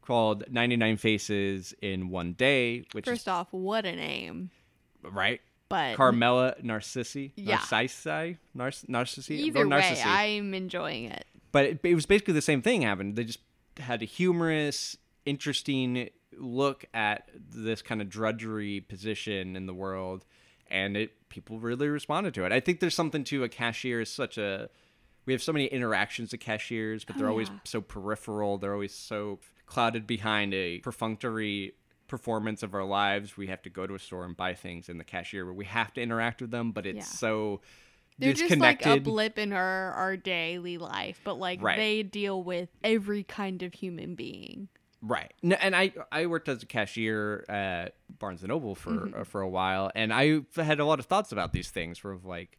called 0.03 0.45
99 0.51 0.99
Faces 0.99 1.75
in 1.81 2.11
One 2.11 2.35
Day, 2.35 2.85
which 2.93 3.07
First 3.07 3.27
off, 3.29 3.49
what 3.53 3.87
a 3.87 3.97
name. 3.97 4.51
right. 5.03 5.41
But 5.71 5.97
Carmela 5.97 6.55
Narcissi, 6.63 7.33
Yeah. 7.37 7.57
Narcissi, 7.57 8.37
Narc- 8.55 8.87
Narcissi, 8.89 9.35
either 9.37 9.65
Oh, 9.65 9.69
way, 9.69 10.03
I'm 10.05 10.53
enjoying 10.53 11.07
it. 11.07 11.25
but 11.53 11.65
it, 11.65 11.81
it 11.83 11.95
was 11.95 12.05
basically 12.05 12.35
the 12.35 12.43
same 12.43 12.61
thing 12.61 12.83
happened. 12.83 13.17
They 13.17 13.25
just 13.25 13.41
had 13.79 14.03
a 14.03 14.05
humorous, 14.05 14.99
interesting 15.25 16.11
look 16.37 16.85
at 16.93 17.31
this 17.35 17.81
kind 17.81 18.03
of 18.03 18.11
drudgery 18.11 18.81
position 18.83 19.57
in 19.57 19.65
the 19.67 19.75
world, 19.75 20.27
and 20.75 20.97
it 20.97 21.29
people 21.31 21.59
really 21.59 21.89
responded 21.89 22.35
to 22.35 22.45
it. 22.45 22.53
I 22.53 22.61
think 22.61 22.81
there's 22.81 22.95
something 22.95 23.25
to 23.25 23.45
a 23.45 23.49
cashier 23.49 24.01
is 24.01 24.11
such 24.11 24.37
a 24.39 24.69
we 25.27 25.33
have 25.33 25.43
so 25.43 25.53
many 25.55 25.67
interactions 25.67 26.33
with 26.33 26.41
cashiers, 26.41 27.05
but 27.05 27.17
oh, 27.17 27.19
they're 27.19 27.29
Oh, 27.29 27.31
always 27.31 27.49
yeah. 27.49 27.59
so 27.65 27.81
peripheral. 27.81 28.59
They're 28.59 28.75
always 28.75 28.95
so 28.95 29.39
clouded 29.67 30.07
behind 30.07 30.53
a 30.53 30.81
perfunctory 30.81 31.73
performance 32.09 32.63
of 32.63 32.75
our 32.75 32.85
lives. 32.85 33.35
We 33.37 33.47
have 33.47 33.63
to 33.63 33.71
go 33.71 33.87
to 33.87 33.95
a 33.95 33.99
store 33.99 34.27
and 34.27 34.37
buy 34.37 34.53
things, 34.55 34.89
and 34.91 35.01
the 35.01 35.05
cashier, 35.05 35.45
where 35.47 35.55
we 35.55 35.65
have 35.65 35.95
to 35.95 36.03
interact 36.03 36.43
with 36.43 36.51
them, 36.51 36.73
but 36.73 36.85
it's 36.85 36.97
Yeah. 36.99 37.03
so 37.05 37.61
They're 38.19 38.35
just 38.35 38.59
like 38.59 38.85
a 38.87 38.99
blip 39.01 39.39
in 39.39 39.53
our, 39.53 39.93
our 39.93 40.17
daily 40.17 40.77
life, 40.79 41.21
but 41.25 41.39
like 41.39 41.63
Right. 41.63 41.77
they 41.79 42.03
deal 42.03 42.43
with 42.43 42.69
every 42.85 43.25
kind 43.25 43.63
of 43.63 43.73
human 43.75 44.15
being. 44.15 44.69
Right. 45.07 45.33
No, 45.43 45.57
and 45.61 45.77
I 45.77 45.93
I 46.11 46.27
worked 46.27 46.49
as 46.49 46.63
a 46.63 46.67
cashier 46.67 47.45
at 47.49 47.95
Barnes 48.19 48.41
and 48.43 48.49
Noble 48.49 48.75
for 48.75 48.91
Mm-hmm. 48.91 49.21
uh, 49.21 49.25
for 49.25 49.43
a 49.43 49.49
while, 49.49 49.91
and 49.95 50.13
I 50.13 50.41
had 50.57 50.81
a 50.81 50.85
lot 50.87 50.99
of 50.99 51.05
thoughts 51.07 51.31
about 51.31 51.53
these 51.53 51.71
things. 51.71 52.01
Sort 52.01 52.15
of 52.15 52.25
like, 52.25 52.57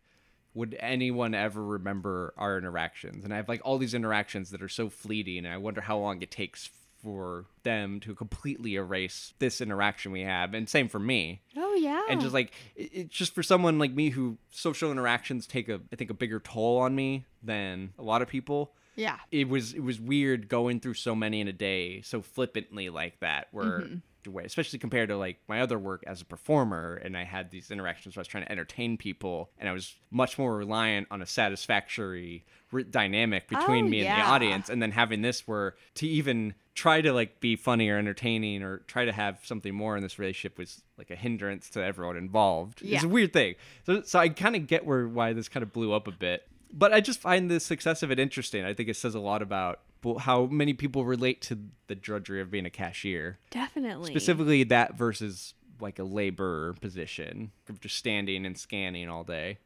would 0.54 0.76
anyone 0.80 1.34
ever 1.34 1.64
remember 1.64 2.34
our 2.38 2.58
interactions? 2.58 3.24
And 3.24 3.34
I 3.34 3.38
have 3.38 3.50
like 3.50 3.62
all 3.66 3.78
these 3.80 3.94
interactions 3.96 4.52
that 4.52 4.62
are 4.62 4.70
so 4.70 4.90
fleeting, 4.90 5.40
and 5.46 5.54
I 5.54 5.58
wonder 5.58 5.82
how 5.82 5.98
long 5.98 6.22
it 6.22 6.30
takes 6.30 6.70
for 7.02 7.46
them 7.64 8.00
to 8.00 8.16
completely 8.16 8.76
erase 8.76 9.34
this 9.40 9.62
interaction 9.62 10.12
we 10.12 10.22
have. 10.22 10.54
And 10.54 10.68
same 10.70 10.88
for 10.88 11.00
me. 11.00 11.42
Oh 11.58 11.74
yeah. 11.76 12.02
And 12.10 12.20
just 12.22 12.34
like 12.34 12.52
it- 12.76 12.92
it's 12.94 13.16
just 13.16 13.34
for 13.36 13.44
someone 13.44 13.80
like 13.80 13.92
me 13.94 14.10
who 14.12 14.38
social 14.52 14.92
interactions 14.92 15.46
take 15.48 15.68
a 15.70 15.82
I 15.92 15.96
think 15.96 16.10
a 16.12 16.16
bigger 16.16 16.40
toll 16.40 16.78
on 16.80 16.96
me 16.96 17.26
than 17.44 17.94
a 18.00 18.04
lot 18.04 18.22
of 18.22 18.28
people 18.28 18.74
yeah. 18.96 19.18
it 19.32 19.48
was 19.50 19.74
it 19.74 19.84
was 19.84 20.00
weird 20.00 20.48
going 20.50 20.80
through 20.80 20.94
so 20.96 21.16
many 21.16 21.42
in 21.42 21.48
a 21.48 21.54
day 21.54 22.02
so 22.02 22.22
flippantly 22.22 22.90
like 22.90 23.20
that 23.20 23.48
where 23.52 23.82
Mm-hmm. 24.26 24.38
especially 24.44 24.80
compared 24.80 25.10
to 25.10 25.18
like 25.18 25.38
my 25.48 25.62
other 25.62 25.78
work 25.78 26.04
as 26.08 26.20
a 26.22 26.26
performer 26.26 26.96
and 26.96 27.16
i 27.16 27.24
had 27.24 27.52
these 27.52 27.70
interactions 27.70 28.16
where 28.16 28.22
i 28.22 28.24
was 28.24 28.28
trying 28.28 28.44
to 28.44 28.52
entertain 28.52 28.98
people 28.98 29.52
and 29.60 29.70
i 29.70 29.72
was 29.72 29.94
much 30.10 30.40
more 30.40 30.56
reliant 30.58 31.08
on 31.12 31.22
a 31.22 31.26
satisfactory 31.28 32.44
re- 32.72 32.84
dynamic 32.84 33.48
between 33.48 33.86
Oh, 33.86 33.90
me 33.90 34.06
and 34.06 34.20
the 34.20 34.26
audience 34.26 34.70
and 34.70 34.82
then 34.82 34.92
having 34.92 35.22
this 35.22 35.48
where 35.48 35.76
to 35.96 36.08
even 36.08 36.54
try 36.74 37.02
to 37.02 37.14
like 37.14 37.40
be 37.40 37.56
funny 37.56 37.90
or 37.90 37.98
entertaining 37.98 38.64
or 38.64 38.80
try 38.80 39.06
to 39.06 39.12
have 39.12 39.40
something 39.44 39.74
more 39.74 39.96
in 39.96 40.04
this 40.04 40.18
relationship 40.20 40.58
was 40.58 40.82
like 40.98 41.10
a 41.12 41.16
hindrance 41.16 41.70
to 41.70 41.82
everyone 41.84 42.18
involved. 42.18 42.82
It's 42.84 43.04
a 43.04 43.08
weird 43.08 43.32
thing. 43.32 43.56
So, 43.86 44.02
so 44.02 44.20
i 44.20 44.28
kind 44.30 44.56
of 44.56 44.68
get 44.68 44.86
where 44.86 45.08
why 45.08 45.34
this 45.34 45.48
kind 45.50 45.64
of 45.64 45.72
blew 45.72 45.94
up 45.94 46.08
a 46.08 46.12
bit 46.12 46.48
but 46.72 46.94
I 46.94 47.02
just 47.02 47.20
find 47.20 47.50
the 47.50 47.60
success 47.60 48.04
of 48.04 48.12
it 48.12 48.20
interesting. 48.20 48.64
I 48.66 48.74
think 48.74 48.90
it 48.90 48.96
says 48.96 49.16
a 49.16 49.20
lot 49.20 49.42
about 49.42 49.80
how 50.20 50.46
many 50.46 50.74
people 50.74 51.04
relate 51.06 51.42
to 51.44 51.58
the 51.88 51.96
drudgery 51.96 52.40
of 52.42 52.52
being 52.52 52.66
a 52.66 52.70
cashier, 52.70 53.40
Definitely. 53.50 54.12
specifically 54.12 54.64
that 54.66 54.96
versus 54.96 55.54
like 55.80 56.00
a 56.00 56.04
labor 56.04 56.74
position 56.74 57.52
of 57.70 57.80
just 57.82 57.96
standing 57.96 58.46
and 58.46 58.58
scanning 58.58 59.10
all 59.10 59.24
day. 59.24 59.58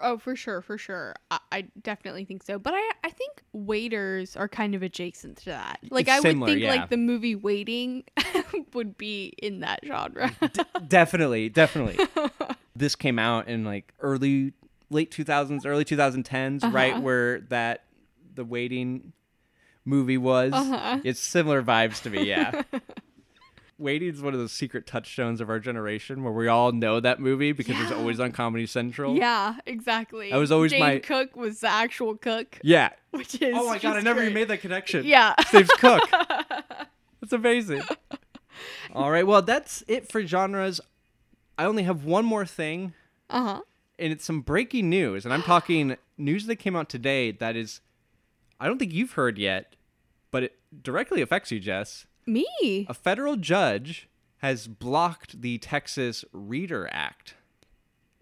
Oh, 0.00 0.18
for 0.18 0.34
sure, 0.34 0.60
for 0.62 0.76
sure. 0.78 1.14
I, 1.30 1.38
I 1.52 1.60
definitely 1.80 2.24
think 2.24 2.42
so. 2.42 2.58
But 2.58 2.74
I, 2.74 2.90
I 3.04 3.10
think 3.10 3.42
waiters 3.52 4.34
are 4.36 4.48
kind 4.48 4.74
of 4.74 4.82
adjacent 4.82 5.36
to 5.38 5.44
that. 5.46 5.78
Like 5.90 6.08
It's 6.08 6.24
I 6.24 6.30
would 6.30 6.44
think 6.44 6.60
yeah. 6.60 6.70
like 6.70 6.90
the 6.90 6.96
movie 6.96 7.36
Waiting 7.36 8.02
would 8.74 8.98
be 8.98 9.32
in 9.40 9.60
that 9.60 9.80
genre. 9.86 10.32
definitely, 10.88 11.48
definitely. 11.50 12.04
this 12.76 12.96
came 12.96 13.18
out 13.20 13.46
in 13.46 13.64
like 13.64 13.92
early, 14.00 14.54
late 14.92 15.10
2000s, 15.10 15.66
early 15.66 15.84
2010s, 15.84 16.72
right 16.72 16.92
Uh-huh. 16.92 17.00
where 17.02 17.40
that 17.48 17.84
the 18.34 18.44
waiting 18.44 19.12
movie 19.84 20.18
was. 20.18 20.52
Uh-huh. 20.52 21.00
It's 21.04 21.18
similar 21.20 21.62
vibes 21.62 22.00
to 22.02 22.10
me, 22.10 22.24
yeah. 22.24 22.62
Waiting 23.78 24.10
is 24.10 24.22
one 24.22 24.32
of 24.32 24.38
those 24.38 24.52
secret 24.52 24.86
touchstones 24.86 25.40
of 25.40 25.50
our 25.50 25.58
generation 25.58 26.22
where 26.22 26.32
we 26.32 26.46
all 26.46 26.70
know 26.70 27.00
that 27.00 27.18
movie 27.18 27.50
because 27.50 27.80
it's 27.80 27.90
always 27.90 28.20
on 28.20 28.30
Comedy 28.30 28.64
Central. 28.66 29.16
yeah, 29.16 29.56
exactly. 29.66 30.30
That 30.30 30.36
was 30.36 30.52
always 30.52 30.70
Jane 30.70 30.78
my- 30.80 30.98
Cook 31.00 31.34
was 31.34 31.60
the 31.60 31.68
actual 31.68 32.16
cook, 32.16 32.60
Yeah. 32.62 32.90
which 33.10 33.34
is 33.42 33.54
Oh 33.58 33.66
my 33.66 33.78
god, 33.78 33.96
I 33.96 34.00
never 34.02 34.20
great. 34.20 34.26
even 34.26 34.34
made 34.34 34.48
that 34.48 34.60
connection. 34.60 35.04
Yeah. 35.04 35.34
Steve's 35.48 35.70
cook. 35.78 36.08
That's 37.20 37.32
amazing. 37.32 37.82
All 38.94 39.10
right, 39.10 39.26
well, 39.26 39.42
that's 39.42 39.82
it 39.88 40.08
for 40.08 40.24
genres. 40.24 40.80
I 41.58 41.64
only 41.64 41.82
have 41.84 42.04
one 42.04 42.24
more 42.24 42.44
thing, 42.46 42.92
Uh 43.30 43.42
huh. 43.42 43.60
And 44.02 44.12
it's 44.12 44.24
some 44.24 44.40
breaking 44.40 44.90
news. 44.90 45.24
And 45.24 45.32
I'm 45.32 45.42
talking 45.42 45.96
news 46.18 46.46
that 46.46 46.56
came 46.56 46.74
out 46.74 46.88
today 46.88 47.30
that 47.30 47.54
is, 47.56 47.80
I 48.58 48.66
don't 48.66 48.78
think 48.78 48.92
you've 48.92 49.12
heard 49.12 49.38
yet, 49.38 49.76
but 50.32 50.42
it 50.42 50.56
directly 50.82 51.22
affects 51.22 51.52
you, 51.52 51.60
Jess. 51.60 52.06
Me. 52.26 52.86
A 52.88 52.94
federal 52.94 53.36
judge 53.36 54.08
has 54.38 54.66
blocked 54.66 55.40
the 55.40 55.58
Texas 55.58 56.24
Reader 56.32 56.88
Act. 56.92 57.36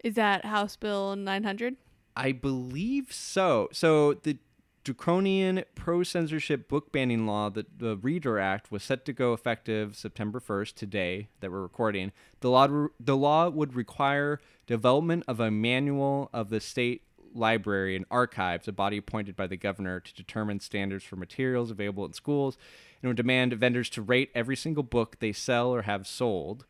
Is 0.03 0.13
that 0.15 0.45
House 0.45 0.75
Bill 0.75 1.15
900? 1.15 1.77
I 2.15 2.31
believe 2.31 3.11
so. 3.11 3.69
So 3.71 4.13
the 4.13 4.37
draconian 4.83 5.63
pro 5.75 6.03
censorship 6.03 6.67
book 6.67 6.91
banning 6.91 7.27
law, 7.27 7.49
the, 7.49 7.65
the 7.77 7.97
Reader 7.97 8.39
Act, 8.39 8.71
was 8.71 8.83
set 8.83 9.05
to 9.05 9.13
go 9.13 9.33
effective 9.33 9.95
September 9.95 10.39
1st, 10.39 10.75
today 10.75 11.27
that 11.39 11.51
we're 11.51 11.61
recording. 11.61 12.11
The 12.39 12.49
law, 12.49 12.87
the 12.99 13.17
law 13.17 13.49
would 13.49 13.75
require 13.75 14.39
development 14.65 15.23
of 15.27 15.39
a 15.39 15.51
manual 15.51 16.29
of 16.33 16.49
the 16.49 16.59
state 16.59 17.03
library 17.33 17.95
and 17.95 18.05
archives, 18.11 18.67
a 18.67 18.71
body 18.71 18.97
appointed 18.97 19.35
by 19.35 19.47
the 19.47 19.57
governor 19.57 19.99
to 19.99 20.13
determine 20.13 20.59
standards 20.59 21.03
for 21.03 21.15
materials 21.15 21.71
available 21.71 22.05
in 22.05 22.13
schools, 22.13 22.57
and 23.01 23.09
would 23.09 23.17
demand 23.17 23.53
vendors 23.53 23.89
to 23.91 24.01
rate 24.01 24.31
every 24.35 24.55
single 24.55 24.83
book 24.83 25.17
they 25.19 25.31
sell 25.31 25.73
or 25.73 25.83
have 25.83 26.07
sold. 26.07 26.65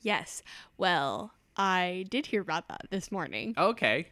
Yes. 0.00 0.42
Well, 0.76 1.32
I 1.56 2.06
did 2.10 2.26
hear 2.26 2.40
about 2.40 2.68
that 2.68 2.86
this 2.90 3.10
morning. 3.10 3.54
Okay. 3.56 4.08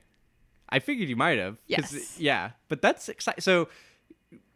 I 0.69 0.79
figured 0.79 1.09
you 1.09 1.17
might 1.17 1.39
have. 1.39 1.59
Yes. 1.67 2.19
Yeah, 2.19 2.53
but 2.69 2.81
that's 2.81 3.09
exciting. 3.09 3.43
So 3.43 3.69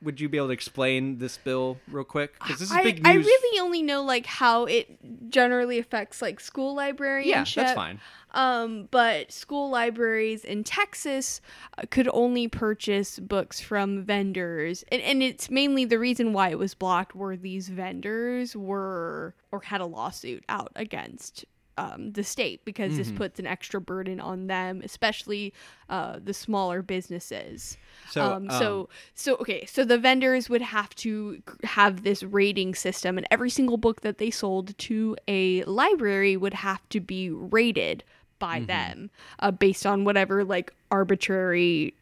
would 0.02 0.20
you 0.20 0.28
be 0.28 0.36
able 0.36 0.48
to 0.48 0.52
explain 0.52 1.18
this 1.18 1.36
bill 1.38 1.78
real 1.88 2.04
quick? 2.04 2.34
Because 2.34 2.58
this 2.58 2.70
is 2.70 2.76
I, 2.76 2.82
big 2.82 3.06
I 3.06 3.14
really 3.14 3.60
only 3.60 3.82
know 3.82 4.02
like 4.02 4.26
how 4.26 4.64
it 4.64 4.98
generally 5.30 5.78
affects 5.78 6.20
like 6.20 6.40
school 6.40 6.74
librarianship. 6.74 7.56
yeah, 7.56 7.62
that's 7.64 7.74
fine. 7.74 8.00
Um, 8.32 8.88
but 8.90 9.32
school 9.32 9.70
libraries 9.70 10.44
in 10.44 10.62
Texas 10.62 11.40
uh, 11.78 11.82
could 11.90 12.08
only 12.12 12.48
purchase 12.48 13.18
books 13.18 13.60
from 13.60 14.02
vendors, 14.02 14.84
and, 14.92 15.00
and 15.00 15.22
it's 15.22 15.50
mainly 15.50 15.86
the 15.86 15.98
reason 15.98 16.32
why 16.32 16.50
it 16.50 16.58
was 16.58 16.74
blocked 16.74 17.16
were 17.16 17.36
these 17.36 17.68
vendors 17.68 18.54
were 18.54 19.34
or 19.50 19.60
had 19.60 19.80
a 19.80 19.86
lawsuit 19.86 20.44
out 20.48 20.70
against 20.76 21.46
um, 21.78 22.12
the 22.12 22.24
state 22.24 22.64
because 22.64 22.96
this 22.96 23.10
puts 23.12 23.38
an 23.38 23.46
extra 23.46 23.80
burden 23.80 24.20
on 24.20 24.46
them, 24.46 24.80
especially 24.84 25.52
uh, 25.88 26.18
the 26.22 26.32
smaller 26.32 26.82
businesses. 26.82 27.76
So, 28.10 28.32
um, 28.32 28.50
so 28.50 28.88
so 29.14 29.36
okay, 29.36 29.66
so 29.66 29.84
the 29.84 29.98
vendors 29.98 30.48
would 30.48 30.62
have 30.62 30.94
to 30.96 31.42
have 31.64 32.02
this 32.02 32.22
rating 32.22 32.74
system, 32.74 33.18
and 33.18 33.26
every 33.30 33.50
single 33.50 33.76
book 33.76 34.00
that 34.00 34.18
they 34.18 34.30
sold 34.30 34.76
to 34.78 35.16
a 35.28 35.62
library 35.64 36.36
would 36.36 36.54
have 36.54 36.86
to 36.90 37.00
be 37.00 37.30
rated 37.30 38.04
by 38.38 38.60
them 38.60 39.10
uh, 39.40 39.50
based 39.50 39.86
on 39.86 40.04
whatever 40.04 40.44
like 40.44 40.72
arbitrary 40.90 41.94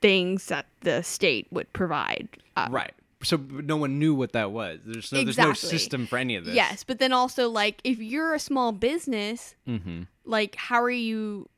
things 0.00 0.46
that 0.46 0.66
the 0.80 1.02
state 1.02 1.46
would 1.50 1.70
provide. 1.72 2.28
Uh, 2.56 2.68
Right. 2.70 2.92
So 3.22 3.36
no 3.36 3.76
one 3.76 3.98
knew 3.98 4.14
what 4.14 4.32
that 4.32 4.50
was. 4.50 4.80
There's 4.84 5.12
no, 5.12 5.24
there's 5.24 5.36
no 5.38 5.52
system 5.52 6.06
for 6.06 6.16
any 6.16 6.36
of 6.36 6.44
this. 6.46 6.54
Yes, 6.54 6.84
but 6.84 6.98
then 6.98 7.12
also 7.12 7.48
like 7.50 7.80
if 7.84 7.98
you're 7.98 8.34
a 8.34 8.38
small 8.38 8.72
business, 8.72 9.54
Mm-hmm. 9.68 10.02
like 10.24 10.56
how 10.56 10.82
are 10.82 10.90
you? 10.90 11.48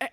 eh, 0.00 0.08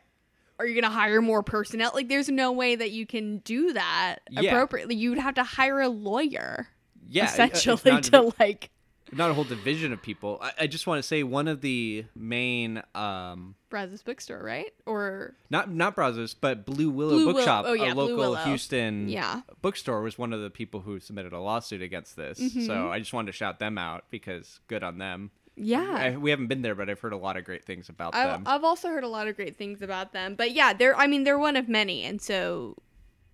Are 0.60 0.66
you 0.66 0.80
gonna 0.80 0.93
hire 0.93 1.22
more 1.22 1.43
personnel? 1.43 1.91
Like, 1.93 2.10
there's 2.10 2.28
no 2.30 2.51
way 2.51 2.76
that 2.76 2.91
you 2.91 3.05
can 3.05 3.38
do 3.39 3.72
that 3.74 4.18
Yeah. 4.30 4.41
appropriately. 4.51 4.95
You'd 4.95 5.18
have 5.18 5.36
to 5.36 5.43
hire 5.43 5.80
a 5.80 5.88
lawyer, 5.88 6.68
Yeah. 7.07 7.24
uh, 7.24 7.28
essentially, 7.28 8.01
to 8.01 8.34
like 8.39 8.70
not 9.12 9.32
a 9.32 9.34
whole 9.34 9.43
division 9.43 9.93
of 9.93 10.01
people. 10.01 10.39
I, 10.41 10.51
I 10.62 10.68
just 10.68 10.86
want 10.88 10.99
to 10.99 11.03
say 11.03 11.24
one 11.24 11.47
of 11.47 11.62
the 11.62 12.05
main, 12.16 12.82
um, 12.95 13.55
Brazos 13.70 14.01
Bookstore, 14.03 14.41
right? 14.43 14.74
Or 14.86 15.36
not 15.49 15.72
not 15.72 15.95
Brazos, 15.95 16.34
but 16.34 16.66
Blue 16.66 16.89
Willow 16.89 17.12
Blue 17.12 17.26
Will- 17.28 17.34
Bookshop, 17.34 17.66
oh, 17.68 17.74
yeah, 17.74 17.91
a 17.91 17.93
Blue 17.93 18.03
local 18.03 18.18
Willow. 18.18 18.36
Houston 18.45 19.10
Yeah. 19.10 19.41
bookstore, 19.62 20.01
was 20.01 20.18
one 20.18 20.34
of 20.34 20.41
the 20.41 20.49
people 20.49 20.82
who 20.82 20.99
submitted 20.99 21.34
a 21.34 21.39
lawsuit 21.39 21.82
against 21.82 22.16
this. 22.16 22.39
Mm-hmm. 22.39 22.66
So 22.66 22.89
I 22.91 22.99
just 22.99 23.14
wanted 23.14 23.28
to 23.32 23.38
shout 23.38 23.60
them 23.60 23.78
out 23.78 24.05
because 24.10 24.60
good 24.68 24.84
on 24.84 24.97
them. 24.97 25.32
yeah, 25.55 26.14
I, 26.14 26.18
we 26.18 26.30
haven't 26.30 26.47
been 26.47 26.62
there, 26.62 26.74
but 26.76 26.89
I've 26.89 26.99
heard 26.99 27.14
a 27.14 27.18
lot 27.18 27.36
of 27.38 27.43
great 27.43 27.66
things 27.66 27.89
about 27.89 28.16
I've, 28.16 28.28
them. 28.28 28.43
I've 28.45 28.64
also 28.64 28.88
heard 28.88 29.03
a 29.03 29.07
lot 29.10 29.28
of 29.28 29.36
great 29.36 29.57
things 29.57 29.82
about 29.82 30.14
them. 30.14 30.36
But 30.36 30.51
yeah, 30.51 30.74
they're 30.74 30.95
I 30.95 31.05
mean 31.07 31.24
they're 31.26 31.38
one 31.39 31.55
of 31.55 31.68
many, 31.68 32.03
and 32.03 32.22
so 32.22 32.76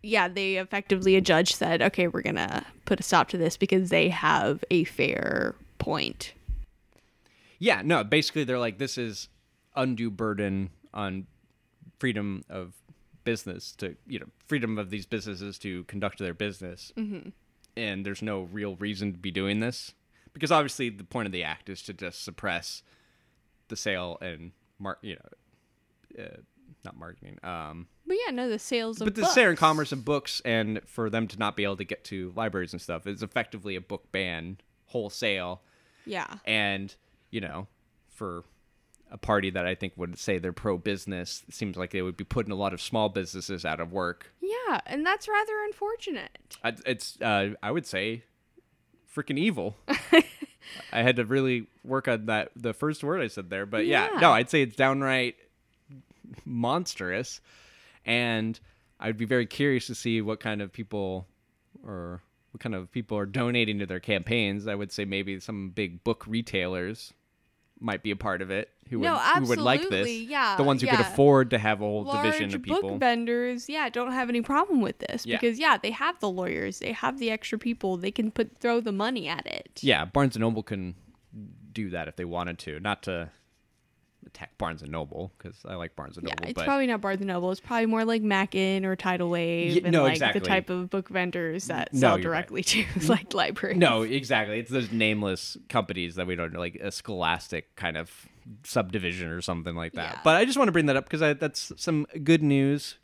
yeah, 0.01 0.27
they 0.27 0.57
effectively 0.57 1.15
a 1.15 1.21
judge 1.21 1.53
said, 1.55 1.81
okay, 1.81 2.07
we're 2.07 2.21
gonna 2.21 2.65
put 2.85 2.99
a 2.99 3.03
stop 3.03 3.27
to 3.29 3.37
this 3.37 3.57
because 3.57 3.89
they 3.89 4.09
have 4.09 4.63
a 4.69 4.83
fair 4.83 5.55
point. 5.85 6.33
Yeah, 7.59 7.81
no, 7.83 8.03
basically 8.03 8.43
they're 8.43 8.59
like 8.59 8.77
this 8.77 8.97
is 8.97 9.29
undue 9.75 10.09
burden 10.11 10.69
on 10.93 11.27
freedom 11.99 12.43
of 12.49 12.73
business 13.23 13.71
to 13.77 13.95
you 14.07 14.19
know 14.19 14.27
freedom 14.47 14.77
of 14.77 14.89
these 14.89 15.05
businesses 15.05 15.57
to 15.59 15.83
conduct 15.85 16.19
their 16.19 16.33
business, 16.33 16.91
mm-hmm. 16.97 17.29
and 17.77 18.05
there's 18.05 18.21
no 18.21 18.41
real 18.41 18.75
reason 18.75 19.13
to 19.13 19.17
be 19.17 19.31
doing 19.31 19.59
this 19.59 19.93
because 20.33 20.51
obviously 20.51 20.89
the 20.89 21.03
point 21.03 21.25
of 21.25 21.31
the 21.31 21.43
act 21.43 21.69
is 21.69 21.81
to 21.83 21.93
just 21.93 22.23
suppress 22.23 22.83
the 23.69 23.75
sale 23.75 24.17
and 24.21 24.51
mar- 24.79 24.99
you 25.01 25.15
know 25.15 26.23
uh, 26.23 26.37
not 26.83 26.97
marketing 26.97 27.39
um 27.43 27.87
But 28.05 28.17
yeah, 28.25 28.31
no, 28.31 28.49
the 28.49 28.59
sales 28.59 29.01
of 29.01 29.05
but 29.05 29.15
the 29.15 29.21
books. 29.21 29.33
sale 29.33 29.49
and 29.49 29.57
commerce 29.57 29.91
of 29.91 30.05
books 30.05 30.41
and 30.45 30.81
for 30.85 31.09
them 31.09 31.27
to 31.27 31.39
not 31.39 31.55
be 31.55 31.63
able 31.63 31.77
to 31.77 31.83
get 31.85 32.03
to 32.05 32.31
libraries 32.35 32.73
and 32.73 32.81
stuff 32.81 33.07
is 33.07 33.23
effectively 33.23 33.75
a 33.75 33.81
book 33.81 34.11
ban 34.11 34.57
wholesale 34.87 35.61
Yeah. 36.05 36.27
and 36.45 36.93
you 37.31 37.41
know 37.41 37.67
for 38.09 38.43
a 39.11 39.17
party 39.17 39.49
that 39.51 39.65
i 39.67 39.75
think 39.75 39.93
would 39.97 40.17
say 40.17 40.37
they're 40.39 40.51
pro-business 40.53 41.43
it 41.47 41.53
seems 41.53 41.77
like 41.77 41.91
they 41.91 42.01
would 42.01 42.17
be 42.17 42.23
putting 42.23 42.51
a 42.51 42.55
lot 42.55 42.73
of 42.73 42.81
small 42.81 43.09
businesses 43.09 43.63
out 43.65 43.79
of 43.79 43.91
work 43.91 44.31
Yeah, 44.41 44.79
and 44.87 45.05
that's 45.05 45.27
rather 45.27 45.53
unfortunate. 45.65 46.57
I- 46.63 46.73
it's 46.85 47.19
uh, 47.21 47.49
i 47.61 47.71
would 47.71 47.85
say 47.85 48.23
freaking 49.15 49.37
evil 49.37 49.75
i 50.91 51.01
had 51.03 51.15
to 51.17 51.25
really 51.25 51.67
work 51.83 52.07
on 52.07 52.25
that 52.25 52.49
the 52.55 52.73
first 52.73 53.03
word 53.03 53.21
i 53.21 53.27
said 53.27 53.49
there 53.49 53.65
but 53.65 53.85
yeah, 53.85 54.09
Yeah. 54.13 54.19
no 54.19 54.31
i'd 54.31 54.49
say 54.49 54.61
it's 54.63 54.75
downright 54.75 55.35
monstrous 56.43 57.41
and 58.05 58.59
i'd 58.99 59.17
be 59.17 59.25
very 59.25 59.45
curious 59.45 59.87
to 59.87 59.95
see 59.95 60.21
what 60.21 60.39
kind 60.39 60.61
of 60.61 60.71
people 60.73 61.27
or 61.85 62.21
what 62.55 62.61
kind 62.61 62.73
of 62.73 62.89
people 62.89 63.17
are 63.17 63.25
donating 63.25 63.79
to 63.79 63.85
their 63.85 63.99
campaigns 63.99 64.65
i 64.65 64.73
would 64.73 64.89
say 64.89 65.03
maybe 65.03 65.37
some 65.41 65.71
big 65.71 66.01
book 66.05 66.23
retailers 66.25 67.11
might 67.81 68.01
be 68.01 68.11
a 68.11 68.15
part 68.15 68.41
of 68.41 68.49
it 68.49 68.69
who 68.89 68.99
would, 68.99 69.05
No, 69.05 69.17
who 69.17 69.45
would 69.49 69.59
like 69.59 69.89
this 69.89 70.07
yeah, 70.09 70.55
the 70.55 70.63
ones 70.63 70.81
who 70.81 70.87
could 70.87 71.01
afford 71.01 71.49
to 71.49 71.57
have 71.57 71.81
a 71.81 71.83
whole 71.83 72.05
division 72.05 72.55
of 72.55 72.61
people 72.63 72.91
book 72.91 72.99
vendors, 73.01 73.67
yeah, 73.67 73.89
don't 73.89 74.13
have 74.13 74.29
any 74.29 74.41
problem 74.41 74.79
with 74.79 74.99
this 74.99 75.25
Yeah. 75.25 75.35
because 75.35 75.59
yeah, 75.59 75.75
they 75.77 75.91
have 75.91 76.17
the 76.21 76.29
lawyers, 76.29 76.79
they 76.79 76.93
have 76.93 77.17
the 77.19 77.29
extra 77.31 77.57
people, 77.59 77.97
they 77.97 78.11
can 78.11 78.31
put 78.31 78.57
throw 78.59 78.79
the 78.79 78.93
money 78.93 79.27
at 79.27 79.45
it. 79.45 79.79
yeah 79.81 80.05
barnes 80.05 80.37
and 80.37 80.41
noble 80.41 80.63
can 80.63 80.95
do 81.73 81.89
that 81.89 82.07
if 82.07 82.15
they 82.15 82.23
wanted 82.23 82.57
to 82.59 82.79
not 82.79 83.03
to 83.03 83.29
attack 84.25 84.57
barnes 84.57 84.81
and 84.81 84.91
noble 84.91 85.31
because 85.37 85.55
i 85.67 85.75
like 85.75 85.95
barnes 85.95 86.17
and 86.17 86.27
Yeah, 86.27 86.33
noble 86.35 86.49
it's 86.49 86.55
but 86.55 86.65
probably 86.65 86.87
not 86.87 87.01
Barnes 87.01 87.19
and 87.21 87.27
Noble. 87.27 87.51
It's 87.51 87.59
probably 87.61 87.85
more 87.85 88.03
like 88.05 88.21
Mackin 88.21 88.85
or 88.85 88.95
Tidal 88.95 89.29
Wave 89.29 89.73
Ye- 89.75 89.81
and 89.83 89.91
no, 89.91 90.03
like 90.03 90.13
exactly. 90.13 90.39
the 90.41 90.45
type 90.47 90.69
of 90.69 90.89
book 90.89 91.09
vendors 91.09 91.67
that 91.67 91.93
No, 91.93 91.99
sell 91.99 92.19
you're 92.19 92.31
right. 92.31 92.47
directly 92.47 92.63
to 92.63 92.85
like 93.07 93.33
libraries. 93.33 93.77
No, 93.77 94.01
exactly. 94.03 94.59
It's 94.59 94.71
those 94.71 94.91
nameless 94.91 95.57
companies 95.69 96.15
that 96.15 96.27
we 96.27 96.35
don't 96.35 96.53
know, 96.53 96.59
like 96.59 96.75
a 96.75 96.91
scholastic 96.91 97.75
kind 97.75 97.97
of 97.97 98.09
subdivision 98.63 99.29
or 99.29 99.41
something 99.41 99.75
like 99.75 99.93
that. 99.93 100.13
Yeah. 100.15 100.21
But 100.23 100.35
I 100.35 100.45
just 100.45 100.57
want 100.57 100.67
to 100.67 100.71
bring 100.71 100.85
that 100.87 100.95
up 100.95 101.09
because 101.09 101.21
that's 101.39 101.71
some 101.77 102.05
good 102.23 102.43
news. 102.43 102.95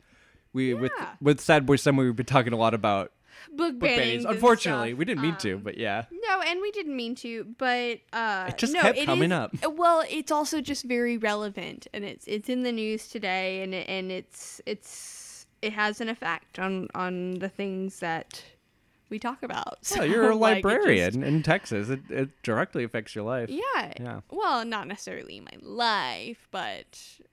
We 0.52 0.74
with 0.74 0.92
with 1.20 1.40
Sad 1.40 1.64
Boy 1.66 1.76
Summer, 1.76 2.04
we've 2.04 2.14
been 2.16 2.26
talking 2.26 2.52
a 2.52 2.56
lot 2.56 2.74
about 2.74 3.12
book 3.52 3.78
book 3.78 3.90
bannings. 3.90 4.24
Unfortunately, 4.24 4.90
stuff. 4.90 4.98
we 4.98 5.04
didn't 5.04 5.22
mean 5.22 5.36
to, 5.38 5.54
Um, 5.54 5.60
but 5.62 5.78
yeah. 5.78 6.04
No, 6.10 6.40
and 6.40 6.60
we 6.60 6.70
didn't 6.70 6.96
mean 6.96 7.14
to, 7.16 7.44
but 7.58 8.00
uh, 8.12 8.46
It 8.48 8.58
just 8.58 8.72
no, 8.72 8.80
kept 8.82 9.04
coming 9.04 9.32
is- 9.32 9.38
up. 9.38 9.54
Well, 9.76 10.04
it's 10.08 10.30
also 10.32 10.60
just 10.60 10.84
very 10.84 11.16
relevant, 11.18 11.86
and 11.92 12.04
it's 12.04 12.26
it's 12.26 12.48
in 12.48 12.62
the 12.62 12.72
news 12.72 13.08
today, 13.08 13.62
and 13.62 13.74
and 13.74 14.10
it's 14.12 14.60
it's 14.66 15.46
it 15.60 15.72
has 15.72 16.00
an 16.00 16.08
effect 16.08 16.58
on 16.58 16.88
on 16.94 17.34
the 17.34 17.48
things 17.48 18.00
that 18.00 18.44
we 19.12 19.18
talk 19.20 19.42
about. 19.44 19.78
Yeah, 19.92 19.96
So, 19.98 20.02
you're 20.02 20.30
a 20.30 20.34
like, 20.48 20.56
it 20.58 20.62
just- 20.62 20.64
librarian 20.74 21.22
in 21.22 21.42
Texas. 21.44 21.88
It, 21.88 22.00
it 22.10 22.42
directly 22.42 22.82
affects 22.82 23.14
your 23.14 23.24
life. 23.24 23.48
yeah. 23.50 23.92
Yeah. 24.00 24.20
Well, 24.30 24.64
not 24.64 24.88
necessarily 24.88 25.38
my 25.40 25.56
life, 25.60 26.48
but 26.50 26.86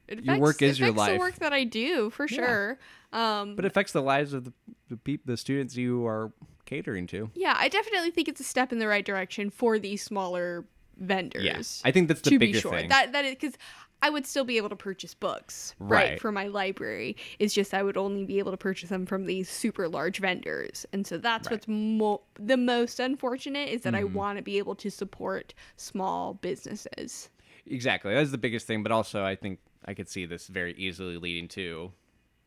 it 0.08 0.20
affects, 0.20 0.28
Your 0.28 0.38
work 0.40 0.62
is 0.62 0.80
your 0.80 0.92
life. 0.92 1.14
The 1.14 1.18
work 1.20 1.36
that 1.40 1.54
I 1.54 1.64
do 1.64 2.12
for 2.12 2.28
Yeah. 2.30 2.36
sure. 2.38 2.80
Um, 3.14 3.56
But 3.56 3.66
it 3.66 3.70
affects 3.72 3.92
the 3.94 4.02
lives 4.04 4.34
of 4.34 4.44
the 4.46 4.54
the, 4.90 4.98
peop- 4.98 5.26
the 5.26 5.38
students 5.38 5.76
you 5.76 6.06
are 6.08 6.32
catering 6.66 7.06
to. 7.08 7.30
yeah, 7.36 7.56
I 7.58 7.68
definitely 7.70 8.12
think 8.12 8.28
it's 8.28 8.40
a 8.42 8.44
step 8.44 8.72
in 8.72 8.80
the 8.80 8.88
right 8.88 9.06
direction 9.06 9.50
for 9.52 9.78
these 9.80 10.02
smaller 10.04 10.66
vendors. 10.98 11.44
Yeah. 11.44 11.62
I 11.88 11.92
think 11.92 12.08
that's 12.08 12.22
the 12.22 12.32
to 12.32 12.40
bigger 12.40 12.54
be 12.54 12.60
sure. 12.60 12.72
thing. 12.72 12.90
That 12.90 13.12
that 13.14 13.24
is 13.26 13.36
because 13.36 13.54
I 14.02 14.10
would 14.10 14.26
still 14.26 14.46
be 14.46 14.56
able 14.58 14.70
to 14.70 14.76
purchase 14.78 15.14
books, 15.14 15.76
right. 15.80 16.12
Right. 16.12 16.20
for 16.22 16.32
my 16.32 16.48
library. 16.48 17.18
It's 17.38 17.54
just 17.54 17.74
I 17.74 17.84
would 17.84 17.98
only 17.98 18.24
be 18.26 18.40
able 18.40 18.52
to 18.52 18.58
purchase 18.58 18.90
them 18.90 19.06
from 19.06 19.26
these 19.26 19.50
super 19.50 19.90
large 19.90 20.20
vendors, 20.20 20.86
and 20.94 21.06
so 21.06 21.18
that's 21.18 21.48
Right. 21.48 21.56
what's 21.56 21.68
mo- 21.68 22.22
the 22.36 22.56
most 22.58 23.00
unfortunate 23.00 23.70
is 23.70 23.82
that 23.82 23.94
Mm-hmm. 23.94 24.02
I 24.02 24.16
want 24.16 24.38
to 24.38 24.42
be 24.44 24.58
able 24.58 24.76
to 24.76 24.90
support 24.90 25.54
small 25.76 26.34
businesses. 26.36 27.30
Exactly. 27.66 28.14
That's 28.14 28.32
the 28.32 28.38
biggest 28.38 28.68
thing. 28.68 28.84
But 28.84 28.92
also, 28.92 29.24
I 29.24 29.36
think 29.36 29.60
I 29.86 29.94
could 29.94 30.08
see 30.10 30.26
this 30.26 30.48
very 30.48 30.74
easily 30.76 31.18
leading 31.18 31.48
to 31.50 31.92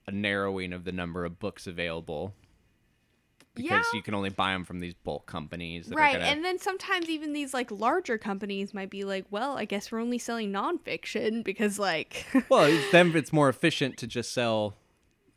a 0.07 0.11
narrowing 0.11 0.73
of 0.73 0.85
the 0.85 0.93
number 0.93 1.25
of 1.25 1.39
books 1.39 1.67
available 1.67 2.35
because 3.55 3.71
Yeah. 3.71 3.83
you 3.95 4.03
can 4.03 4.15
only 4.15 4.31
buy 4.31 4.53
them 4.53 4.65
from 4.65 4.81
these 4.81 4.95
bulk 4.95 5.27
companies. 5.27 5.89
Right, 5.91 6.15
gonna, 6.15 6.25
and 6.25 6.45
then 6.45 6.59
sometimes 6.59 7.09
even 7.09 7.33
these 7.33 7.53
like 7.53 7.71
larger 7.71 8.19
companies 8.19 8.73
might 8.73 8.91
be 8.91 9.05
like, 9.05 9.27
well, 9.31 9.57
I 9.59 9.65
guess 9.65 9.91
we're 9.93 10.01
only 10.01 10.19
selling 10.19 10.53
nonfiction 10.53 11.45
because 11.45 11.79
like 11.79 12.27
well, 12.49 12.65
it's 12.65 12.91
them. 12.93 13.15
It's 13.17 13.33
more 13.33 13.49
efficient 13.49 13.97
to 13.99 14.07
just 14.07 14.33
sell, 14.33 14.77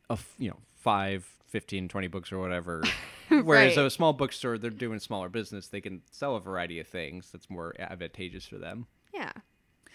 a 0.10 0.14
f- 0.14 0.34
you 0.38 0.50
know, 0.50 0.58
five, 0.76 1.26
15, 1.48 1.88
20 1.88 2.08
books 2.08 2.32
or 2.32 2.40
whatever. 2.40 2.84
Whereas 3.30 3.76
Right. 3.76 3.86
a 3.86 3.90
small 3.90 4.14
bookstore, 4.14 4.58
they're 4.60 4.70
doing 4.70 5.00
smaller 5.00 5.30
business. 5.30 5.68
They 5.68 5.82
can 5.82 6.02
sell 6.12 6.36
a 6.36 6.40
variety 6.40 6.80
of 6.80 6.88
things 6.88 7.32
that's 7.32 7.50
more 7.50 7.74
advantageous 7.80 8.46
for 8.46 8.58
them. 8.58 8.86
yeah. 9.14 9.32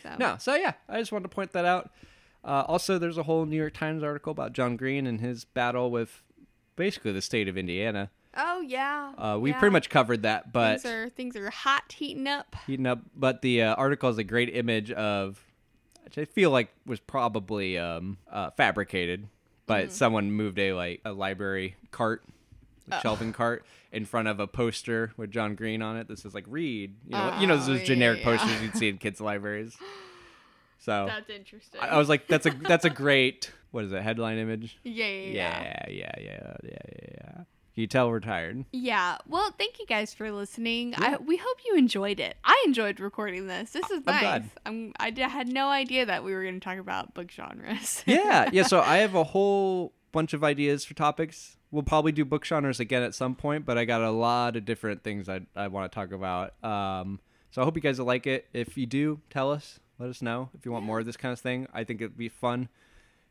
So 0.03 0.17
No, 0.19 0.37
so 0.39 0.55
yeah, 0.55 0.73
I 0.89 0.99
just 0.99 1.13
wanted 1.13 1.25
to 1.25 1.35
point 1.35 1.53
that 1.53 1.65
out. 1.67 1.91
Uh, 2.43 2.65
also, 2.67 2.99
there's 2.99 3.19
a 3.19 3.23
whole 3.23 3.45
New 3.45 3.57
York 3.59 3.75
Times 3.75 4.03
article 4.03 4.31
about 4.31 4.55
John 4.55 4.77
Green 4.77 5.07
and 5.07 5.21
his 5.21 5.45
battle 5.45 5.91
with 5.91 6.23
basically 6.81 7.13
the 7.13 7.21
state 7.23 7.47
of 7.47 7.57
Indiana. 7.59 8.11
Oh 8.37 8.61
yeah. 8.61 9.13
Uh, 9.19 9.39
we 9.41 9.51
yeah. 9.51 9.59
pretty 9.59 9.73
much 9.73 9.91
covered 9.91 10.23
that, 10.23 10.53
but 10.53 10.81
things 10.81 10.93
are 10.95 11.09
things 11.11 11.37
are 11.37 11.51
hot 11.51 11.93
heating 11.93 12.27
up. 12.27 12.57
heating 12.67 12.87
up. 12.87 13.01
But 13.15 13.43
the 13.43 13.63
uh, 13.63 13.75
article 13.75 14.09
is 14.09 14.19
a 14.19 14.25
great 14.25 14.55
image 14.55 14.91
of, 14.93 15.45
which 16.05 16.17
I 16.17 16.25
feel 16.25 16.51
like 16.51 16.71
was 16.87 17.01
probably 17.01 17.77
um, 17.79 18.19
uh, 18.31 18.51
fabricated, 18.51 19.27
but 19.67 19.87
Mm-hmm. 19.87 19.93
someone 19.93 20.33
moved 20.33 20.59
a 20.59 20.73
like 20.73 21.01
a 21.05 21.13
library 21.13 21.77
cart 21.91 22.23
like 22.91 23.03
shelving 23.03 23.33
cart 23.33 23.65
in 23.93 24.05
front 24.05 24.27
of 24.29 24.41
a 24.41 24.47
poster 24.47 25.13
with 25.17 25.31
John 25.31 25.55
Green 25.57 25.83
on 25.83 25.97
it. 25.97 26.09
This 26.09 26.25
is 26.25 26.33
like 26.35 26.45
read. 26.49 26.95
You 27.07 27.11
know, 27.11 27.37
you 27.41 27.47
know 27.47 27.55
Oh, 27.55 27.59
those 27.59 27.81
yeah, 27.81 27.85
generic 27.85 28.19
yeah. 28.21 28.25
posters 28.25 28.63
you'd 28.63 28.77
see 28.77 28.89
in 28.89 28.99
kids' 28.99 29.21
libraries. 29.21 29.77
So 30.81 31.05
That's 31.07 31.31
interesting. 31.31 31.81
I, 31.81 31.89
I 31.89 31.99
was 31.99 32.09
like, 32.09 32.27
that's 32.27 32.47
a 32.47 32.51
that's 32.51 32.85
a 32.85 32.91
great 32.91 33.53
what 33.71 33.85
is 33.85 33.93
it 33.93 34.03
headline 34.03 34.39
image? 34.39 34.79
yeah, 34.85 35.07
yeah, 35.07 35.13
yeah. 35.13 35.31
Yeah, 35.31 35.85
yeah, 35.89 36.13
yeah, 36.19 36.57
yeah, 36.63 36.71
yeah. 36.73 37.09
yeah. 37.15 37.45
You 37.75 37.87
tell 37.87 38.11
we're 38.11 38.21
tired? 38.21 38.65
Yeah. 38.73 39.17
Well, 39.29 39.55
thank 39.57 39.79
you 39.79 39.87
guys 39.87 40.13
for 40.13 40.31
listening. 40.33 40.95
I 40.97 41.17
we 41.17 41.37
hope 41.37 41.59
you 41.65 41.77
enjoyed 41.77 42.19
it. 42.19 42.37
I 42.45 42.63
enjoyed 42.67 42.99
recording 42.99 43.47
this. 43.47 43.71
This 43.71 43.89
is 43.91 44.03
I'm 44.07 44.15
nice. 44.15 44.23
glad. 44.23 44.51
I'm, 44.67 44.93
I 44.99 45.11
d- 45.11 45.23
had 45.23 45.49
no 45.49 45.69
idea 45.69 46.05
that 46.07 46.25
we 46.25 46.35
were 46.35 46.43
going 46.43 46.59
to 46.59 46.65
talk 46.65 46.79
about 46.79 47.15
book 47.15 47.31
genres. 47.31 48.03
yeah, 48.07 48.51
yeah. 48.53 48.65
So 48.65 48.81
I 48.85 48.99
have 48.99 49.15
a 49.15 49.25
whole 49.25 49.93
bunch 50.13 50.33
of 50.33 50.43
ideas 50.43 50.85
for 50.85 50.95
topics. 50.95 51.57
We'll 51.71 51.85
probably 51.85 52.13
do 52.13 52.25
book 52.25 52.45
genres 52.45 52.81
again 52.81 53.03
at 53.03 53.15
some 53.15 53.37
point, 53.37 53.65
but 53.65 53.79
I 53.79 53.85
got 53.85 54.01
a 54.03 54.11
lot 54.11 54.57
of 54.57 54.65
different 54.65 55.05
things 55.05 55.29
I 55.29 55.43
I 55.55 55.69
want 55.69 55.91
to 55.91 55.95
talk 55.95 56.13
about. 56.13 56.53
Um, 56.65 57.21
so 57.51 57.63
I 57.63 57.65
hope 57.65 57.77
you 57.77 57.83
guys 57.83 57.99
will 57.99 58.07
like 58.07 58.27
it. 58.27 58.47
If 58.53 58.77
you 58.77 58.87
do, 58.87 59.21
tell 59.31 59.51
us. 59.53 59.79
Let 60.01 60.09
us 60.09 60.23
know 60.23 60.49
if 60.55 60.65
you 60.65 60.73
want 60.73 60.87
more 60.87 60.99
of 60.99 61.05
this 61.05 61.19
kind 61.19 61.31
of 61.31 61.39
thing. 61.39 61.69
I 61.75 61.85
think 61.85 62.01
it'd 62.01 62.17
be 62.17 62.31
fun, 62.31 62.71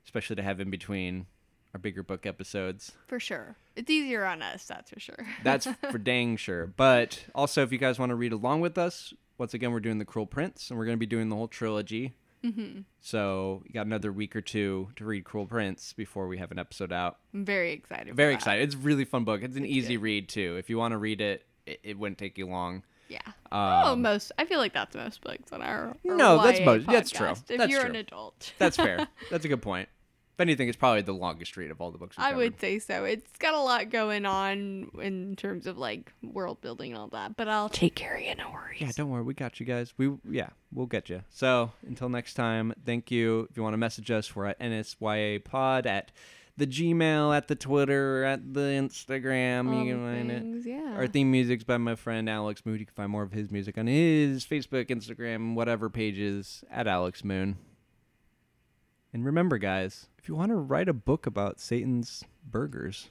especially 0.06 0.36
to 0.36 0.44
have 0.44 0.60
in 0.60 0.70
between 0.70 1.26
our 1.74 1.80
bigger 1.80 2.04
book 2.04 2.28
episodes. 2.28 2.92
for 3.08 3.20
sure. 3.20 3.56
It's 3.76 3.90
easier 3.90 4.24
on 4.24 4.44
us, 4.44 4.66
that's 4.66 4.92
for 4.92 5.00
sure. 5.00 5.28
That's 5.44 5.68
for 5.90 5.98
dang 6.04 6.38
sure. 6.38 6.68
But 6.68 7.26
also, 7.34 7.64
if 7.64 7.72
you 7.72 7.80
guys 7.80 7.98
want 7.98 8.12
to 8.12 8.16
read 8.16 8.34
along 8.34 8.62
with 8.62 8.78
us, 8.78 9.16
once 9.40 9.56
again, 9.56 9.72
we're 9.72 9.80
doing 9.80 9.98
the 9.98 10.06
Cruel 10.06 10.28
Prince, 10.28 10.70
and 10.70 10.78
we're 10.78 10.86
going 10.86 10.98
to 10.98 11.00
be 11.00 11.08
doing 11.08 11.30
the 11.30 11.36
whole 11.36 11.48
trilogy. 11.48 12.14
Mm-hmm. 12.44 12.82
So 13.02 13.64
you 13.66 13.74
got 13.74 13.88
another 13.88 14.12
week 14.12 14.36
or 14.36 14.42
two 14.42 14.90
to 14.96 15.06
read 15.06 15.24
Cruel 15.24 15.48
Prince 15.48 15.94
before 15.94 16.28
we 16.28 16.38
have 16.38 16.52
an 16.52 16.60
episode 16.60 16.94
out. 16.94 17.18
I'm 17.34 17.46
very 17.46 17.72
excited. 17.72 18.14
Very 18.16 18.36
excited. 18.36 18.64
It's 18.64 18.76
a 18.76 18.78
really 18.78 19.06
fun 19.06 19.24
book. 19.24 19.42
It's 19.42 19.58
an 19.58 19.66
easy 19.66 19.98
read 19.98 20.30
too. 20.30 20.56
If 20.58 20.70
you 20.70 20.78
want 20.78 20.92
to 20.92 21.00
read 21.00 21.20
it, 21.20 21.46
it, 21.66 21.80
it 21.84 22.00
wouldn't 22.00 22.20
take 22.20 22.38
you 22.38 22.48
long. 22.48 22.84
Yeah. 23.10 23.20
oh, 23.52 23.94
Um, 23.94 24.02
most. 24.04 24.32
I 24.38 24.46
feel 24.46 24.60
like 24.60 24.74
that's 24.74 24.96
most 24.96 25.22
books 25.22 25.52
on 25.52 25.62
our. 25.62 25.88
our 26.08 26.16
No, 26.16 26.42
that's 26.44 26.60
YA 26.60 26.66
most- 26.66 26.86
that's 26.88 27.10
true. 27.12 27.28
podcast, 27.28 27.52
If 27.52 27.58
That's 27.58 27.72
you're 27.72 27.82
true. 27.82 27.90
an 27.90 27.96
adult, 27.96 28.54
That's 28.60 28.78
fair. 28.78 29.08
That's 29.32 29.44
a 29.46 29.48
good 29.48 29.62
point. 29.62 29.90
If 30.36 30.42
anything, 30.44 30.70
it's 30.70 30.78
probably 30.78 31.02
the 31.02 31.14
longest 31.14 31.58
read 31.58 31.70
of 31.70 31.82
all 31.82 31.92
the 31.92 31.98
books. 31.98 32.16
we've 32.18 32.26
I 32.26 32.34
would 32.34 32.62
say 32.62 32.80
so. 32.80 33.04
It's 33.04 33.38
got 33.40 33.56
a 33.56 33.60
lot 33.60 33.90
going 33.90 34.26
on 34.26 34.90
in 35.02 35.36
terms 35.36 35.68
of 35.68 35.78
like 35.78 36.14
world 36.24 36.62
building 36.62 36.92
and 36.94 37.02
all 37.02 37.10
that, 37.10 37.36
but 37.36 37.50
I'll 37.50 37.68
take 37.68 37.94
care 37.96 38.16
of 38.16 38.22
you. 38.22 38.34
No 38.36 38.50
worries. 38.52 38.80
Yeah, 38.80 38.92
don't 38.96 39.10
worry. 39.10 39.24
We 39.24 39.34
got 39.34 39.60
you 39.60 39.66
guys. 39.66 39.94
We 39.98 40.12
yeah, 40.30 40.50
we'll 40.72 40.86
get 40.86 41.10
you. 41.10 41.24
So 41.30 41.72
until 41.86 42.08
next 42.08 42.36
time, 42.36 42.74
thank 42.86 43.12
you. 43.12 43.48
If 43.52 43.58
you 43.58 43.64
want 43.64 43.74
to 43.74 43.78
message 43.78 44.10
us, 44.12 44.34
we're 44.34 44.46
at 44.46 44.58
NSYA 44.62 45.44
Pod 45.44 45.86
at 45.86 46.14
the 46.60 46.68
Gmail, 46.68 47.36
at 47.36 47.48
the 47.48 47.56
Twitter, 47.56 48.24
at 48.24 48.54
the 48.54 48.60
Instagram. 48.62 49.74
All 49.74 49.84
you 49.84 49.94
can 49.96 50.04
find 50.04 50.32
it. 50.32 50.40
things, 50.42 50.66
yeah. 50.68 50.94
Our 50.96 51.08
theme 51.08 51.32
music's 51.32 51.64
by 51.64 51.78
my 51.78 51.96
friend 51.96 52.30
Alex 52.30 52.66
Moon. 52.66 52.78
You 52.80 52.86
can 52.86 52.94
find 52.94 53.12
more 53.12 53.24
of 53.24 53.32
his 53.32 53.50
music 53.50 53.78
on 53.78 53.88
his 53.88 54.46
Facebook, 54.46 54.88
Instagram, 54.88 55.56
whatever 55.56 55.90
pages 55.90 56.64
at 56.70 56.88
Alex 56.88 57.24
Moon. 57.24 57.58
And 59.12 59.26
remember, 59.26 59.58
guys, 59.58 60.08
if 60.20 60.28
you 60.30 60.36
want 60.36 60.50
to 60.52 60.56
write 60.56 60.88
a 60.88 60.94
book 60.94 61.26
about 61.26 61.60
Satan's 61.60 62.24
burgers, 62.48 63.10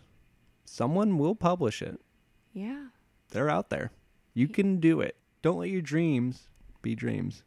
someone 0.65 1.19
will 1.19 1.35
publish 1.35 1.83
it. 1.83 2.01
yeah. 2.53 2.87
They're 3.31 3.51
out 3.51 3.69
there. 3.69 3.91
You 4.33 4.49
can 4.49 4.81
do 4.81 5.03
it. 5.03 5.15
Don't 5.43 5.59
let 5.59 5.69
your 5.69 5.83
dreams 5.83 6.45
be 6.81 6.95
dreams. 6.95 7.43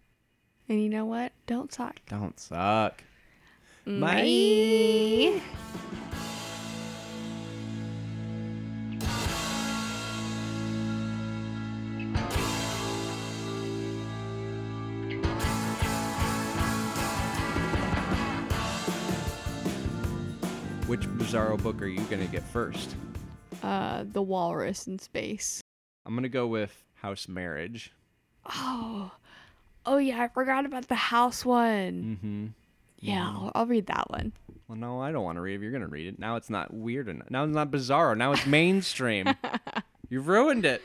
And 0.69 0.79
you 0.81 0.89
know 0.89 1.05
what? 1.05 1.31
Don't 1.47 1.73
suck. 1.73 2.01
Don't 2.07 2.39
suck. 2.39 3.03
Bye. 3.85 5.41
Which 20.87 21.07
Bizarro 21.07 21.61
book 21.61 21.81
are 21.81 21.87
you 21.87 22.01
going 22.01 22.25
to 22.25 22.31
get 22.31 22.43
first? 22.43 22.95
Uh, 23.63 24.03
the 24.11 24.21
walrus 24.21 24.87
in 24.87 24.99
space. 24.99 25.61
I'm 26.05 26.13
going 26.13 26.23
to 26.23 26.29
go 26.29 26.47
with 26.47 26.83
House 26.95 27.27
Marriage. 27.27 27.93
Oh, 28.45 29.11
oh 29.85 29.97
yeah, 29.97 30.21
I 30.21 30.27
forgot 30.27 30.65
about 30.65 30.87
the 30.87 30.95
house 30.95 31.45
one. 31.45 32.19
Mm-hmm. 32.21 32.47
Yeah, 33.01 33.27
I'll, 33.27 33.51
I'll 33.55 33.65
read 33.65 33.87
that 33.87 34.09
one. 34.09 34.31
Well, 34.67 34.77
no, 34.77 35.01
I 35.01 35.11
don't 35.11 35.23
want 35.23 35.35
to 35.37 35.41
read 35.41 35.55
it. 35.55 35.61
You're 35.61 35.71
going 35.71 35.81
to 35.81 35.87
read 35.87 36.07
it. 36.07 36.19
Now 36.19 36.37
it's 36.37 36.49
not 36.49 36.73
weird 36.73 37.09
enough. 37.09 37.29
Now 37.29 37.43
it's 37.43 37.53
not 37.53 37.71
bizarre. 37.71 38.15
Now 38.15 38.31
it's 38.31 38.45
mainstream. 38.47 39.27
You've 40.09 40.27
ruined 40.27 40.65
it. 40.65 40.81